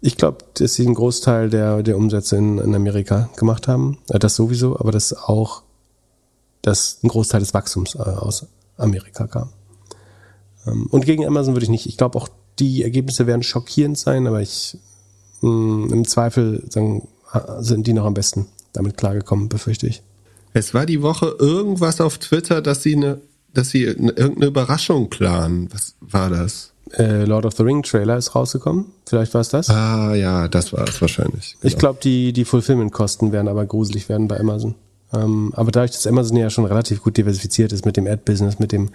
[0.00, 3.98] Ich glaube, dass sie einen Großteil der, der Umsätze in, in Amerika gemacht haben.
[4.08, 5.62] Äh, das sowieso, aber das auch,
[6.62, 8.46] dass ein Großteil des Wachstums äh, aus
[8.76, 9.50] Amerika kam.
[10.66, 11.86] Ähm, und gegen Amazon würde ich nicht.
[11.86, 12.28] Ich glaube auch,
[12.58, 14.78] die Ergebnisse werden schockierend sein, aber ich
[15.40, 17.08] mh, im Zweifel sagen,
[17.60, 20.02] sind die noch am besten damit klargekommen, befürchte ich.
[20.52, 23.20] Es war die Woche irgendwas auf Twitter, dass sie eine,
[23.52, 25.68] dass sie eine, irgendeine Überraschung planen.
[25.72, 26.72] Was war das?
[26.96, 28.86] Äh, Lord of the Ring Trailer ist rausgekommen.
[29.06, 29.68] Vielleicht war es das.
[29.68, 31.56] Ah ja, das war es wahrscheinlich.
[31.62, 34.74] Ich glaube, die, die Fulfillment-Kosten werden aber gruselig werden bei Amazon.
[35.12, 38.72] Ähm, aber dadurch, dass Amazon ja schon relativ gut diversifiziert ist mit dem Ad-Business, mit
[38.72, 38.90] dem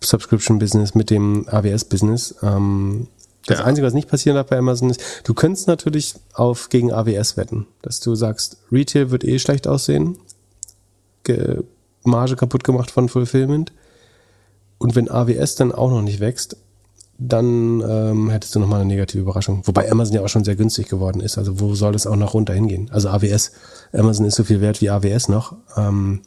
[0.00, 3.08] Subscription-Business, mit dem AWS-Business, ähm,
[3.46, 3.64] das Ja.
[3.64, 7.66] Einzige, was nicht passieren darf bei Amazon ist, du könntest natürlich auf gegen AWS wetten,
[7.82, 10.16] dass du sagst, Retail wird eh schlecht aussehen,
[11.24, 11.62] Ge
[12.04, 13.72] Marge kaputt gemacht von Fulfillment.
[14.78, 16.56] Und wenn AWS dann auch noch nicht wächst,
[17.28, 19.62] dann ähm, hättest du nochmal eine negative Überraschung.
[19.64, 21.38] Wobei Amazon ja auch schon sehr günstig geworden ist.
[21.38, 22.90] Also wo soll es auch noch runter hingehen?
[22.92, 23.52] Also AWS,
[23.92, 25.56] Amazon ist so viel wert wie AWS noch.
[25.76, 26.22] Ähm,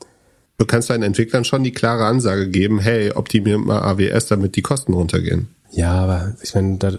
[0.58, 4.62] Du kannst deinen Entwicklern schon die klare Ansage geben, hey, optimier mal AWS, damit die
[4.62, 5.50] Kosten runtergehen.
[5.72, 6.94] ja, aber ich meine, da,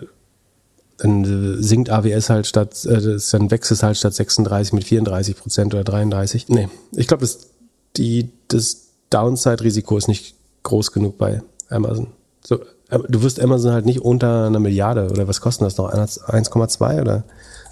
[0.98, 5.72] dann sinkt AWS halt statt, äh, dann wächst es halt statt 36 mit 34 Prozent
[5.74, 6.48] oder 33.
[6.50, 7.48] Nee, ich glaube, das,
[7.96, 11.40] die, das Downside-Risiko ist nicht groß genug bei
[11.70, 12.08] Amazon.
[12.44, 12.60] So,
[12.90, 15.92] du wirst Amazon halt nicht unter einer Milliarde oder was kostet das noch?
[15.92, 17.24] 1,2 oder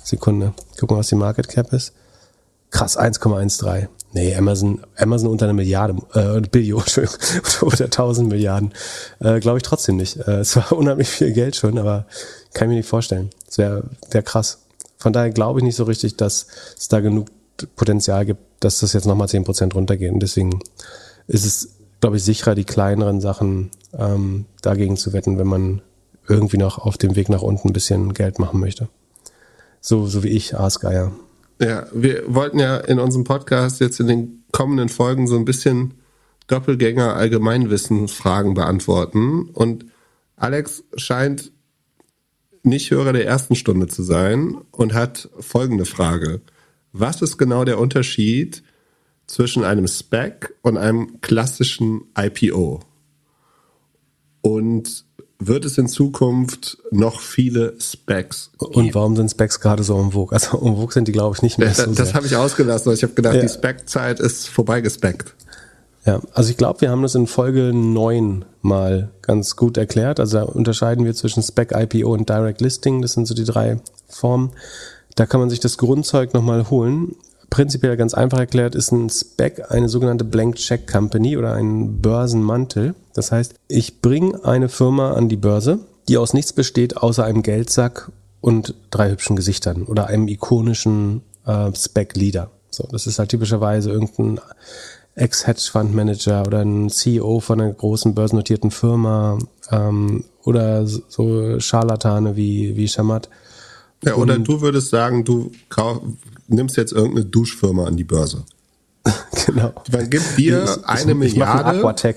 [0.03, 0.53] Sekunde?
[0.79, 1.93] Guck mal, was die Market Cap ist.
[2.71, 3.89] Krass, 1,13.
[4.12, 7.19] Nee, Amazon, Amazon unter einer Milliarde, äh, Billion, Entschuldigung,
[7.62, 8.73] oder 1000 Milliarden.
[9.21, 10.17] Äh, Glaube ich trotzdem nicht.
[10.17, 12.07] Äh, es war unheimlich viel Geld schon, aber
[12.53, 13.31] kann ich mir nicht vorstellen.
[13.49, 14.59] Es wäre wär krass.
[14.99, 16.47] Von daher glaube ich nicht so richtig, dass
[16.79, 17.29] es da genug
[17.77, 20.12] Potenzial gibt, dass das jetzt nochmal 10% runtergeht.
[20.12, 20.61] Und deswegen
[21.27, 21.74] ist es,
[22.05, 25.81] glaube ich, sicherer, die kleineren Sachen ähm, dagegen zu wetten, wenn man
[26.29, 28.91] irgendwie noch auf dem Weg nach unten ein bisschen Geld machen möchte.
[29.81, 31.13] So, so wie ich, Aasgeier.
[31.63, 35.95] Ja, wir wollten ja in unserem Podcast jetzt in den kommenden Folgen so ein bisschen
[36.47, 39.49] Doppelgänger Allgemeinwissensfragen beantworten.
[39.55, 39.87] Und
[40.37, 41.53] Alex scheint
[42.63, 46.43] nicht Hörer der ersten Stunde zu sein und hat folgende Frage.
[46.93, 48.63] Was ist genau der Unterschied
[49.27, 52.81] zwischen einem Spec und einem klassischen IPO?
[54.43, 55.05] Und
[55.39, 60.33] wird es in Zukunft noch viele Specs Und warum sind Specs gerade so en vogue?
[60.33, 62.87] Also en vogue sind die, glaube ich, nicht mehr das, so das habe ich ausgelassen,
[62.87, 63.41] weil ich habe gedacht, Ja.
[63.43, 65.35] die Spec-Zeit ist vorbeigespeckt.
[66.07, 70.20] Ja, also ich glaube, wir haben das in Folge 9 mal ganz gut erklärt.
[70.20, 73.01] Also da unterscheiden wir zwischen Spec, IPO und Direct Listing.
[73.03, 74.51] Das sind so die drei Formen.
[75.16, 77.16] Da kann man sich das Grundzeug nochmal holen.
[77.55, 82.97] Prinzipiell ganz einfach erklärt ist ein Spec eine sogenannte Blank Check Company oder ein Börsenmantel.
[83.13, 85.79] Das heißt, ich bringe eine Firma an die Börse,
[86.09, 91.71] die aus nichts besteht, außer einem Geldsack und drei hübschen Gesichtern oder einem ikonischen äh,
[91.73, 92.51] Spec-Leader.
[92.71, 94.41] So, das ist halt typischerweise irgendein
[95.15, 99.39] Ex-Hedge-Fund-Manager oder ein CEO von einer großen börsennotierten Firma
[99.71, 103.29] ähm, oder so- Scharlatane wie, wie Shamat.
[104.05, 105.53] Ja, oder du würdest sagen, du
[106.49, 108.45] nimmst jetzt irgendeine Duschfirma an die Börse.
[109.47, 109.72] genau.
[109.92, 111.38] Man gibt dir Ich- eine ich, Ich Milliarde.
[111.38, 112.16] mache einen Aquatech.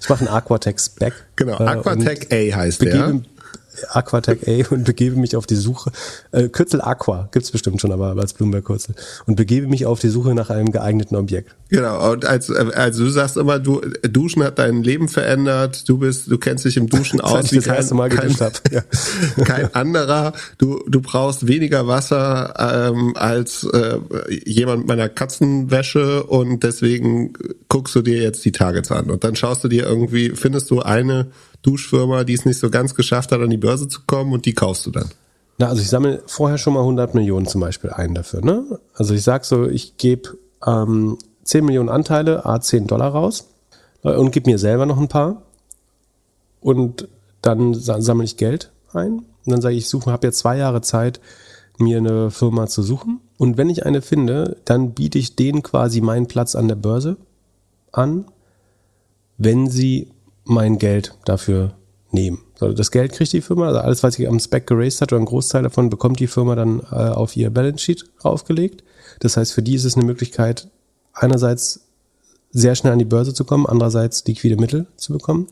[0.00, 1.12] ich mache einen Aquatech-Spec.
[1.36, 3.20] Genau, äh, Aquatech A heißt der.
[3.88, 5.92] Aquatech A und begebe mich auf die Suche.
[6.32, 8.94] Äh, Kürzel Aqua gibt's bestimmt schon, aber als Bloomberg-Kürzel.
[9.26, 11.54] Und begebe mich auf die Suche nach einem geeigneten Objekt.
[11.68, 16.30] Genau, und als, also du sagst immer, du, Duschen hat dein Leben verändert, du bist,
[16.30, 18.60] du kennst dich im Duschen aus ich wie das kein, erste Mal geduscht hab.
[18.70, 18.82] Ja.
[19.44, 20.32] kein anderer.
[20.58, 22.54] Du, du brauchst weniger Wasser
[22.90, 23.98] ähm, als äh,
[24.44, 27.32] jemand mit meiner Katzenwäsche und deswegen
[27.68, 29.10] guckst du dir jetzt die Targets an.
[29.10, 31.28] Und dann schaust du dir irgendwie, findest du eine
[31.62, 34.54] Duschfirma, die es nicht so ganz geschafft hat, an die Börse zu kommen und die
[34.54, 35.10] kaufst du dann.
[35.58, 38.42] Na, also ich sammle vorher schon mal 100 Millionen zum Beispiel ein dafür.
[38.42, 38.80] Ne?
[38.94, 43.48] Also ich sag so, ich gebe ähm, 10 Millionen Anteile, a 10 Dollar raus
[44.02, 45.42] äh, und gebe mir selber noch ein paar.
[46.60, 47.08] Und
[47.42, 49.18] dann sa sammle ich Geld ein.
[49.18, 51.20] Und dann sage ich, ich suche, habe jetzt zwei Jahre Zeit,
[51.78, 53.20] mir eine Firma zu suchen.
[53.38, 57.16] Und wenn ich eine finde, dann biete ich denen quasi meinen Platz an der Börse
[57.92, 58.26] an,
[59.38, 60.08] wenn sie
[60.44, 61.74] mein Geld dafür
[62.12, 62.40] nehmen.
[62.58, 65.22] So, das Geld kriegt die Firma, also alles, was sie am Spec geraced hat, oder
[65.22, 68.84] ein Großteil davon bekommt die Firma dann äh, auf ihr Balance Sheet aufgelegt.
[69.20, 70.68] Das heißt, für die ist es eine Möglichkeit,
[71.12, 71.86] einerseits
[72.50, 75.46] sehr schnell an die Börse zu kommen, andererseits liquide Mittel zu bekommen.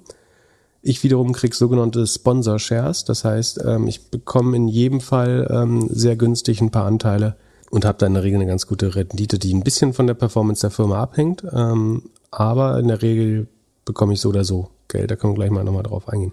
[0.82, 5.88] Ich wiederum krieg sogenannte Sponsor Shares, das heißt, ähm, ich bekomme in jedem Fall ähm,
[5.90, 7.36] sehr günstig ein paar Anteile
[7.70, 10.14] und habe da in der Regel eine ganz gute Rendite, die ein bisschen von der
[10.14, 13.48] Performance der Firma abhängt, ähm, aber in der Regel
[13.84, 15.10] bekomme ich so oder so Geld.
[15.10, 16.32] Da können wir gleich mal nochmal drauf eingehen.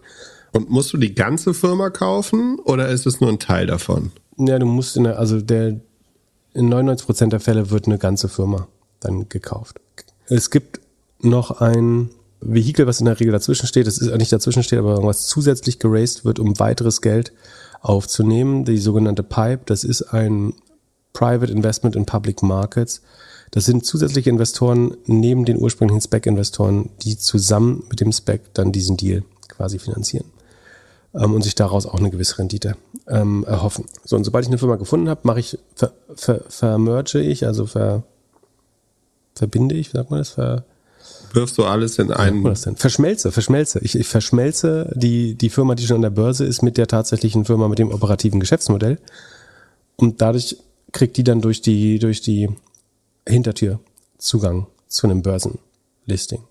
[0.53, 4.11] Und musst du die ganze Firma kaufen oder ist es nur ein Teil davon?
[4.37, 5.79] Ja, du musst in der, also der,
[6.53, 8.67] in 99% der Fälle wird eine ganze Firma
[9.01, 9.79] dann gekauft.
[10.27, 10.79] Es gibt
[11.21, 12.09] noch ein
[12.41, 15.79] Vehikel, was in der Regel dazwischen steht, das ist nicht dazwischen steht, aber was zusätzlich
[15.79, 17.33] geraced wird, um weiteres Geld
[17.81, 18.65] aufzunehmen.
[18.65, 20.53] Die sogenannte PIPE, das ist ein
[21.13, 23.01] Private Investment in Public Markets.
[23.55, 28.97] Das sind zusätzliche Investoren neben den ursprünglichen Spec-Investoren, die zusammen mit dem Spec dann diesen
[28.97, 30.25] Deal quasi finanzieren
[31.13, 32.75] ähm, und sich daraus auch eine gewisse Rendite
[33.07, 33.85] ähm, erhoffen.
[34.03, 37.65] So, und sobald ich eine Firma gefunden habe, mache ich, ver, ver, vermerge ich, also
[37.65, 38.03] ver,
[39.35, 40.31] verbinde ich, wie sagt man das?
[40.31, 40.65] Ver,
[41.31, 42.43] Wirfst du alles in einen.
[42.43, 42.75] was denn?
[42.75, 43.79] Verschmelze, verschmelze.
[43.79, 47.45] Ich, ich verschmelze die, die Firma, die schon an der Börse ist, mit der tatsächlichen
[47.45, 48.99] Firma mit dem operativen Geschäftsmodell.
[49.95, 50.57] Und dadurch
[50.91, 52.49] kriegt die dann durch die, durch die
[53.27, 53.79] Hintertür
[54.17, 56.43] Zugang zu einem Börsenlisting.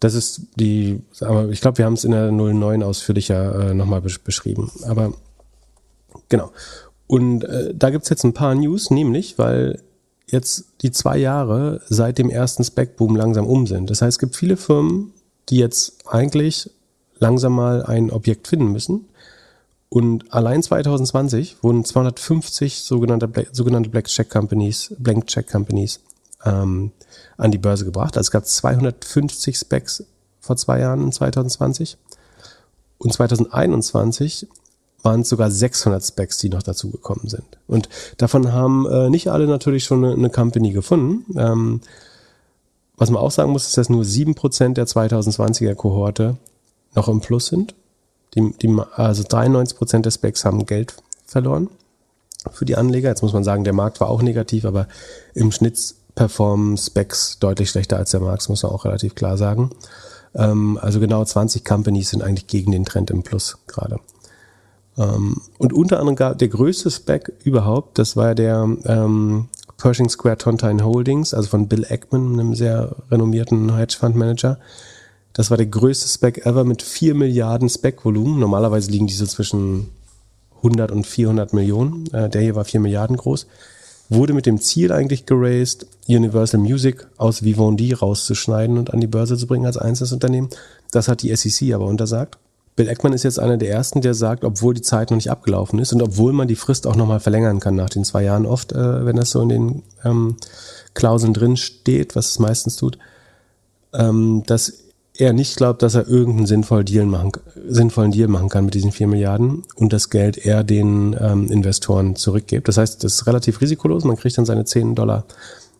[0.00, 4.02] Das ist die, aber ich glaube, wir haben es in der 09 ausführlicher äh, nochmal
[4.02, 4.70] besch beschrieben.
[4.82, 5.14] Aber
[6.28, 6.50] genau.
[7.06, 9.80] Und äh, da gibt's jetzt ein paar News, nämlich, weil
[10.26, 13.88] jetzt die zwei Jahre seit dem ersten Spec-Boom langsam um sind.
[13.88, 15.12] Das heißt, es gibt viele Firmen,
[15.48, 16.70] die jetzt eigentlich
[17.18, 19.06] langsam mal ein Objekt finden müssen.
[19.88, 26.00] Und allein 2020 wurden 250 sogenannte, Black, sogenannte Black Check Companies, Blank Check Companies
[26.44, 26.90] ähm,
[27.36, 28.16] an die Börse gebracht.
[28.16, 30.04] Also es gab 250 Specs
[30.40, 31.96] vor zwei Jahren in 2020.
[32.98, 34.48] Und 2021
[35.02, 37.44] waren es sogar 600 Specs, die noch dazugekommen sind.
[37.66, 41.38] Und davon haben äh, nicht alle natürlich schon eine, eine Company gefunden.
[41.38, 41.80] Ähm,
[42.96, 46.36] was man auch sagen muss, ist, dass nur 7% der 2020er Kohorte
[46.94, 47.74] noch im Plus sind.
[48.34, 51.68] Die, die, also 93% der Specs haben Geld verloren
[52.52, 53.08] für die Anleger.
[53.08, 54.88] Jetzt muss man sagen, der Markt war auch negativ, aber
[55.34, 59.70] im Schnitt performen Specs deutlich schlechter als der Markt, muss man auch relativ klar sagen.
[60.34, 63.98] Ähm, also genau 20 Companies sind eigentlich gegen den Trend im Plus gerade.
[64.96, 70.38] Ähm, und unter anderem gar der größte Spec überhaupt, das war der ähm, Pershing Square
[70.38, 74.58] Tontine Holdings, also von Bill Ackman, einem sehr renommierten Hedgefund Manager.
[75.34, 78.38] Das war der größte Spec ever mit 4 Milliarden Spec-Volumen.
[78.38, 79.90] Normalerweise liegen diese zwischen
[80.58, 82.06] 100 und 400 Millionen.
[82.14, 83.46] Äh, der hier war 4 Milliarden groß.
[84.08, 89.36] Wurde mit dem Ziel eigentlich geraced, Universal Music aus Vivendi rauszuschneiden und an die Börse
[89.36, 90.50] zu bringen als einzelnes Unternehmen.
[90.92, 92.38] Das hat die SEC aber untersagt.
[92.76, 95.78] Bill Eckman ist jetzt einer der ersten, der sagt, obwohl die Zeit noch nicht abgelaufen
[95.78, 98.72] ist und obwohl man die Frist auch nochmal verlängern kann nach den zwei Jahren oft,
[98.72, 100.36] äh, wenn das so in den ähm,
[100.92, 102.98] Klauseln drin steht, was es meistens tut,
[103.92, 104.83] ähm, dass
[105.16, 107.32] er nicht glaubt, dass er irgendeinen sinnvollen Deal machen,
[107.68, 112.16] sinnvollen Deal machen kann mit diesen vier Milliarden und das Geld er den ähm, Investoren
[112.16, 112.66] zurückgibt.
[112.66, 114.04] Das heißt, das ist relativ risikolos.
[114.04, 115.24] Man kriegt dann seine 10 Dollar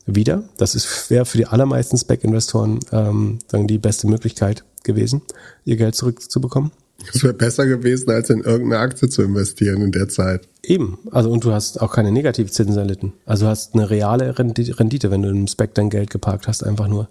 [0.07, 0.45] wieder.
[0.57, 5.22] Das ist wäre für die allermeisten Spec-Investoren ähm, dann die beste Möglichkeit gewesen,
[5.64, 6.70] ihr Geld zurückzubekommen.
[7.12, 10.49] Es wäre besser gewesen, als in irgendeine Aktie zu investieren in der Zeit.
[10.62, 10.99] Eben.
[11.11, 13.12] Also, und du hast auch keine Negativzinsen erlitten.
[13.26, 16.87] Also, du hast eine reale Rendite, wenn du im Spec dein Geld geparkt hast, einfach
[16.87, 17.09] nur.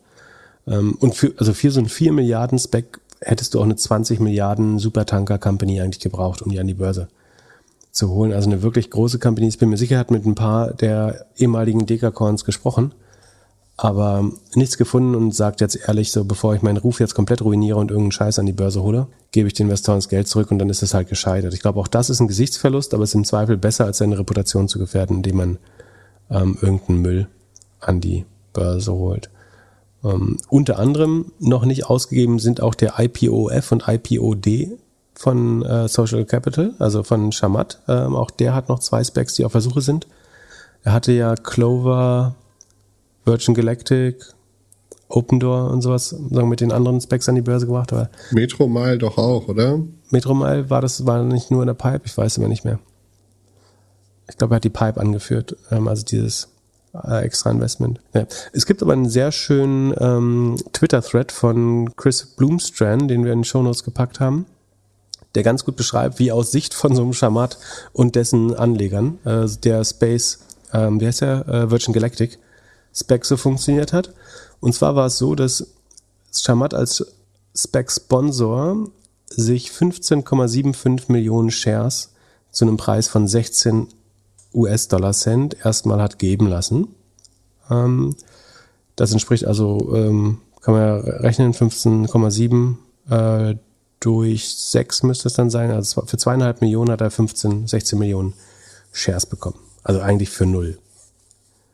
[0.67, 4.19] Ähm, und für, also für so ein 4 Milliarden Spec hättest du auch eine 20
[4.19, 7.07] Milliarden Supertanker Company eigentlich gebraucht, um die an die Börse
[7.91, 8.33] zu holen.
[8.33, 9.47] Also eine wirklich große Company.
[9.47, 12.93] Ich bin mir sicher, hat mit ein paar der ehemaligen Dekacorns gesprochen
[13.75, 17.79] aber nichts gefunden und sagt jetzt ehrlich, so bevor ich meinen Ruf jetzt komplett ruiniere
[17.79, 20.59] und irgendeinen Scheiß an die Börse hole, gebe ich den Investoren das Geld zurück und
[20.59, 21.53] dann ist es halt gescheitert.
[21.53, 24.19] Ich glaube, auch das ist ein Gesichtsverlust, aber es ist im Zweifel besser, als seine
[24.19, 25.57] Reputation zu gefährden, indem man
[26.29, 27.27] ähm, irgendeinen Müll
[27.79, 29.29] an die Börse holt.
[30.03, 34.77] Ähm, unter anderem noch nicht ausgegeben sind auch der IPOF und IPOD
[35.15, 37.79] von äh, Social Capital, also von Shamat.
[37.87, 40.07] Ähm, auch der hat noch zwei Specs, die auf Versuche sind.
[40.83, 42.35] Er hatte ja Clover
[43.25, 44.33] Virgin Galactic,
[45.07, 47.93] Open Door und sowas, sagen mit den anderen Specs an die Börse gebracht.
[47.93, 49.79] Aber Metro Mile doch auch, oder?
[50.09, 52.79] Metro Mile war das war nicht nur in der Pipe, ich weiß immer nicht mehr.
[54.29, 56.49] Ich glaube, er hat die Pipe angeführt, ähm, also dieses
[56.93, 57.99] äh, extra Investment.
[58.13, 58.25] Ja.
[58.51, 63.43] Es gibt aber einen sehr schönen ähm, Twitter-Thread von Chris Bloomstrand, den wir in den
[63.43, 64.45] Shownotes gepackt haben,
[65.35, 67.57] der ganz gut beschreibt, wie aus Sicht von so einem Schamat
[67.91, 70.39] und dessen Anlegern äh, der Space,
[70.73, 72.37] ähm, wie heißt der, äh, Virgin Galactic,
[72.95, 74.13] Spec so funktioniert hat.
[74.59, 75.67] Und zwar war es so, dass
[76.31, 77.05] Shamat als
[77.55, 78.87] Spec-Sponsor
[79.27, 82.11] sich 15,75 Millionen Shares
[82.51, 83.87] zu einem Preis von 16
[84.53, 86.87] US-Dollar Cent erstmal hat geben lassen.
[87.69, 88.15] Ähm,
[88.95, 92.75] Das entspricht also, ähm, kann man ja rechnen, 15,7
[93.09, 93.55] äh,
[93.99, 95.71] durch 6 müsste es dann sein.
[95.71, 98.33] Also für zweieinhalb Millionen hat er 15, 16 Millionen
[98.91, 99.57] Shares bekommen.
[99.83, 100.77] Also eigentlich für null.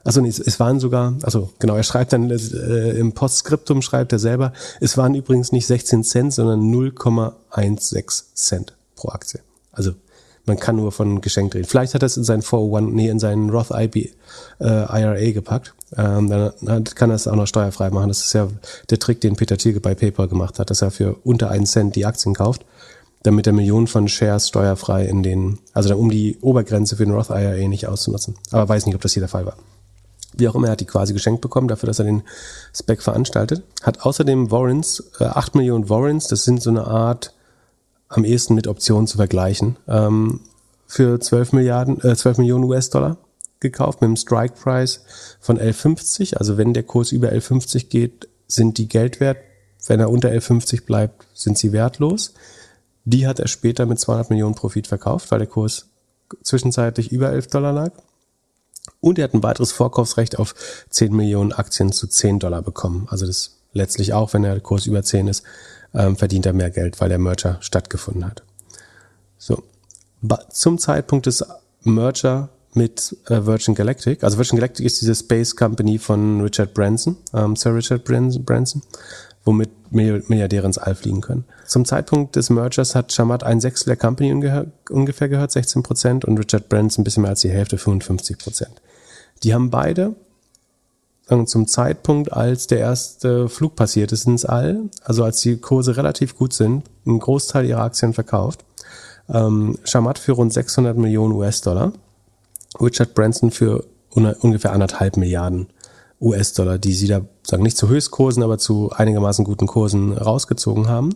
[0.04, 4.20] Also nee, es waren sogar, also genau, er schreibt dann äh, im Postskriptum schreibt er
[4.20, 9.42] selber, es waren übrigens nicht 16 Cent, sondern 0,16 Cent pro Aktie.
[9.72, 9.92] Also
[10.50, 11.66] man kann nur von Geschenk reden.
[11.66, 14.10] Vielleicht hat er es in seinen 401, nee, in seinen Roth IB,
[14.60, 15.74] äh, IRA gepackt.
[15.96, 18.10] Ähm, dann kann er es auch noch steuerfrei machen.
[18.10, 18.50] Das ist ja
[18.90, 21.96] der Trick, den Peter Thielke bei PayPal gemacht hat, dass er für unter einen Cent
[21.96, 22.66] die Aktien kauft,
[23.24, 27.30] damit er Millionen von Shares steuerfrei in den, also um die Obergrenze für den Roth
[27.30, 28.36] IRA nicht auszunutzen.
[28.52, 29.56] Aber weiß nicht, ob das hier der Fall war.
[30.34, 32.24] Wie auch immer, er hat die quasi geschenkt bekommen dafür, dass er den
[32.74, 33.64] Spec veranstaltet.
[33.84, 37.34] Hat außerdem Warrants, äh, 8 Millionen Warrants, das sind so eine Art,
[38.10, 40.42] am ehesten mit Optionen zu vergleichen, ähm,
[40.88, 43.18] für 12 Milliarden, äh, 12 Millionen US-Dollar
[43.60, 45.04] gekauft mit einem Strike Price
[45.40, 46.38] von L50.
[46.38, 49.38] Also wenn der Kurs über L50 geht, sind die Geld wert.
[49.86, 52.34] Wenn er unter L50 bleibt, sind sie wertlos.
[53.06, 55.88] Die hat er später mit 200 Millionen Profit verkauft, weil der Kurs
[56.44, 57.92] zwischenzeitlich über 11 Dollar lag.
[59.00, 60.56] Und er hat ein weiteres Vorkaufsrecht auf
[60.90, 63.08] 10 Millionen Aktien zu 10 Dollar bekommen.
[63.10, 65.44] Also das letztlich auch, wenn der Kurs über 10 ist,
[65.94, 68.44] ähm, verdient er mehr Geld, weil der Merger stattgefunden hat.
[69.38, 69.64] So.
[70.52, 71.46] Zum Zeitpunkt des
[71.84, 77.18] Merger mit äh, Virgin Galactic, also Virgin Galactic ist diese Space Company von Richard Branson,
[77.34, 78.82] ähm, Sir Richard Branson,
[79.46, 81.46] womit Milliardäre ins All fliegen können.
[81.66, 84.32] Zum Zeitpunkt des Mergers hat Shamat ein Sechstel der Company
[84.90, 88.82] ungefähr gehört, 16 Prozent, und Richard Branson ein bisschen mehr als die Hälfte, 55 Prozent.
[89.42, 90.16] Die haben beide
[91.46, 96.36] zum Zeitpunkt, als der erste Flug passiert ist ins All, also als die Kurse relativ
[96.36, 98.66] gut sind, einen Großteil ihrer Aktien verkauft.
[99.30, 101.94] Ähm, Shamat für rund 600 Millionen US-Dollar,
[102.82, 105.68] Richard Branson für ungefähr anderthalb Milliarden
[106.20, 111.16] US-Dollar, die sie da sagen nicht zu Höchstkursen, aber zu einigermaßen guten Kursen rausgezogen haben.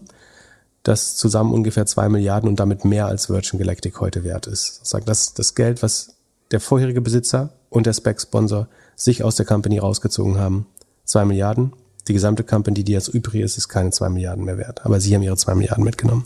[0.84, 4.94] Das zusammen ungefähr zwei Milliarden und damit mehr als Virgin Galactic heute wert ist.
[5.06, 6.16] Das das Geld, was
[6.52, 10.66] der vorherige Besitzer und der Spec-Sponsor sich aus der Company rausgezogen haben.
[11.06, 11.74] Zwei Milliarden.
[12.08, 14.86] Die gesamte Company, die jetzt übrig ist, ist keine zwei Milliarden mehr wert.
[14.86, 16.26] Aber sie haben ihre zwei Milliarden mitgenommen.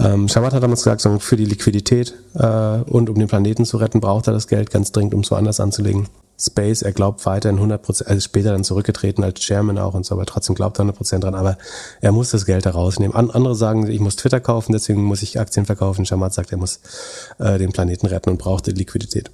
[0.00, 4.00] Ähm, Shamat hat damals gesagt, für die Liquidität äh, und um den Planeten zu retten,
[4.00, 6.08] braucht er das Geld ganz dringend, um es woanders anzulegen.
[6.38, 10.14] Space, er glaubt weiterhin 100 Prozent, also später dann zurückgetreten als Chairman auch und so,
[10.14, 11.56] aber trotzdem glaubt er 100 Prozent dran, aber
[12.02, 13.16] er muss das Geld da rausnehmen.
[13.16, 16.04] An, andere sagen, ich muss Twitter kaufen, deswegen muss ich Aktien verkaufen.
[16.04, 16.80] Shamat sagt, er muss
[17.38, 19.30] äh, den Planeten retten und braucht die Liquidität.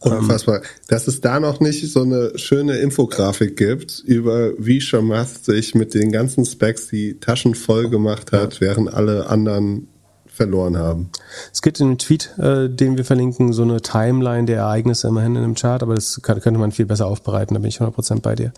[0.00, 0.62] Unfassbar.
[0.88, 5.94] Dass es da noch nicht so eine schöne Infografik gibt, über wie Shamath sich mit
[5.94, 9.88] den ganzen Specs die Taschen voll gemacht hat, während alle anderen
[10.26, 11.10] verloren haben.
[11.52, 15.34] Es gibt in dem Tweet, äh, den wir verlinken, so eine Timeline der Ereignisse immerhin
[15.34, 18.20] in einem Chart, aber das kann, könnte man viel besser aufbereiten, da bin ich 100%
[18.20, 18.52] bei dir.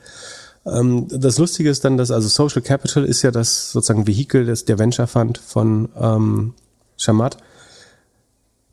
[0.67, 4.65] Ähm, das Lustige ist dann, dass also Social Capital ist ja das sozusagen Vehikel des,
[4.65, 6.55] der Venture Fund von ähm,
[6.97, 7.39] Shamat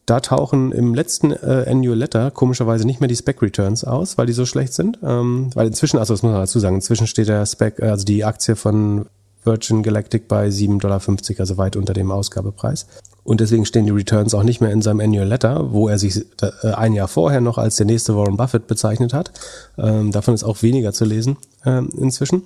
[0.05, 4.27] da tauchen im letzten äh, Annual Letter komischerweise nicht mehr die Spec Returns aus, weil
[4.27, 4.99] die so schlecht sind.
[5.03, 8.05] Ähm, weil inzwischen, also das muss man dazu sagen, inzwischen steht der Spec, äh, also
[8.05, 9.07] die Aktie von
[9.43, 11.01] Virgin Galactic bei 7,50 Dollar,
[11.39, 12.87] also weit unter dem Ausgabepreis.
[13.23, 16.23] Und deswegen stehen die Returns auch nicht mehr in seinem Annual Letter, wo er sich
[16.41, 19.31] äh, ein Jahr vorher noch als der nächste Warren Buffett bezeichnet hat.
[19.77, 22.43] Ähm, davon ist auch weniger zu lesen ähm, inzwischen.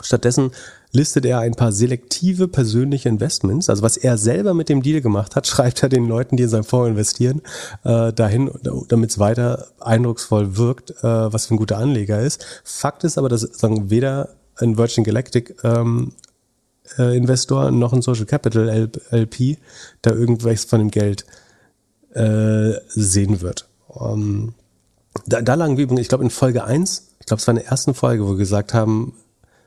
[0.00, 0.50] Stattdessen
[0.94, 3.68] listet er ein paar selektive persönliche Investments.
[3.68, 6.48] Also was er selber mit dem Deal gemacht hat, schreibt er den Leuten, die in
[6.48, 7.42] seinem Fonds investieren,
[7.82, 8.50] äh, dahin,
[8.88, 12.62] damit es weiter eindrucksvoll wirkt, äh, was für ein guter Anleger ist.
[12.64, 16.12] Fakt ist aber, dass sagen, weder ein Virgin Galactic ähm,
[16.96, 19.58] äh, Investor noch ein Social Capital LP
[20.02, 21.26] da irgendwas von dem Geld
[22.14, 23.66] äh, sehen wird.
[24.00, 24.54] Ähm,
[25.26, 27.68] da, da lagen wir, ich glaube in Folge eins, ich glaube es war in der
[27.68, 29.14] ersten Folge, wo wir gesagt haben,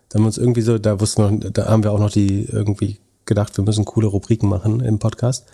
[0.10, 2.46] da haben wir uns irgendwie so, da wussten wir, da haben wir auch noch die
[2.46, 5.46] irgendwie gedacht, wir müssen coole Rubriken machen im Podcast.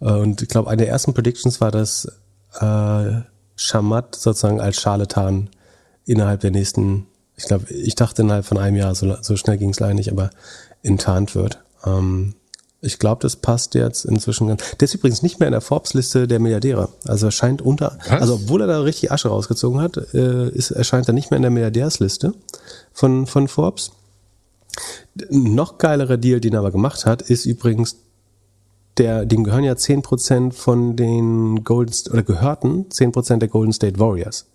[0.00, 2.06] Äh, und ich glaube, eine der ersten Predictions war, dass
[2.60, 3.20] äh,
[3.56, 5.50] Shamat sozusagen als Charlatan
[6.04, 9.70] innerhalb der nächsten, ich glaube, ich dachte innerhalb von einem Jahr, so, so schnell ging
[9.70, 10.30] es leider nicht, aber
[10.82, 11.60] enttarnt wird.
[11.86, 12.34] Ähm,
[12.80, 14.62] ich glaube, das passt jetzt inzwischen ganz.
[14.78, 16.90] Der ist übrigens nicht mehr in der Forbes-Liste der Milliardäre.
[17.06, 18.20] Also er scheint unter, Was?
[18.20, 21.42] also obwohl er da richtig Asche rausgezogen hat, äh, ist, erscheint er nicht mehr in
[21.42, 22.34] der Milliardärsliste
[22.94, 23.92] von, von Forbes.
[25.28, 27.98] Noch geilerer Deal, den er aber gemacht hat, ist übrigens
[28.96, 34.46] der, dem gehören ja 10% von den Golden, oder gehörten 10% der Golden State Warriors.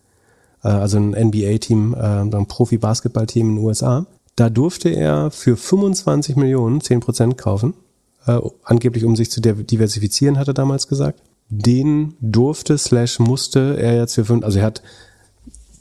[0.63, 4.07] Äh, also ein NBA-Team, äh, ein Profi-Basketball-Team in den USA.
[4.35, 7.73] Da durfte er für 25 Millionen 10% kaufen
[8.29, 11.21] äh, angeblich um sich zu diversifizieren, hat er damals gesagt.
[11.49, 14.83] Den durfte slash musste er jetzt für fünf, also er hat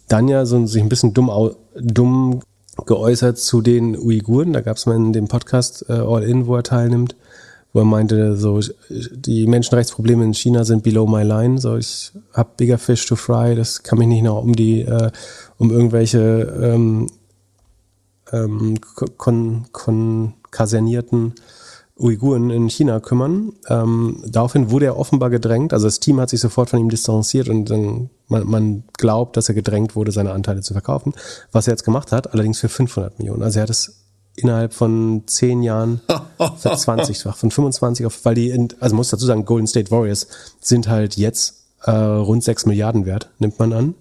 [0.08, 1.30] dann ja so sich ein bisschen dumm,
[1.76, 2.40] dumm
[2.86, 4.52] geäußert zu den Uiguren.
[4.52, 7.16] Da gab es mal in dem Podcast äh, All In, wo er teilnimmt,
[7.72, 11.58] wo er meinte, so die Menschenrechtsprobleme in China sind below my line.
[11.58, 13.54] So ich habe bigger fish to fry.
[13.54, 15.10] Das kann mich nicht noch um die äh,
[15.58, 16.18] um irgendwelche
[16.62, 17.08] ähm,
[18.32, 18.80] ähm,
[19.16, 21.34] kon, kon kasernierten
[21.98, 23.52] Uiguren in China kümmern.
[23.68, 25.72] Ähm, daraufhin wurde er offenbar gedrängt.
[25.72, 29.48] Also das Team hat sich sofort von ihm distanziert und dann, man, man glaubt, dass
[29.48, 31.12] er gedrängt wurde, seine Anteile zu verkaufen.
[31.50, 33.42] Was er jetzt gemacht hat, allerdings für 500 Millionen.
[33.42, 34.04] Also er hat es
[34.36, 36.00] innerhalb von zehn Jahren
[36.56, 40.28] verzwanzigfach, von 25 auf, weil die, in, also muss dazu sagen, Golden State Warriors
[40.60, 43.94] sind halt jetzt äh, rund 6 Milliarden wert, nimmt man an.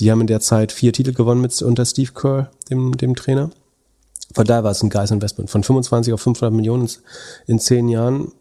[0.00, 3.50] Die haben in der Zeit vier Titel gewonnen mit unter Steve Kerr, dem, dem Trainer.
[4.34, 5.50] Von daher war es ein geiles Investment.
[5.50, 6.88] Von 25 auf 500 Millionen
[7.46, 8.32] in zehn Jahren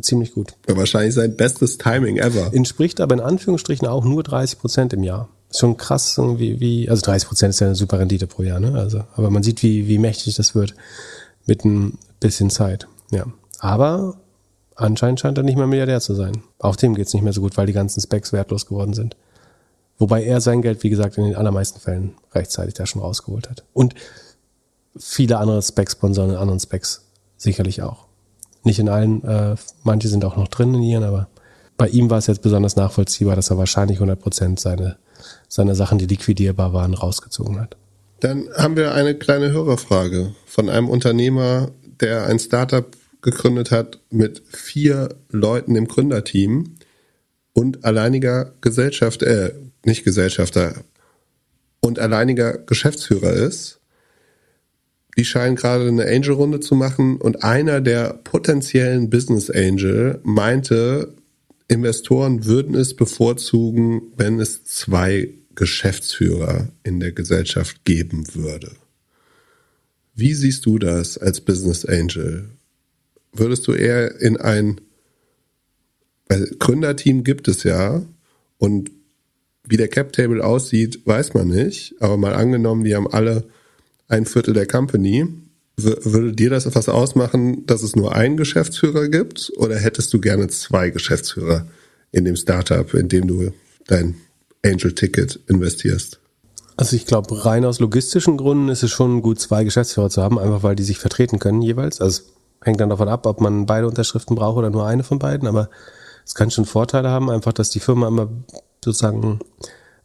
[0.00, 0.54] ziemlich gut.
[0.68, 2.52] Ja, wahrscheinlich sein bestes Timing ever.
[2.52, 5.28] Entspricht aber in Anführungsstrichen auch nur 30 Prozent im Jahr.
[5.54, 8.74] Schon krass, irgendwie, wie, also 30 Prozent ist ja eine super Rendite pro Jahr, ne?
[8.74, 10.74] Also, aber man sieht, wie, wie mächtig das wird
[11.46, 12.86] mit ein bisschen Zeit.
[13.10, 13.26] Ja.
[13.58, 14.16] Aber
[14.76, 16.42] anscheinend scheint er nicht mehr Milliardär zu sein.
[16.58, 19.16] Auch dem geht's nicht mehr so gut, weil die ganzen Specs wertlos geworden sind.
[19.98, 23.64] Wobei er sein Geld, wie gesagt, in den allermeisten Fällen rechtzeitig da schon rausgeholt hat.
[23.72, 23.94] Und
[24.96, 28.06] viele andere Spec-Sponsoren in anderen Specs sicherlich auch.
[28.64, 31.28] Nicht in allen, äh, manche sind auch noch drin in ihren, aber
[31.76, 34.98] bei ihm war es jetzt besonders nachvollziehbar, dass er wahrscheinlich 100 Prozent seine,
[35.48, 37.76] seine Sachen, die liquidierbar waren, rausgezogen hat.
[38.20, 42.86] Dann haben wir eine kleine Hörerfrage von einem Unternehmer, der ein Startup
[43.20, 46.76] gegründet hat mit vier Leuten im Gründerteam
[47.52, 49.52] und alleiniger Gesellschaft, äh,
[49.84, 50.74] nicht Gesellschafter
[51.80, 53.80] und alleiniger Geschäftsführer ist.
[55.16, 61.14] Die scheinen gerade eine Angel-Runde zu machen und einer der potenziellen Business Angel meinte,
[61.68, 68.72] Investoren würden es bevorzugen, wenn es zwei Geschäftsführer in der Gesellschaft geben würde.
[70.14, 72.50] Wie siehst du das als Business Angel?
[73.32, 74.80] Würdest du eher in ein
[76.32, 78.02] weil Gründerteam gibt es ja
[78.56, 78.90] und
[79.64, 83.44] wie der Cap Table aussieht, weiß man nicht, aber mal angenommen, die haben alle
[84.12, 85.26] ein Viertel der Company,
[85.76, 90.48] würde dir das etwas ausmachen, dass es nur einen Geschäftsführer gibt oder hättest du gerne
[90.48, 91.66] zwei Geschäftsführer
[92.12, 93.52] in dem Startup, in dem du
[93.86, 94.16] dein
[94.62, 96.20] Angel-Ticket investierst?
[96.76, 100.38] Also ich glaube, rein aus logistischen Gründen ist es schon gut, zwei Geschäftsführer zu haben,
[100.38, 102.02] einfach weil die sich vertreten können jeweils.
[102.02, 102.22] Also
[102.62, 105.70] hängt dann davon ab, ob man beide Unterschriften braucht oder nur eine von beiden, aber
[106.26, 108.28] es kann schon Vorteile haben, einfach, dass die Firma immer
[108.84, 109.40] sozusagen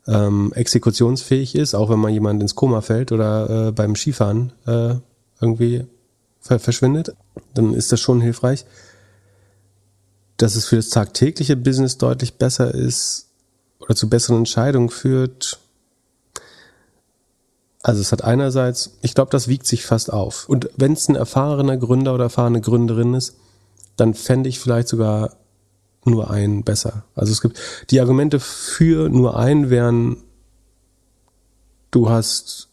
[0.07, 4.95] ähm, exekutionsfähig ist, auch wenn mal jemand ins Koma fällt oder äh, beim Skifahren äh,
[5.41, 5.85] irgendwie
[6.39, 7.15] ver verschwindet,
[7.53, 8.65] dann ist das schon hilfreich.
[10.37, 13.27] Dass es für das tagtägliche Business deutlich besser ist
[13.79, 15.59] oder zu besseren Entscheidungen führt.
[17.83, 20.47] Also es hat einerseits, ich glaube, das wiegt sich fast auf.
[20.47, 23.35] Und wenn es ein erfahrener Gründer oder erfahrene Gründerin ist,
[23.95, 25.35] dann fände ich vielleicht sogar
[26.07, 27.03] nur einen besser.
[27.15, 30.17] Also es gibt die Argumente für nur einen wären,
[31.91, 32.69] du hast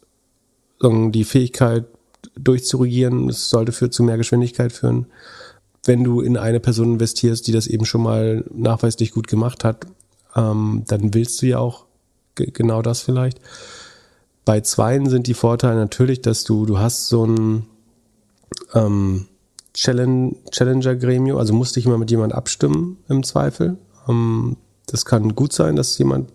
[0.82, 1.86] die Fähigkeit
[2.36, 5.06] durchzuregieren, es sollte für zu mehr Geschwindigkeit führen.
[5.84, 9.86] Wenn du in eine Person investierst, die das eben schon mal nachweislich gut gemacht hat,
[10.36, 11.86] ähm, dann willst du ja auch
[12.34, 13.40] genau das vielleicht.
[14.44, 17.66] Bei zweien sind die Vorteile natürlich, dass du, du hast so ein
[18.74, 19.26] ähm,
[19.74, 23.76] Challenger-Gremio, also musst dich immer mit jemand abstimmen im Zweifel.
[24.08, 24.56] Ähm,
[24.86, 26.30] das kann gut sein, dass jemand,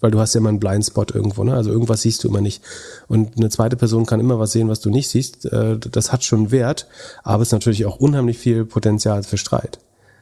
[0.00, 1.54] weil du hast ja immer einen Blindspot irgendwo, ne?
[1.54, 2.62] Also irgendwas siehst du immer nicht.
[3.06, 5.46] Und eine zweite Person kann immer was sehen, was du nicht siehst.
[5.46, 6.88] Äh, das hat schon Wert,
[7.22, 9.78] aber es ist natürlich auch unheimlich viel Potenzial für Streit.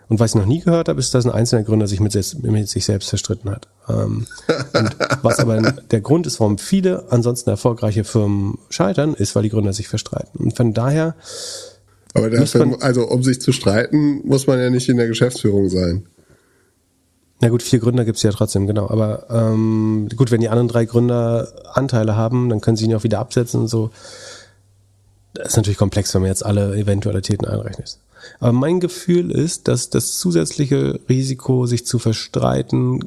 [0.09, 2.69] Und was ich noch nie gehört habe, ist, dass ein einzelner Gründer sich mit, mit
[2.69, 3.69] sich selbst verstritten hat.
[3.89, 4.27] Ähm,
[4.73, 9.51] und was aber der Grund ist, warum viele ansonsten erfolgreiche Firmen scheitern, ist, weil die
[9.51, 10.41] Gründer sich verstreiten.
[10.41, 11.15] Und von daher
[12.15, 16.07] aber dafür, also um sich zu streiten, muss man ja nicht in der Geschäftsführung sein.
[17.41, 18.89] Na gut, vier Gründer gibt's ja trotzdem, genau.
[18.89, 23.05] Aber ähm, gut, wenn die anderen drei Gründer Anteile haben, dann können sie ihn auch
[23.05, 23.91] wieder absetzen und so.
[25.35, 27.99] Das ist natürlich komplex, wenn man jetzt alle Eventualitäten einrechnet.
[28.41, 33.05] Aber mein Gefühl ist, dass das zusätzliche Risiko, sich zu verstreiten,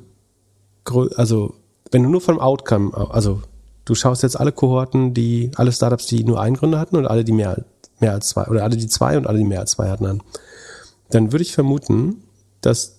[1.15, 1.55] also
[1.91, 3.41] wenn du nur vom Outcome, also
[3.85, 7.23] du schaust jetzt alle Kohorten, die, alle Startups, die nur einen Gründer hatten und alle,
[7.23, 7.65] die mehr,
[7.99, 10.23] mehr als zwei, oder alle, die zwei und alle, die mehr als zwei hatten an,
[11.09, 12.23] dann würde ich vermuten,
[12.61, 12.97] dass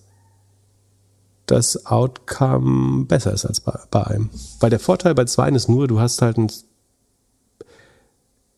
[1.45, 4.29] das Outcome besser ist als bei, bei einem.
[4.59, 6.49] Weil der Vorteil bei zweien ist nur, du hast halt ein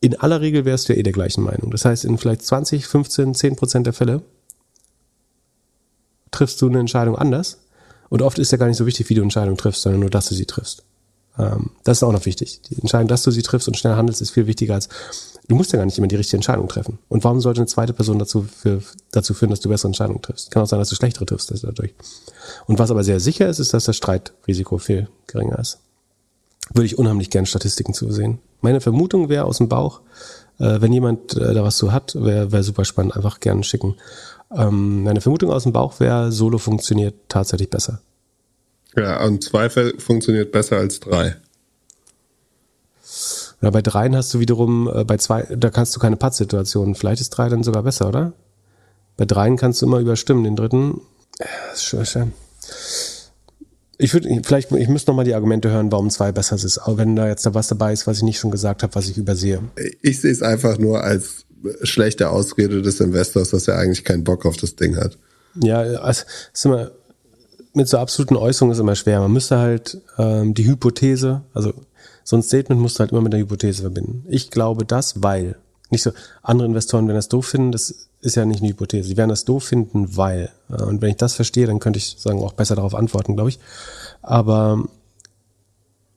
[0.00, 1.70] in aller Regel wärst du ja eh der gleichen Meinung.
[1.70, 4.22] Das heißt, in vielleicht 20, 15, 10 Prozent der Fälle
[6.30, 7.58] triffst du eine Entscheidung anders.
[8.08, 10.28] Und oft ist ja gar nicht so wichtig, wie du Entscheidungen triffst, sondern nur, dass
[10.28, 10.84] du sie triffst.
[11.38, 12.60] Ähm, das ist auch noch wichtig.
[12.70, 14.88] Die Entscheidung, dass du sie triffst und schnell handelst, ist viel wichtiger als
[15.48, 16.98] du musst ja gar nicht immer die richtige Entscheidung treffen.
[17.08, 18.82] Und warum sollte eine zweite Person dazu, für,
[19.12, 20.50] dazu führen, dass du bessere Entscheidungen triffst?
[20.50, 21.94] Kann auch sein, dass du schlechtere triffst dadurch.
[22.66, 25.78] Und was aber sehr sicher ist, ist, dass das Streitrisiko viel geringer ist.
[26.72, 28.38] Würde ich unheimlich gerne Statistiken zu sehen.
[28.60, 30.00] Meine Vermutung wäre aus dem Bauch,
[30.58, 33.94] äh, wenn jemand äh, da was zu hat, wäre wär super spannend, einfach gerne schicken.
[34.50, 38.00] Ähm, meine Vermutung aus dem Bauch wäre, Solo funktioniert tatsächlich besser.
[38.96, 41.36] Ja, und zwei funktioniert besser als drei.
[43.62, 46.94] Ja, bei dreien hast du wiederum, äh, bei zwei, da kannst du keine Pattsituation.
[46.94, 48.32] Vielleicht ist drei dann sogar besser, oder?
[49.16, 51.00] Bei dreien kannst du immer überstimmen, den dritten.
[51.38, 52.28] Ja, ist schwer.
[53.98, 56.78] Ich würde, vielleicht, ich müsste nochmal die Argumente hören, warum zwei besser ist.
[56.78, 59.08] Aber wenn da jetzt da was dabei ist, was ich nicht schon gesagt habe, was
[59.08, 59.62] ich übersehe.
[60.02, 61.46] Ich sehe es einfach nur als
[61.82, 65.16] schlechte Ausrede des Investors, dass er eigentlich keinen Bock auf das Ding hat.
[65.54, 66.90] Ja, also, ist immer,
[67.76, 69.20] mit so absoluten Äußerungen ist immer schwer.
[69.20, 71.74] Man müsste halt ähm, die Hypothese, also
[72.24, 74.24] so ein Statement musst du halt immer mit der Hypothese verbinden.
[74.28, 75.56] Ich glaube das, weil.
[75.90, 76.10] Nicht so,
[76.42, 79.06] andere Investoren werden das doof finden, das ist ja nicht eine Hypothese.
[79.06, 80.50] Sie werden das doof finden, weil.
[80.70, 83.50] Äh, und wenn ich das verstehe, dann könnte ich sagen, auch besser darauf antworten, glaube
[83.50, 83.58] ich.
[84.22, 84.82] Aber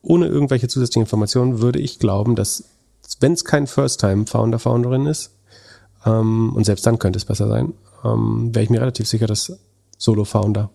[0.00, 2.64] ohne irgendwelche zusätzlichen Informationen würde ich glauben, dass
[3.20, 5.32] wenn es kein First-Time-Founder, Founderin ist,
[6.06, 9.52] ähm, und selbst dann könnte es besser sein, ähm, wäre ich mir relativ sicher, dass
[9.98, 10.70] Solo-Founder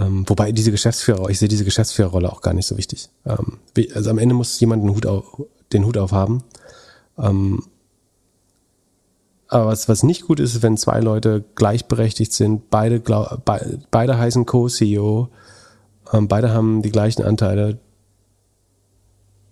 [0.00, 3.08] ähm, wobei diese Geschäftsführer, ich sehe diese Geschäftsführerrolle auch gar nicht so wichtig.
[3.26, 3.58] Ähm,
[3.94, 5.42] also am Ende muss jemand den Hut, auf,
[5.72, 6.42] den Hut aufhaben.
[7.18, 7.64] Ähm,
[9.48, 14.16] aber was, was nicht gut ist, wenn zwei Leute gleichberechtigt sind, beide, glaub, be, beide
[14.16, 15.28] heißen Co-CEO,
[16.12, 17.78] ähm, beide haben die gleichen Anteile,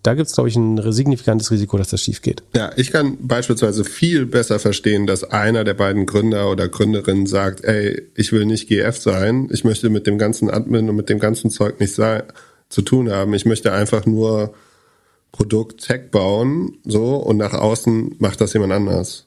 [0.03, 2.43] da gibt es, glaube ich, ein signifikantes Risiko, dass das schief geht.
[2.55, 7.63] Ja, ich kann beispielsweise viel besser verstehen, dass einer der beiden Gründer oder Gründerinnen sagt,
[7.65, 11.19] ey, ich will nicht GF sein, ich möchte mit dem ganzen Admin und mit dem
[11.19, 12.23] ganzen Zeug nicht sein,
[12.69, 13.33] zu tun haben.
[13.33, 14.53] Ich möchte einfach nur
[15.31, 19.25] Produkt Tech bauen, so, und nach außen macht das jemand anders.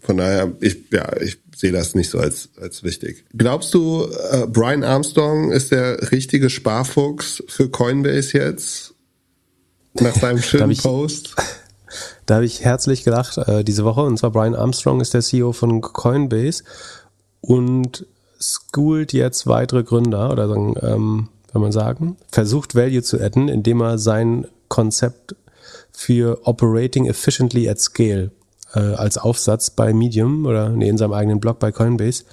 [0.00, 3.24] Von daher, ich, ja, ich sehe das nicht so als, als wichtig.
[3.36, 8.94] Glaubst du, äh, Brian Armstrong ist der richtige Sparfuchs für Coinbase jetzt?
[9.94, 11.34] Nach seinem schönen ich, Post?
[12.26, 14.02] Da habe ich herzlich gedacht äh, diese Woche.
[14.02, 16.62] Und zwar Brian Armstrong ist der CEO von Coinbase
[17.40, 18.06] und
[18.38, 23.80] schoolt jetzt weitere Gründer oder sagen, ähm, wenn man sagen, versucht Value zu adden, indem
[23.80, 25.34] er sein Konzept
[25.90, 28.30] für Operating Efficiently at Scale
[28.74, 32.24] äh, als Aufsatz bei Medium oder nee, in seinem eigenen Blog bei Coinbase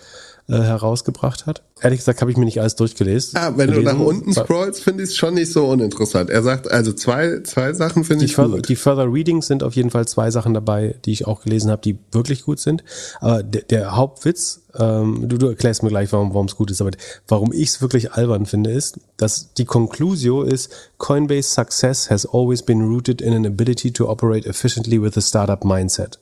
[0.47, 1.63] äh, herausgebracht hat.
[1.81, 3.31] Ehrlich gesagt habe ich mir nicht alles durchgelesen.
[3.35, 3.85] Ja, wenn gelesen.
[3.85, 6.29] du nach unten scrollst, finde ich es schon nicht so uninteressant.
[6.29, 8.69] Er sagt also zwei, zwei Sachen finde ich gut.
[8.69, 11.81] Die Further Readings sind auf jeden Fall zwei Sachen dabei, die ich auch gelesen habe,
[11.81, 12.83] die wirklich gut sind.
[13.21, 16.91] Aber der, der Hauptwitz, ähm, du, du erklärst mir gleich, warum es gut ist, aber
[17.27, 22.61] warum ich es wirklich albern finde, ist, dass die Conclusio ist, Coinbase success has always
[22.61, 26.19] been rooted in an ability to operate efficiently with a startup mindset.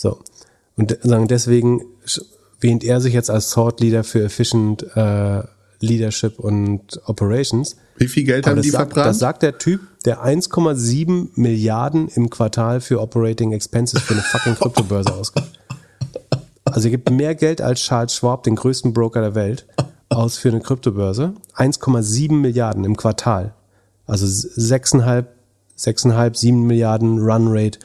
[0.00, 0.18] So.
[0.76, 1.82] Und sagen deswegen
[2.58, 5.42] wähnt er sich jetzt als Thought Leader für Efficient äh,
[5.80, 7.76] Leadership und Operations.
[7.98, 9.10] Wie viel Geld Aber haben die sagt, verbrannt?
[9.10, 14.54] Das sagt der Typ, der 1,7 Milliarden im Quartal für Operating Expenses für eine fucking
[14.54, 15.60] Kryptobörse ausgibt.
[16.64, 19.66] Also er gibt mehr Geld als Charles Schwab, den größten Broker der Welt,
[20.08, 21.34] aus für eine Kryptobörse.
[21.56, 23.54] 1,7 Milliarden im Quartal.
[24.06, 25.26] Also 6,5,
[25.78, 27.78] 6,5, 7 Milliarden Runrate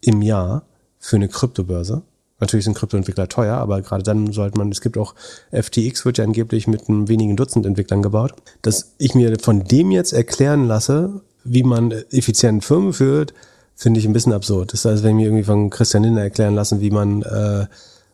[0.00, 0.62] im Jahr
[1.00, 2.02] für eine Kryptobörse.
[2.38, 5.14] Natürlich sind Kryptoentwickler teuer, aber gerade dann sollte man, es gibt auch
[5.50, 9.90] FTX wird ja angeblich mit einem wenigen Dutzend Entwicklern gebaut, dass ich mir von dem
[9.90, 13.34] jetzt erklären lasse, wie man effizient Firmen führt,
[13.74, 14.72] finde ich ein bisschen absurd.
[14.72, 17.66] Das ist, als wenn mir irgendwie von Christian Lindner erklären lassen, wie man äh,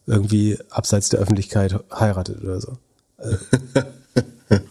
[0.07, 2.79] irgendwie abseits der Öffentlichkeit heiratet oder so.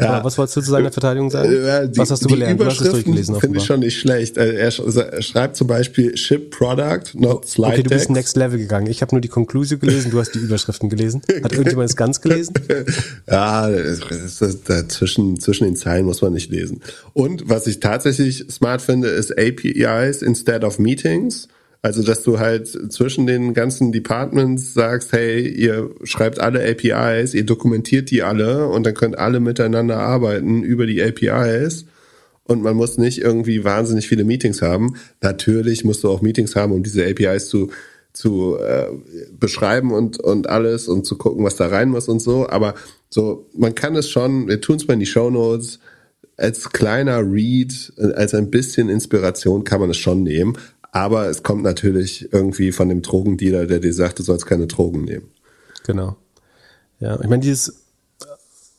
[0.00, 0.10] Ja.
[0.10, 1.50] Aber was wolltest du zu seiner Verteidigung sagen?
[1.50, 2.60] Die, was hast du gelernt?
[2.60, 3.38] Du hast es durchgelesen.
[3.38, 4.36] Finde ich schon nicht schlecht.
[4.36, 8.88] Äh, er schreibt zum Beispiel Ship Product, not Slide Okay, du bist next level gegangen.
[8.88, 11.22] Ich habe nur die Konklusion gelesen, du hast die Überschriften gelesen.
[11.42, 12.54] Hat irgendjemand es ganz gelesen?
[13.30, 16.80] ja, das ist, das, zwischen, zwischen den Zeilen muss man nicht lesen.
[17.12, 21.48] Und was ich tatsächlich smart finde, ist APIs instead of Meetings.
[21.84, 27.44] Also, dass du halt zwischen den ganzen Departments sagst, hey, ihr schreibt alle APIs, ihr
[27.44, 31.84] dokumentiert die alle und dann könnt alle miteinander arbeiten über die APIs
[32.44, 34.94] und man muss nicht irgendwie wahnsinnig viele Meetings haben.
[35.20, 37.70] Natürlich musst du auch Meetings haben, um diese APIs zu
[38.14, 38.86] zu äh,
[39.38, 42.48] beschreiben und und alles und zu gucken, was da rein muss und so.
[42.48, 42.76] Aber
[43.10, 44.48] so, man kann es schon.
[44.48, 45.80] Wir tun es mal in die Show Notes
[46.36, 50.56] als kleiner Read, als ein bisschen Inspiration kann man es schon nehmen.
[50.94, 55.04] Aber es kommt natürlich irgendwie von dem Drogendealer, der dir sagt, du sollst keine Drogen
[55.04, 55.28] nehmen.
[55.84, 56.14] Genau.
[57.00, 57.82] Ja, ich meine, dieses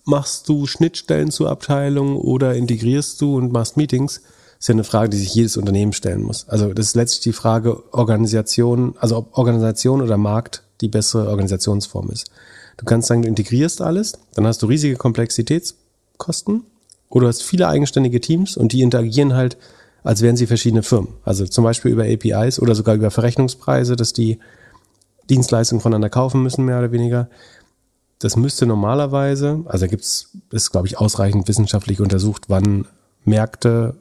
[0.06, 4.22] machst du Schnittstellen zur Abteilung oder integrierst du und machst Meetings?
[4.58, 6.48] Ist ja eine Frage, die sich jedes Unternehmen stellen muss.
[6.48, 12.12] Also das ist letztlich die Frage Organisation, also ob Organisation oder Markt die bessere Organisationsform
[12.12, 12.32] ist.
[12.78, 16.64] Du kannst sagen, du integrierst alles, dann hast du riesige Komplexitätskosten
[17.10, 19.58] oder du hast viele eigenständige Teams und die interagieren halt,
[20.06, 21.10] als wären sie verschiedene Firmen.
[21.24, 24.40] Also zum Beispiel über APIs oder sogar über Verrechnungspreise, dass die
[25.30, 27.28] Dienstleistungen voneinander kaufen müssen, mehr oder weniger.
[28.20, 32.86] Das müsste normalerweise, also da gibt's, ist glaube ich ausreichend wissenschaftlich untersucht, wann
[33.26, 33.96] Märkte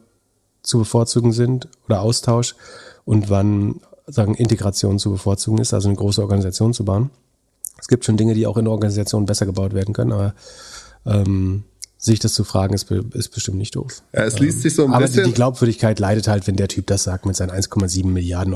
[0.61, 2.55] zu bevorzugen sind oder Austausch
[3.03, 7.09] und wann sagen Integration zu bevorzugen ist, also eine große Organisation zu bauen.
[7.79, 10.35] Es gibt schon Dinge, die auch in Organisationen besser gebaut werden können, aber
[11.07, 11.63] ähm,
[12.05, 14.01] sich das zu fragen, ist, ist bestimmt nicht doof.
[14.13, 15.25] Ja, es liest sich so ein aber bisschen.
[15.25, 18.53] die Glaubwürdigkeit leidet halt, wenn der Typ das sagt mit seinen 1,7 Milliarden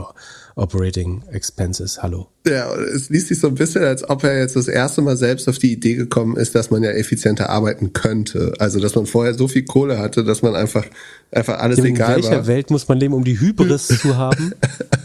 [0.60, 2.04] Operating Expenses.
[2.04, 2.28] Hallo.
[2.46, 5.48] Ja, es liest sich so ein bisschen, als ob er jetzt das erste Mal selbst
[5.48, 8.54] auf die Idee gekommen ist, dass man ja effizienter arbeiten könnte.
[8.60, 10.86] Also, dass man vorher so viel Kohle hatte, dass man einfach,
[11.32, 12.48] einfach alles In egal welcher war.
[12.48, 14.54] Welt muss man leben, um die Hybris zu haben,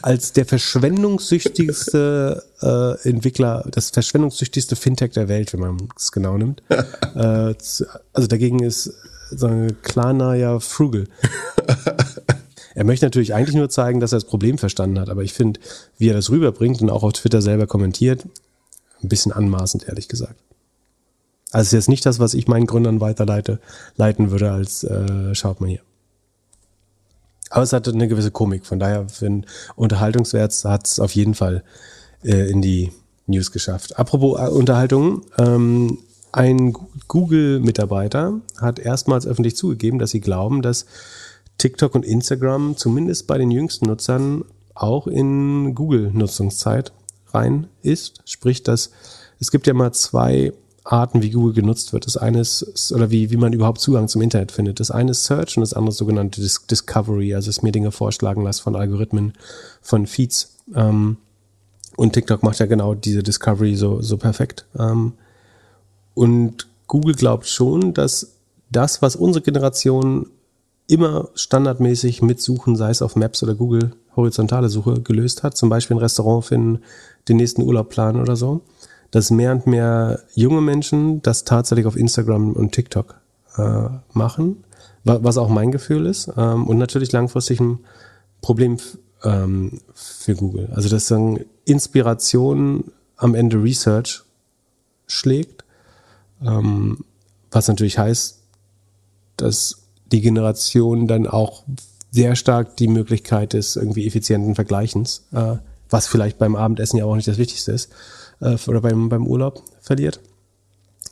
[0.03, 6.63] als der verschwendungssüchtigste äh, Entwickler, das verschwendungssüchtigste Fintech der Welt, wenn man es genau nimmt.
[6.69, 6.79] äh,
[7.15, 8.93] also dagegen ist
[9.31, 11.05] so ein Klarna ja frugal.
[12.75, 15.61] Er möchte natürlich eigentlich nur zeigen, dass er das Problem verstanden hat, aber ich finde,
[15.97, 18.27] wie er das rüberbringt und auch auf Twitter selber kommentiert,
[19.03, 20.41] ein bisschen anmaßend, ehrlich gesagt.
[21.53, 23.61] Also es ist jetzt nicht das, was ich meinen Gründern weiterleite,
[23.97, 25.83] leiten würde, als äh, schaut mal hier.
[27.51, 29.47] Aber es hatte eine gewisse Komik, von daher für den
[29.77, 31.63] Unterhaltungswert hat es auf jeden Fall
[32.25, 32.91] äh, in die
[33.27, 33.97] News geschafft.
[33.97, 35.99] Apropos äh, Unterhaltung, ähm,
[36.33, 36.73] ein
[37.07, 40.87] Google-Mitarbeiter hat erstmals öffentlich zugegeben, dass sie glauben, dass
[41.59, 44.45] TikTok und Instagram zumindest bei den jüngsten Nutzern
[44.75, 46.93] auch in Google-Nutzungszeit
[47.33, 48.21] rein ist.
[48.25, 48.91] Sprich, dass
[49.39, 50.53] es gibt ja mal zwei
[50.85, 52.07] Arten, wie Google genutzt wird.
[52.07, 54.81] Das eine ist, oder wie, wie man überhaupt Zugang zum Internet findet.
[54.81, 57.91] Das eine ist Search und das andere ist sogenannte Dis Discovery, also es mir Dinge
[57.91, 59.33] vorschlagen lässt von Algorithmen,
[59.81, 60.57] von Feeds.
[60.75, 61.17] Ähm,
[61.97, 64.67] und TikTok macht ja genau diese Discovery so, so perfekt.
[64.79, 65.15] Ähm,
[66.13, 68.35] und Google glaubt schon, dass
[68.71, 70.27] das, was unsere Generation
[70.87, 75.97] immer standardmäßig mitsuchen, sei es auf Maps oder Google horizontale Suche gelöst hat, zum Beispiel
[75.97, 76.81] ein Restaurant finden,
[77.29, 78.61] den nächsten Urlaub planen oder so,
[79.11, 83.15] dass mehr und mehr junge Menschen das tatsächlich auf Instagram und TikTok
[83.57, 84.65] äh, machen,
[85.05, 87.79] wa- was auch mein Gefühl ist ähm, und natürlich langfristig ein
[88.43, 88.77] Problem
[89.23, 90.69] ähm, für Google.
[90.75, 94.23] Also dass dann Inspiration am Ende Research
[95.07, 95.65] schlägt,
[96.43, 97.05] ähm,
[97.51, 98.41] was natürlich heißt,
[99.39, 99.84] dass
[100.15, 101.65] die Generation dann auch
[102.13, 105.57] sehr stark die Möglichkeit des irgendwie effizienten Vergleichens, äh,
[105.91, 107.91] was vielleicht beim Abendessen ja auch nicht das Wichtigste ist,
[108.41, 110.21] äh, oder beim, beim Urlaub verliert.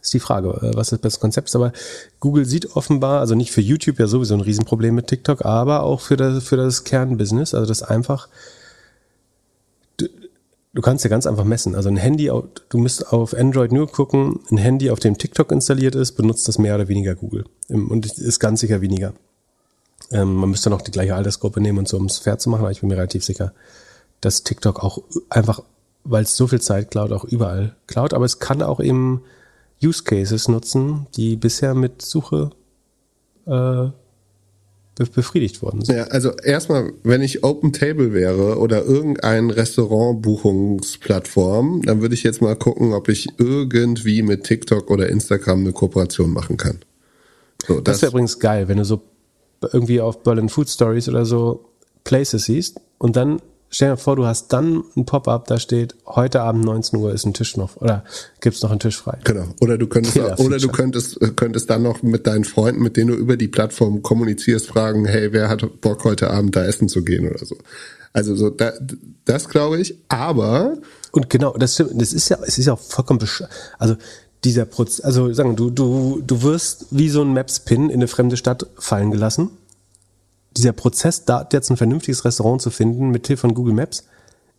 [0.00, 1.56] Ist die Frage, äh, was das beste Konzept ist.
[1.56, 1.72] Aber
[2.20, 6.00] Google sieht offenbar, also nicht für YouTube ja sowieso ein Riesenproblem mit TikTok, aber auch
[6.00, 8.28] für das, für das Kernbusiness, also das einfach
[10.74, 11.74] Du kannst ja ganz einfach messen.
[11.74, 12.30] Also ein Handy,
[12.68, 16.58] du müsst auf Android nur gucken, ein Handy, auf dem TikTok installiert ist, benutzt das
[16.58, 17.44] mehr oder weniger Google.
[17.68, 19.12] Ähm, Und ist ganz sicher weniger.
[20.10, 22.62] Ähm, man müsste noch die gleiche Altersgruppe nehmen und so, um es fair zu machen,
[22.62, 23.52] aber ich bin mir relativ sicher,
[24.20, 25.62] dass TikTok auch einfach,
[26.04, 28.14] weil es so viel Zeit klaut, auch überall klaut.
[28.14, 29.22] Aber es kann auch eben
[29.82, 32.50] Use Cases nutzen, die bisher mit Suche
[33.46, 33.88] äh,
[34.94, 35.96] befriedigt worden sind.
[35.96, 42.40] Ja, also erstmal, wenn ich Open Table wäre oder irgendein Restaurantbuchungsplattform, dann würde ich jetzt
[42.42, 46.80] mal gucken, ob ich irgendwie mit TikTok oder Instagram eine Kooperation machen kann.
[47.66, 49.02] So, Das wäre übrigens geil, wenn du so
[49.72, 51.64] irgendwie auf Berlin Food Stories oder so
[52.04, 53.40] Places siehst und dann
[53.72, 57.26] stell dir vor, du hast dann ein Pop-up, da steht, heute Abend 19 Uhr ist
[57.26, 58.04] ein Tisch noch oder
[58.40, 59.18] gibt's noch einen Tisch frei.
[59.24, 59.46] Genau.
[59.60, 63.10] Oder du könntest, oder du könntest, äh, könntest dann noch mit deinen Freunden, mit denen
[63.10, 67.02] du über die Plattform kommunizierst, fragen, hey, wer hat Bock heute Abend da essen zu
[67.02, 67.56] gehen oder so.
[68.12, 68.72] Also so, da,
[69.24, 70.76] das glaube ich, aber
[71.12, 73.20] Und genau, das stimmt, das ist ja, es ist ja auch vollkommen
[73.78, 73.96] also
[74.44, 78.36] dieser Prozess, also sagen, du, du, du wirst wie so ein Maps-Pin in eine fremde
[78.36, 79.50] Stadt fallen gelassen.
[80.56, 84.04] Dieser Prozess, da jetzt ein vernünftiges Restaurant zu finden mit Hilfe von Google Maps,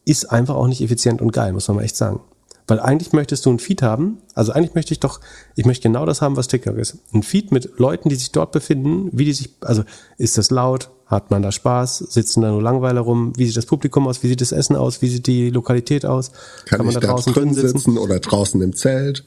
[0.06, 2.20] ist einfach auch nicht effizient und geil, muss man mal echt sagen.
[2.68, 5.20] Weil eigentlich möchtest du ein Feed haben, also eigentlich möchte ich doch,
[5.56, 6.98] ich möchte genau das haben, was TikTok ist.
[7.14, 9.84] Ein Feed mit Leuten, die sich dort befinden, wie die sich, also
[10.18, 13.66] ist das laut, hat man da Spaß, sitzen da nur Langweiler rum, wie sieht das
[13.66, 16.32] Publikum aus, wie sieht das Essen aus, wie sieht die Lokalität aus,
[16.66, 19.26] kann, ich da drin sitzen oder draußen im Zelt?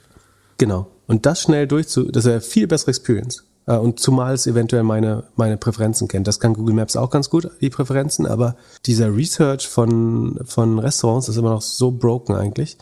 [0.57, 0.87] Genau.
[1.07, 3.45] Und das schnell durchzu, das wäre viel bessere Experience.
[3.67, 6.27] Äh, Und zumal es eventuell meine, meine Präferenzen kennt.
[6.27, 8.57] Das kann Google Maps auch ganz gut, die Präferenzen, aber
[8.87, 12.79] dieser Research von, von Restaurants ist immer noch so broken eigentlich.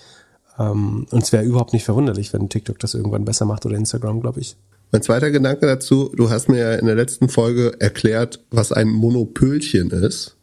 [0.58, 4.20] Ähm, und es wäre überhaupt nicht verwunderlich, wenn TikTok das irgendwann besser macht oder Instagram,
[4.20, 4.56] glaube ich.
[4.92, 8.88] Mein zweiter Gedanke dazu, du hast mir ja in der letzten Folge erklärt, was ein
[8.88, 10.36] Monopölchen ist.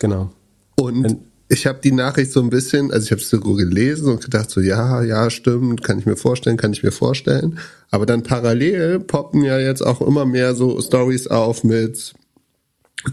[0.00, 0.30] Genau.
[0.74, 1.18] Und
[1.52, 4.48] ich habe die Nachricht so ein bisschen, also ich habe es so gelesen und gedacht
[4.48, 7.58] so, ja, ja, stimmt, kann ich mir vorstellen, kann ich mir vorstellen.
[7.90, 12.14] Aber dann parallel poppen ja jetzt auch immer mehr so Stories auf mit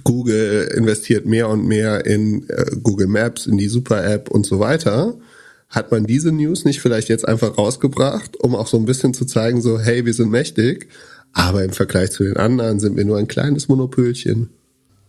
[0.05, 5.17] Google investiert mehr und mehr in äh, Google Maps, in die Super-App und so weiter.
[5.67, 9.25] Hat man diese News nicht vielleicht jetzt einfach rausgebracht, um auch so ein bisschen zu
[9.25, 10.87] zeigen, so, hey, wir sind mächtig,
[11.33, 14.49] aber im Vergleich zu den anderen sind wir nur ein kleines Monopölchen.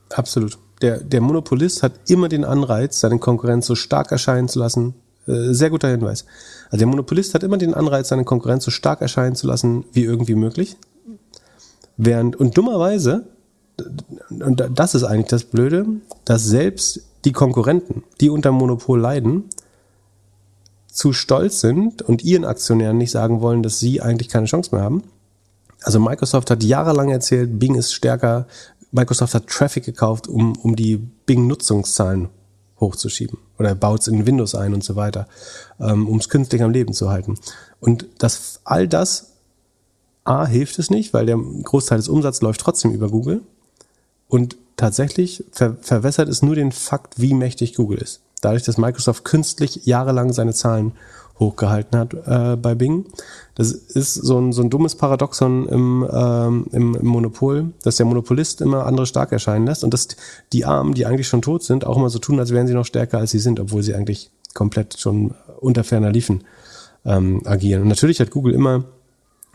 [0.09, 0.59] Absolut.
[0.83, 4.95] Der, der Monopolist hat immer den Anreiz, seine Konkurrenz so stark erscheinen zu lassen.
[5.27, 6.25] Äh, sehr guter Hinweis.
[6.67, 10.05] Also der Monopolist hat immer den Anreiz, seine Konkurrenz so stark erscheinen zu lassen, wie
[10.05, 10.77] irgendwie möglich.
[11.97, 13.27] Während, und dummerweise,
[14.31, 15.87] und das ist eigentlich das Blöde,
[16.25, 19.45] dass selbst die Konkurrenten, die unter Monopol leiden,
[20.87, 24.83] zu stolz sind und ihren Aktionären nicht sagen wollen, dass sie eigentlich keine Chance mehr
[24.83, 25.05] haben.
[25.83, 28.47] Also Microsoft hat jahrelang erzählt, Bing ist stärker.
[28.93, 32.29] Microsoft hat Traffic gekauft, um, um die Bing-Nutzungszahlen
[32.79, 33.39] hochzuschieben.
[33.59, 35.29] Oder baut es in Windows ein und so weiter,
[35.79, 37.39] ähm, um es künstlich am Leben zu halten.
[37.79, 39.33] Und das, all das,
[40.25, 43.43] A, hilft es nicht, weil der Großteil des Umsatzes läuft trotzdem über Google.
[44.29, 49.25] Und tatsächlich ver verwässert es nur den Fakt, wie mächtig Google ist dadurch, dass Microsoft
[49.25, 50.93] künstlich jahrelang seine Zahlen
[51.41, 53.07] hochgehalten hat äh, bei Bing.
[53.55, 58.61] Das ist so ein, so ein dummes Paradoxon im, ähm, im, Monopol, dass der Monopolist
[58.61, 60.09] immer andere stark erscheinen lässt und dass
[60.53, 62.87] die Armen, die eigentlich schon tot sind, auch immer so tun, als wären sie noch
[62.87, 66.45] stärker, als sie sind, obwohl sie eigentlich komplett schon unter ferner Liefen
[67.05, 67.83] ähm, agieren.
[67.83, 68.85] Und natürlich hat Google immer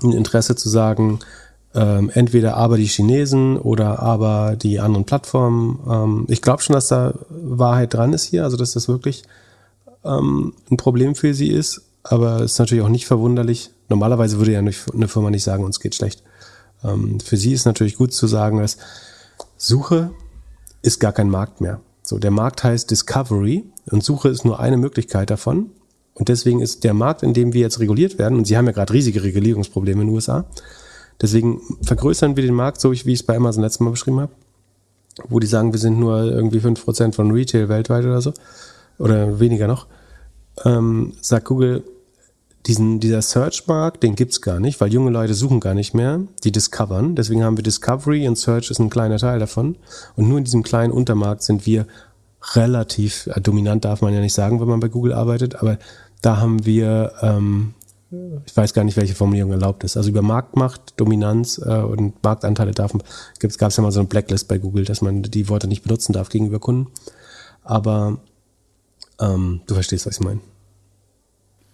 [0.03, 1.19] ein Interesse zu sagen,
[1.73, 5.79] ähm, entweder aber die Chinesen oder aber die anderen Plattformen.
[5.89, 9.23] Ähm, ich glaube schon, dass da Wahrheit dran ist hier, also dass das wirklich
[10.05, 13.71] ähm, ein Problem für sie ist, aber es ist natürlich auch nicht verwunderlich.
[13.89, 14.71] Normalerweise würde ja eine
[15.07, 16.23] Firma nicht sagen, uns geht schlecht.
[16.83, 18.77] Ähm, für sie ist natürlich gut zu sagen, dass
[19.57, 20.11] Suche
[20.81, 21.81] ist gar kein Markt mehr.
[22.03, 25.71] So, der Markt heißt Discovery und Suche ist nur eine Möglichkeit davon.
[26.13, 28.71] Und deswegen ist der Markt, in dem wir jetzt reguliert werden, und sie haben ja
[28.71, 30.45] gerade riesige Regulierungsprobleme in den USA,
[31.21, 34.31] Deswegen vergrößern wir den Markt, so wie ich es bei Amazon letztes Mal beschrieben habe,
[35.29, 38.33] wo die sagen, wir sind nur irgendwie 5% von Retail weltweit oder so,
[38.99, 39.87] oder weniger noch,
[40.63, 41.83] ähm, sagt Google,
[42.65, 46.51] diesen, dieser Search-Markt, den gibt's gar nicht, weil junge Leute suchen gar nicht mehr, die
[46.51, 47.15] discovern.
[47.15, 49.75] Deswegen haben wir Discovery und Search ist ein kleiner Teil davon.
[50.15, 51.85] Und nur in diesem kleinen Untermarkt sind wir
[52.53, 55.77] relativ, äh, dominant darf man ja nicht sagen, wenn man bei Google arbeitet, aber
[56.21, 57.75] da haben wir ähm,
[58.45, 59.97] ich weiß gar nicht, welche Formulierung erlaubt ist.
[59.97, 64.47] Also über Marktmacht, Dominanz äh, und Marktanteile darf gab es ja mal so eine Blacklist
[64.47, 66.91] bei Google, dass man die Worte nicht benutzen darf gegenüber Kunden.
[67.63, 68.19] Aber
[69.19, 70.39] ähm, du verstehst, was ich meine.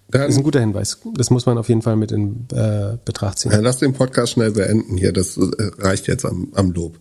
[0.10, 1.00] Das ist ein guter Hinweis.
[1.14, 3.52] Das muss man auf jeden Fall mit in äh, Betracht ziehen.
[3.52, 5.14] Ja, lass den Podcast schnell beenden hier.
[5.14, 7.00] Das äh, reicht jetzt am, am Lob.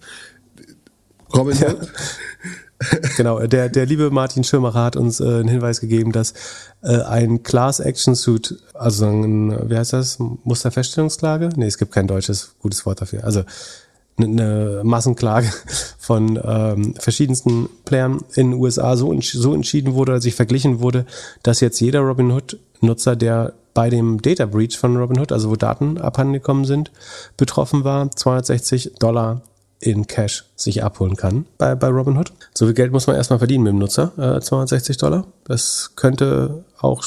[1.34, 1.74] Robin ja.
[3.16, 6.34] genau, der, der liebe Martin Schirmacher hat uns äh, einen Hinweis gegeben, dass
[6.82, 11.50] äh, ein Class Action Suit, also ein, wie heißt das, Musterfeststellungsklage?
[11.56, 13.24] Nee, es gibt kein deutsches gutes Wort dafür.
[13.24, 13.44] Also
[14.22, 15.50] eine Massenklage
[15.98, 21.06] von ähm, verschiedensten Playern in den USA so, so entschieden wurde, oder sich verglichen wurde,
[21.42, 26.64] dass jetzt jeder Robinhood-Nutzer, der bei dem Data Breach von Robinhood, also wo Daten abhandengekommen
[26.64, 26.90] sind,
[27.36, 29.42] betroffen war, 260 Dollar
[29.78, 32.32] in Cash sich abholen kann bei, bei Robinhood.
[32.54, 35.26] So viel Geld muss man erstmal verdienen mit dem Nutzer, äh, 260 Dollar.
[35.44, 37.04] Das könnte auch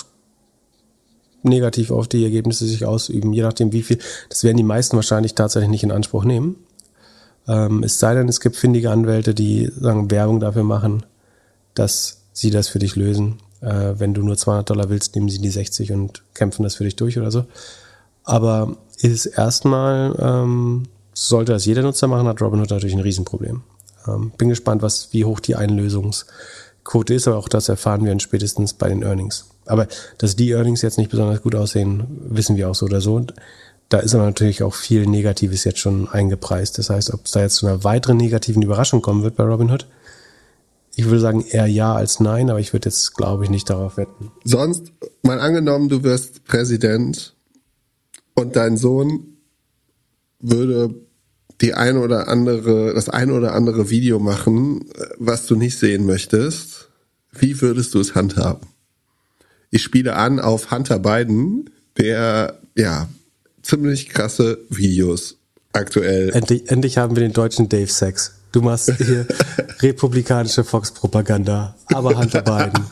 [1.43, 3.99] negativ auf die Ergebnisse sich ausüben, je nachdem wie viel.
[4.29, 6.55] Das werden die meisten wahrscheinlich tatsächlich nicht in Anspruch nehmen.
[7.47, 11.05] Ähm, es sei denn, es gibt findige Anwälte, die sagen, Werbung dafür machen,
[11.73, 13.39] dass sie das für dich lösen.
[13.61, 16.83] Äh, wenn du nur 200 Dollar willst, nehmen sie die 60 und kämpfen das für
[16.83, 17.45] dich durch oder so.
[18.23, 20.83] Aber ist erstmal ähm,
[21.13, 23.61] sollte das jeder Nutzer machen, hat Robinhood natürlich ein Riesenproblem.
[24.07, 28.73] Ähm, bin gespannt, was, wie hoch die Einlösungsquote ist, aber auch das erfahren wir spätestens
[28.73, 29.49] bei den Earnings.
[29.65, 29.87] Aber
[30.17, 33.15] dass die Earnings jetzt nicht besonders gut aussehen, wissen wir auch so oder so.
[33.15, 33.33] Und
[33.93, 36.79] da ist aber natürlich auch viel Negatives jetzt schon eingepreist.
[36.79, 39.87] Das heißt, ob es da jetzt zu einer weiteren negativen Überraschung kommen wird bei Robinhood,
[40.95, 43.97] ich würde sagen eher ja als nein, aber ich würde jetzt, glaube ich, nicht darauf
[43.97, 44.31] wetten.
[44.43, 44.91] Sonst,
[45.21, 47.35] mal angenommen, du wirst Präsident
[48.33, 49.37] und dein Sohn
[50.39, 50.95] würde
[51.61, 54.85] die ein oder andere, das ein oder andere Video machen,
[55.19, 56.89] was du nicht sehen möchtest,
[57.31, 58.67] wie würdest du es handhaben?
[59.69, 63.07] Ich spiele an auf Hunter Biden, der ja
[63.63, 65.37] ziemlich krasse Videos
[65.71, 66.29] aktuell.
[66.29, 68.35] Endlich, endlich haben wir den deutschen Dave Sachs.
[68.51, 69.25] Du machst hier
[69.79, 72.85] republikanische Fox-Propaganda, aber Hunter Biden.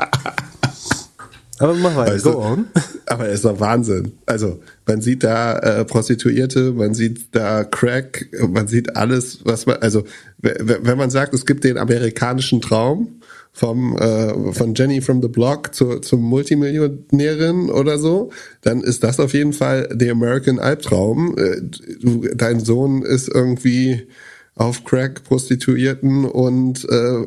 [1.60, 2.31] Aber mach weiter, du?
[2.31, 2.65] go on.
[3.06, 4.14] Aber es ist doch Wahnsinn.
[4.26, 9.77] Also, man sieht da äh, Prostituierte, man sieht da Crack, man sieht alles, was man,
[9.77, 10.03] also,
[10.39, 13.20] wenn man sagt, es gibt den amerikanischen Traum
[13.53, 19.19] vom, äh, von Jenny from the Block zu, zum Multimillionärin oder so, dann ist das
[19.19, 21.38] auf jeden Fall der American Albtraum.
[21.38, 21.61] Äh,
[21.99, 24.07] du, dein Sohn ist irgendwie
[24.56, 27.26] auf Crack Prostituierten und äh,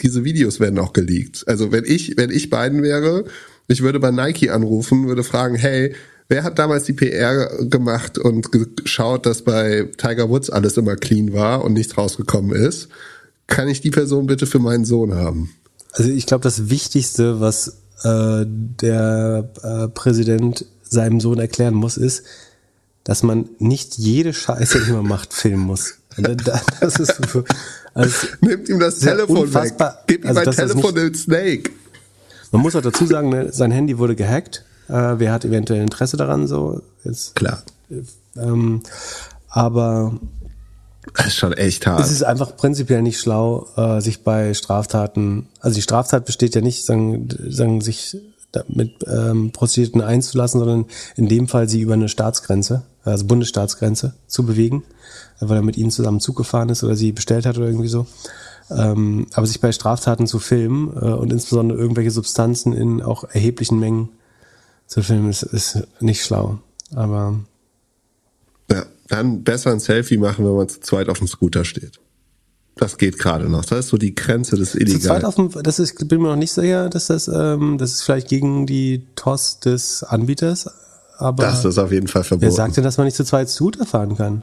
[0.00, 1.44] diese Videos werden auch geleakt.
[1.46, 3.24] Also wenn ich wenn ich beiden wäre,
[3.68, 5.94] ich würde bei Nike anrufen, würde fragen, hey,
[6.28, 11.32] wer hat damals die PR gemacht und geschaut, dass bei Tiger Woods alles immer clean
[11.32, 12.88] war und nichts rausgekommen ist?
[13.46, 15.50] Kann ich die Person bitte für meinen Sohn haben?
[15.92, 17.68] Also ich glaube, das Wichtigste, was
[18.02, 22.22] äh, der äh, Präsident seinem Sohn erklären muss, ist,
[23.04, 25.94] dass man nicht jede Scheiße, die man macht, filmen muss.
[26.16, 27.44] Da- Das ist so,
[27.94, 29.90] also, Nimmt ihm das Telefon unfassbar.
[29.92, 29.98] weg.
[30.06, 31.70] Gib ihm Also, das Telefon nicht- den Snake.
[32.52, 34.64] man muss auch dazu sagen, ne, sein Handy wurde gehackt.
[34.88, 36.46] Äh, wer hat eventuell Interesse daran?
[36.46, 37.62] So jetzt, Klar.
[38.36, 38.82] ähm,
[39.48, 40.18] aber
[41.16, 42.00] Das ist schon echt hart.
[42.00, 46.60] Es ist einfach prinzipiell nicht schlau, äh, sich bei Straftaten, also die Straftat besteht ja
[46.60, 48.16] nicht, sagen, sagen sich
[48.68, 50.86] mit ähm, Prostituierten einzulassen, sondern
[51.16, 54.82] in dem Fall sie über eine Staatsgrenze, also Bundesstaatsgrenze, zu bewegen,
[55.40, 58.06] weil er mit ihnen zusammen Zug gefahren ist oder sie bestellt hat oder irgendwie so.
[58.70, 63.78] Ähm, aber sich bei Straftaten zu filmen äh, und insbesondere irgendwelche Substanzen in auch erheblichen
[63.78, 64.08] Mengen
[64.86, 66.58] zu filmen, ist, ist nicht schlau.
[66.94, 67.38] Aber
[69.08, 71.98] dann besser ein Selfie machen, wenn man zu zweit auf dem Scooter steht.
[72.76, 73.64] Das geht gerade noch.
[73.64, 75.24] Das ist so die Grenze des Zu zweit Illegalen.
[75.24, 78.28] auf dem, das ist, bin mir noch nicht sicher, dass das, ähm, das ist vielleicht
[78.28, 80.68] gegen die TOS des Anbieters,
[81.16, 82.52] aber Das ist auf jeden Fall wer verboten.
[82.52, 84.42] sagt denn, dass man nicht zu zweit Scooter fahren kann?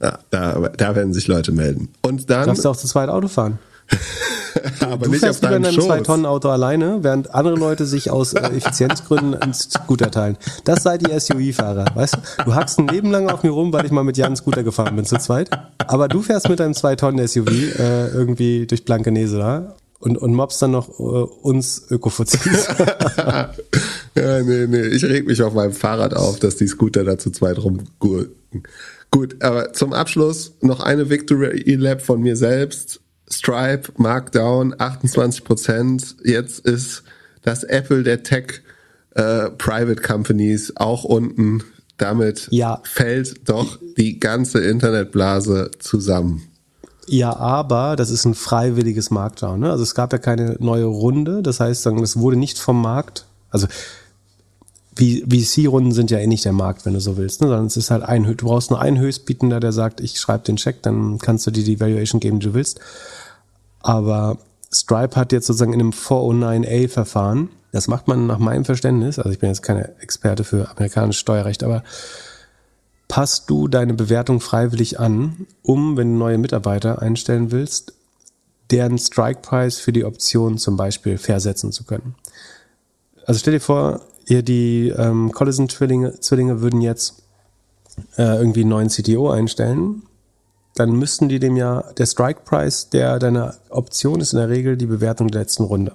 [0.00, 1.88] Ja, da, da werden sich Leute melden.
[2.02, 3.58] Und dann, Darfst du auch zu zweit Auto fahren?
[4.80, 5.90] aber Du nicht auf fährst lieber in deinem einem Schoß.
[5.90, 10.36] 2-Tonnen-Auto alleine, während andere Leute sich aus äh, Effizienzgründen einen Scooter teilen.
[10.64, 12.44] Das seid ihr SUV-Fahrer, weißt du?
[12.44, 14.96] Du hackst ein Leben lang auf mir rum, weil ich mal mit Jan Scooter gefahren
[14.96, 15.50] bin zu zweit.
[15.86, 20.72] Aber du fährst mit deinem 2-Tonnen-SUV äh, irgendwie durch Blankenese da und, und mobst dann
[20.72, 22.66] noch äh, uns Ökofuzis.
[23.16, 23.52] ja,
[24.14, 24.86] nee, nee.
[24.88, 28.64] Ich reg mich auf meinem Fahrrad auf, dass die Scooter da zu zweit rumgurken.
[29.12, 33.00] Gut, aber zum Abschluss noch eine Victory Lab von mir selbst.
[33.32, 36.16] Stripe, Markdown, 28 Prozent.
[36.24, 37.02] Jetzt ist
[37.42, 38.62] das Apple der Tech
[39.14, 41.62] äh, Private Companies auch unten.
[41.98, 42.80] Damit Ja.
[42.84, 46.42] fällt doch die ganze Internetblase zusammen.
[47.06, 49.60] Ja, aber das ist ein freiwilliges Markdown.
[49.60, 49.70] Ne?
[49.70, 51.42] Also es gab ja keine neue Runde.
[51.42, 53.26] Das heißt, das wurde nicht vom Markt.
[53.50, 53.66] Also
[54.98, 57.40] VC-Runden sind ja eh nicht der Markt, wenn du so willst.
[57.40, 57.48] Ne?
[57.48, 60.56] Sondern es ist halt ein, du brauchst nur einen Höchstbietender, der sagt, ich schreibe den
[60.56, 62.80] Check, dann kannst du dir die Valuation geben, die du willst.
[63.82, 64.38] Aber
[64.72, 69.38] Stripe hat jetzt sozusagen in einem 409a-Verfahren, das macht man nach meinem Verständnis, also ich
[69.38, 71.82] bin jetzt keine Experte für amerikanisches Steuerrecht, aber
[73.08, 77.94] passt du deine Bewertung freiwillig an, um, wenn du neue Mitarbeiter einstellen willst,
[78.70, 82.14] deren Strike-Price für die Option zum Beispiel versetzen zu können.
[83.26, 87.22] Also stell dir vor, ihr die ähm, Collison-Zwillinge Zwillinge würden jetzt
[88.16, 90.02] äh, irgendwie einen neuen CTO einstellen,
[90.74, 94.86] dann müssten die dem ja, der Strike-Price der deiner Option ist in der Regel die
[94.86, 95.92] Bewertung der letzten Runde.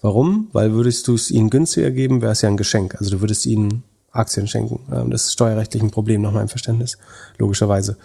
[0.00, 0.48] Warum?
[0.52, 2.94] Weil würdest du es ihnen günstiger geben, wäre es ja ein Geschenk.
[2.96, 3.82] Also du würdest ihnen
[4.12, 4.80] Aktien schenken.
[4.92, 6.98] Ähm, Das ist steuerrechtlich ein Problem nach meinem Verständnis,
[7.38, 7.96] logischerweise.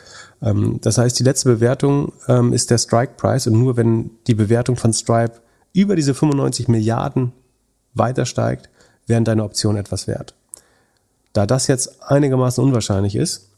[0.41, 4.35] Ähm, Das heißt, die letzte Bewertung ähm, ist der Strike Price und nur wenn die
[4.35, 5.33] Bewertung von Stripe
[5.73, 7.31] über diese 95 Milliarden
[7.93, 8.69] weiter steigt,
[9.07, 10.33] wären deine Optionen etwas wert.
[11.33, 13.50] Da das jetzt einigermaßen unwahrscheinlich ist,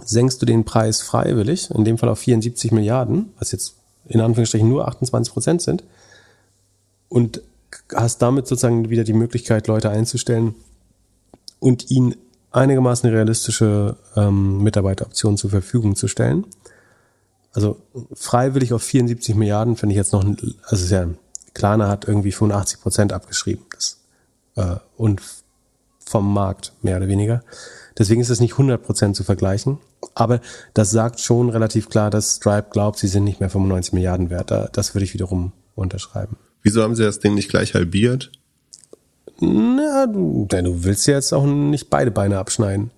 [0.00, 3.76] senkst du den Preis freiwillig, in dem Fall auf 74 Milliarden, was jetzt
[4.08, 5.84] in Anführungsstrichen nur 28 Prozent sind,
[7.08, 7.42] und
[7.94, 10.54] hast damit sozusagen wieder die Möglichkeit, Leute einzustellen
[11.58, 12.16] und ihnen
[12.50, 16.46] einigermaßen realistische ähm, Mitarbeiteroptionen zur Verfügung zu stellen.
[17.52, 17.78] Also
[18.14, 21.06] freiwillig auf 74 Milliarden finde ich jetzt noch, also ist ja,
[21.54, 24.00] Klarna hat irgendwie 85 Prozent abgeschrieben das,
[24.56, 25.20] äh, und
[26.04, 27.42] vom Markt mehr oder weniger.
[27.98, 29.78] Deswegen ist es nicht 100 Prozent zu vergleichen.
[30.14, 30.40] Aber
[30.74, 34.50] das sagt schon relativ klar, dass Stripe glaubt, sie sind nicht mehr 95 Milliarden wert.
[34.50, 36.36] Da- Das würde ich wiederum unterschreiben.
[36.62, 38.30] Wieso haben sie das Ding nicht gleich halbiert?
[39.40, 42.90] Na, du, denn du willst ja jetzt auch nicht beide Beine abschneiden.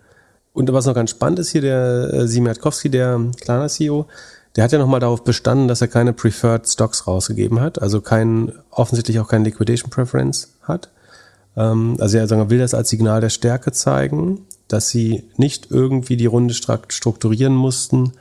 [0.52, 4.06] Und was noch ganz spannend ist hier, der äh, Simiatkowski, der Klarna CEO,
[4.54, 8.52] der hat ja nochmal darauf bestanden, dass er keine Preferred Stocks rausgegeben hat, also kein,
[8.70, 10.90] offensichtlich auch keine Liquidation Preference hat.
[11.56, 16.26] Ähm, also er will das als Signal der Stärke zeigen, dass sie nicht irgendwie die
[16.26, 18.12] Runde strukturieren mussten,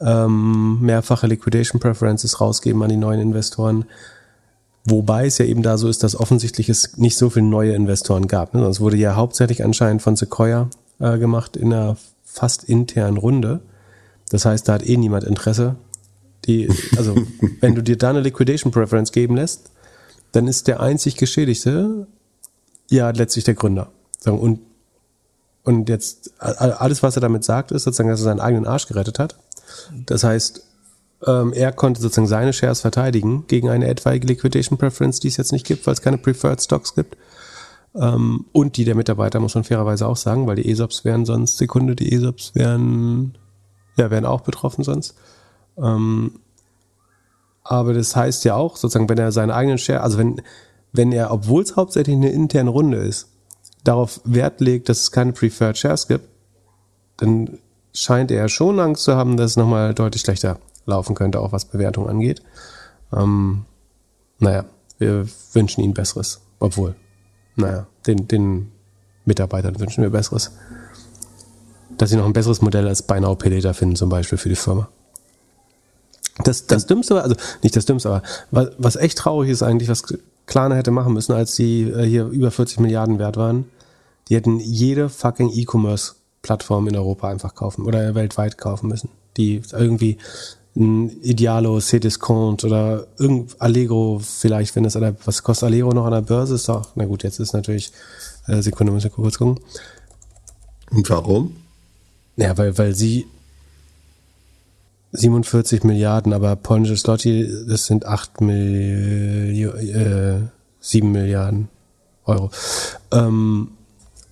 [0.00, 3.84] ähm, mehrfache Liquidation Preferences rausgeben an die neuen Investoren.
[4.84, 8.28] Wobei es ja eben da so ist, dass offensichtlich es nicht so viele neue Investoren
[8.28, 8.54] gab.
[8.54, 8.60] Ne?
[8.60, 13.60] Sonst wurde ja hauptsächlich anscheinend von Sequoia äh, gemacht in einer fast internen Runde.
[14.30, 15.76] Das heißt, da hat eh niemand Interesse.
[16.46, 17.14] Die, also,
[17.60, 19.70] wenn du dir da eine Liquidation Preference geben lässt,
[20.32, 22.06] dann ist der einzig Geschädigte
[22.88, 23.90] ja letztlich der Gründer.
[24.24, 24.60] Und,
[25.64, 29.18] und jetzt alles, was er damit sagt, ist sozusagen, dass er seinen eigenen Arsch gerettet
[29.18, 29.36] hat.
[30.06, 30.62] Das heißt,
[31.26, 35.52] ähm, er konnte sozusagen seine Shares verteidigen gegen eine etwaige Liquidation Preference, die es jetzt
[35.52, 37.16] nicht gibt, weil es keine Preferred Stocks gibt.
[37.94, 41.58] Ähm, und die der Mitarbeiter, muss man fairerweise auch sagen, weil die ESOPs wären sonst,
[41.58, 43.36] Sekunde, die ESOPs wären,
[43.96, 45.14] ja, wären auch betroffen sonst.
[45.76, 46.40] Ähm,
[47.62, 50.40] aber das heißt ja auch, sozusagen, wenn er seine eigenen Share, also wenn,
[50.92, 53.29] wenn er, obwohl es hauptsächlich eine interne Runde ist,
[53.84, 56.28] darauf Wert legt, dass es keine Preferred Shares gibt,
[57.16, 57.58] dann
[57.92, 61.64] scheint er schon Angst zu haben, dass es nochmal deutlich schlechter laufen könnte, auch was
[61.64, 62.42] Bewertung angeht.
[63.12, 63.64] Ähm,
[64.38, 64.64] naja,
[64.98, 66.40] wir wünschen ihnen Besseres.
[66.58, 66.94] Obwohl,
[67.56, 68.72] naja, den, den
[69.24, 70.52] Mitarbeitern wünschen wir Besseres.
[71.96, 74.48] Dass sie noch ein besseres Modell als Buy Now Pay Later finden, zum Beispiel für
[74.48, 74.88] die Firma.
[76.44, 80.04] Das, das Dümmste, also nicht das Dümmste, aber was, was echt traurig ist eigentlich, was
[80.46, 83.66] Klarna hätte machen müssen, als sie äh, hier über 40 Milliarden wert waren,
[84.28, 90.18] die hätten jede fucking E-Commerce-Plattform in Europa einfach kaufen oder weltweit kaufen müssen, die irgendwie
[90.76, 96.06] ein Idealo, Cdiscount oder irgend Allegro vielleicht, wenn es an der, was kostet Allegro noch
[96.06, 96.54] an der Börse?
[96.54, 97.92] Ist doch, na gut, jetzt ist natürlich,
[98.46, 99.60] äh, Sekunde, muss ich kurz gucken.
[100.90, 101.56] Und warum?
[102.36, 103.26] Ja, weil, weil sie
[105.12, 110.38] 47 Milliarden, aber polnische Slotty, das sind 8 Millionen, äh,
[110.80, 111.68] 7 Milliarden
[112.24, 112.50] Euro.
[113.12, 113.72] Ähm,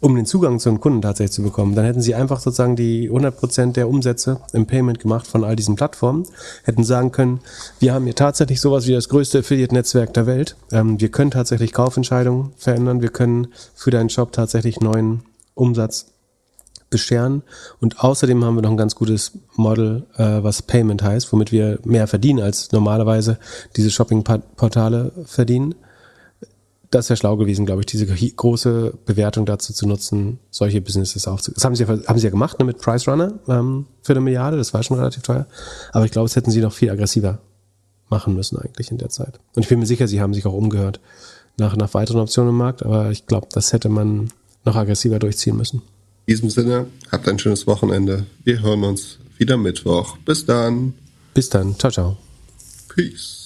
[0.00, 1.74] um den Zugang zu einem Kunden tatsächlich zu bekommen.
[1.74, 5.74] Dann hätten sie einfach sozusagen die 100% der Umsätze im Payment gemacht von all diesen
[5.74, 6.24] Plattformen,
[6.64, 7.40] hätten sagen können,
[7.80, 10.56] wir haben hier tatsächlich sowas wie das größte Affiliate-Netzwerk der Welt.
[10.70, 15.22] Ähm, wir können tatsächlich Kaufentscheidungen verändern, wir können für deinen Shop tatsächlich neuen
[15.54, 16.06] Umsatz
[16.90, 17.42] bescheren
[17.80, 21.78] und außerdem haben wir noch ein ganz gutes Model, äh, was Payment heißt, womit wir
[21.84, 23.38] mehr verdienen als normalerweise
[23.76, 25.74] diese Shopping-Portale verdienen
[26.90, 31.54] das wäre schlau gewesen, glaube ich, diese große Bewertung dazu zu nutzen, solche Businesses aufzubauen.
[31.56, 34.20] Das haben sie, ja, haben sie ja gemacht ne, mit Price Runner ähm, für eine
[34.20, 35.46] Milliarde, das war schon relativ teuer.
[35.92, 37.40] Aber ich glaube, es hätten sie noch viel aggressiver
[38.08, 39.38] machen müssen eigentlich in der Zeit.
[39.54, 41.00] Und ich bin mir sicher, sie haben sich auch umgehört
[41.58, 44.30] nach, nach weiteren Optionen im Markt, aber ich glaube, das hätte man
[44.64, 45.82] noch aggressiver durchziehen müssen.
[46.28, 48.26] In diesem Sinne, habt ein schönes Wochenende.
[48.44, 50.18] Wir hören uns wieder Mittwoch.
[50.26, 50.92] Bis dann.
[51.32, 51.78] Bis dann.
[51.78, 52.18] Ciao, ciao.
[52.94, 53.37] Peace.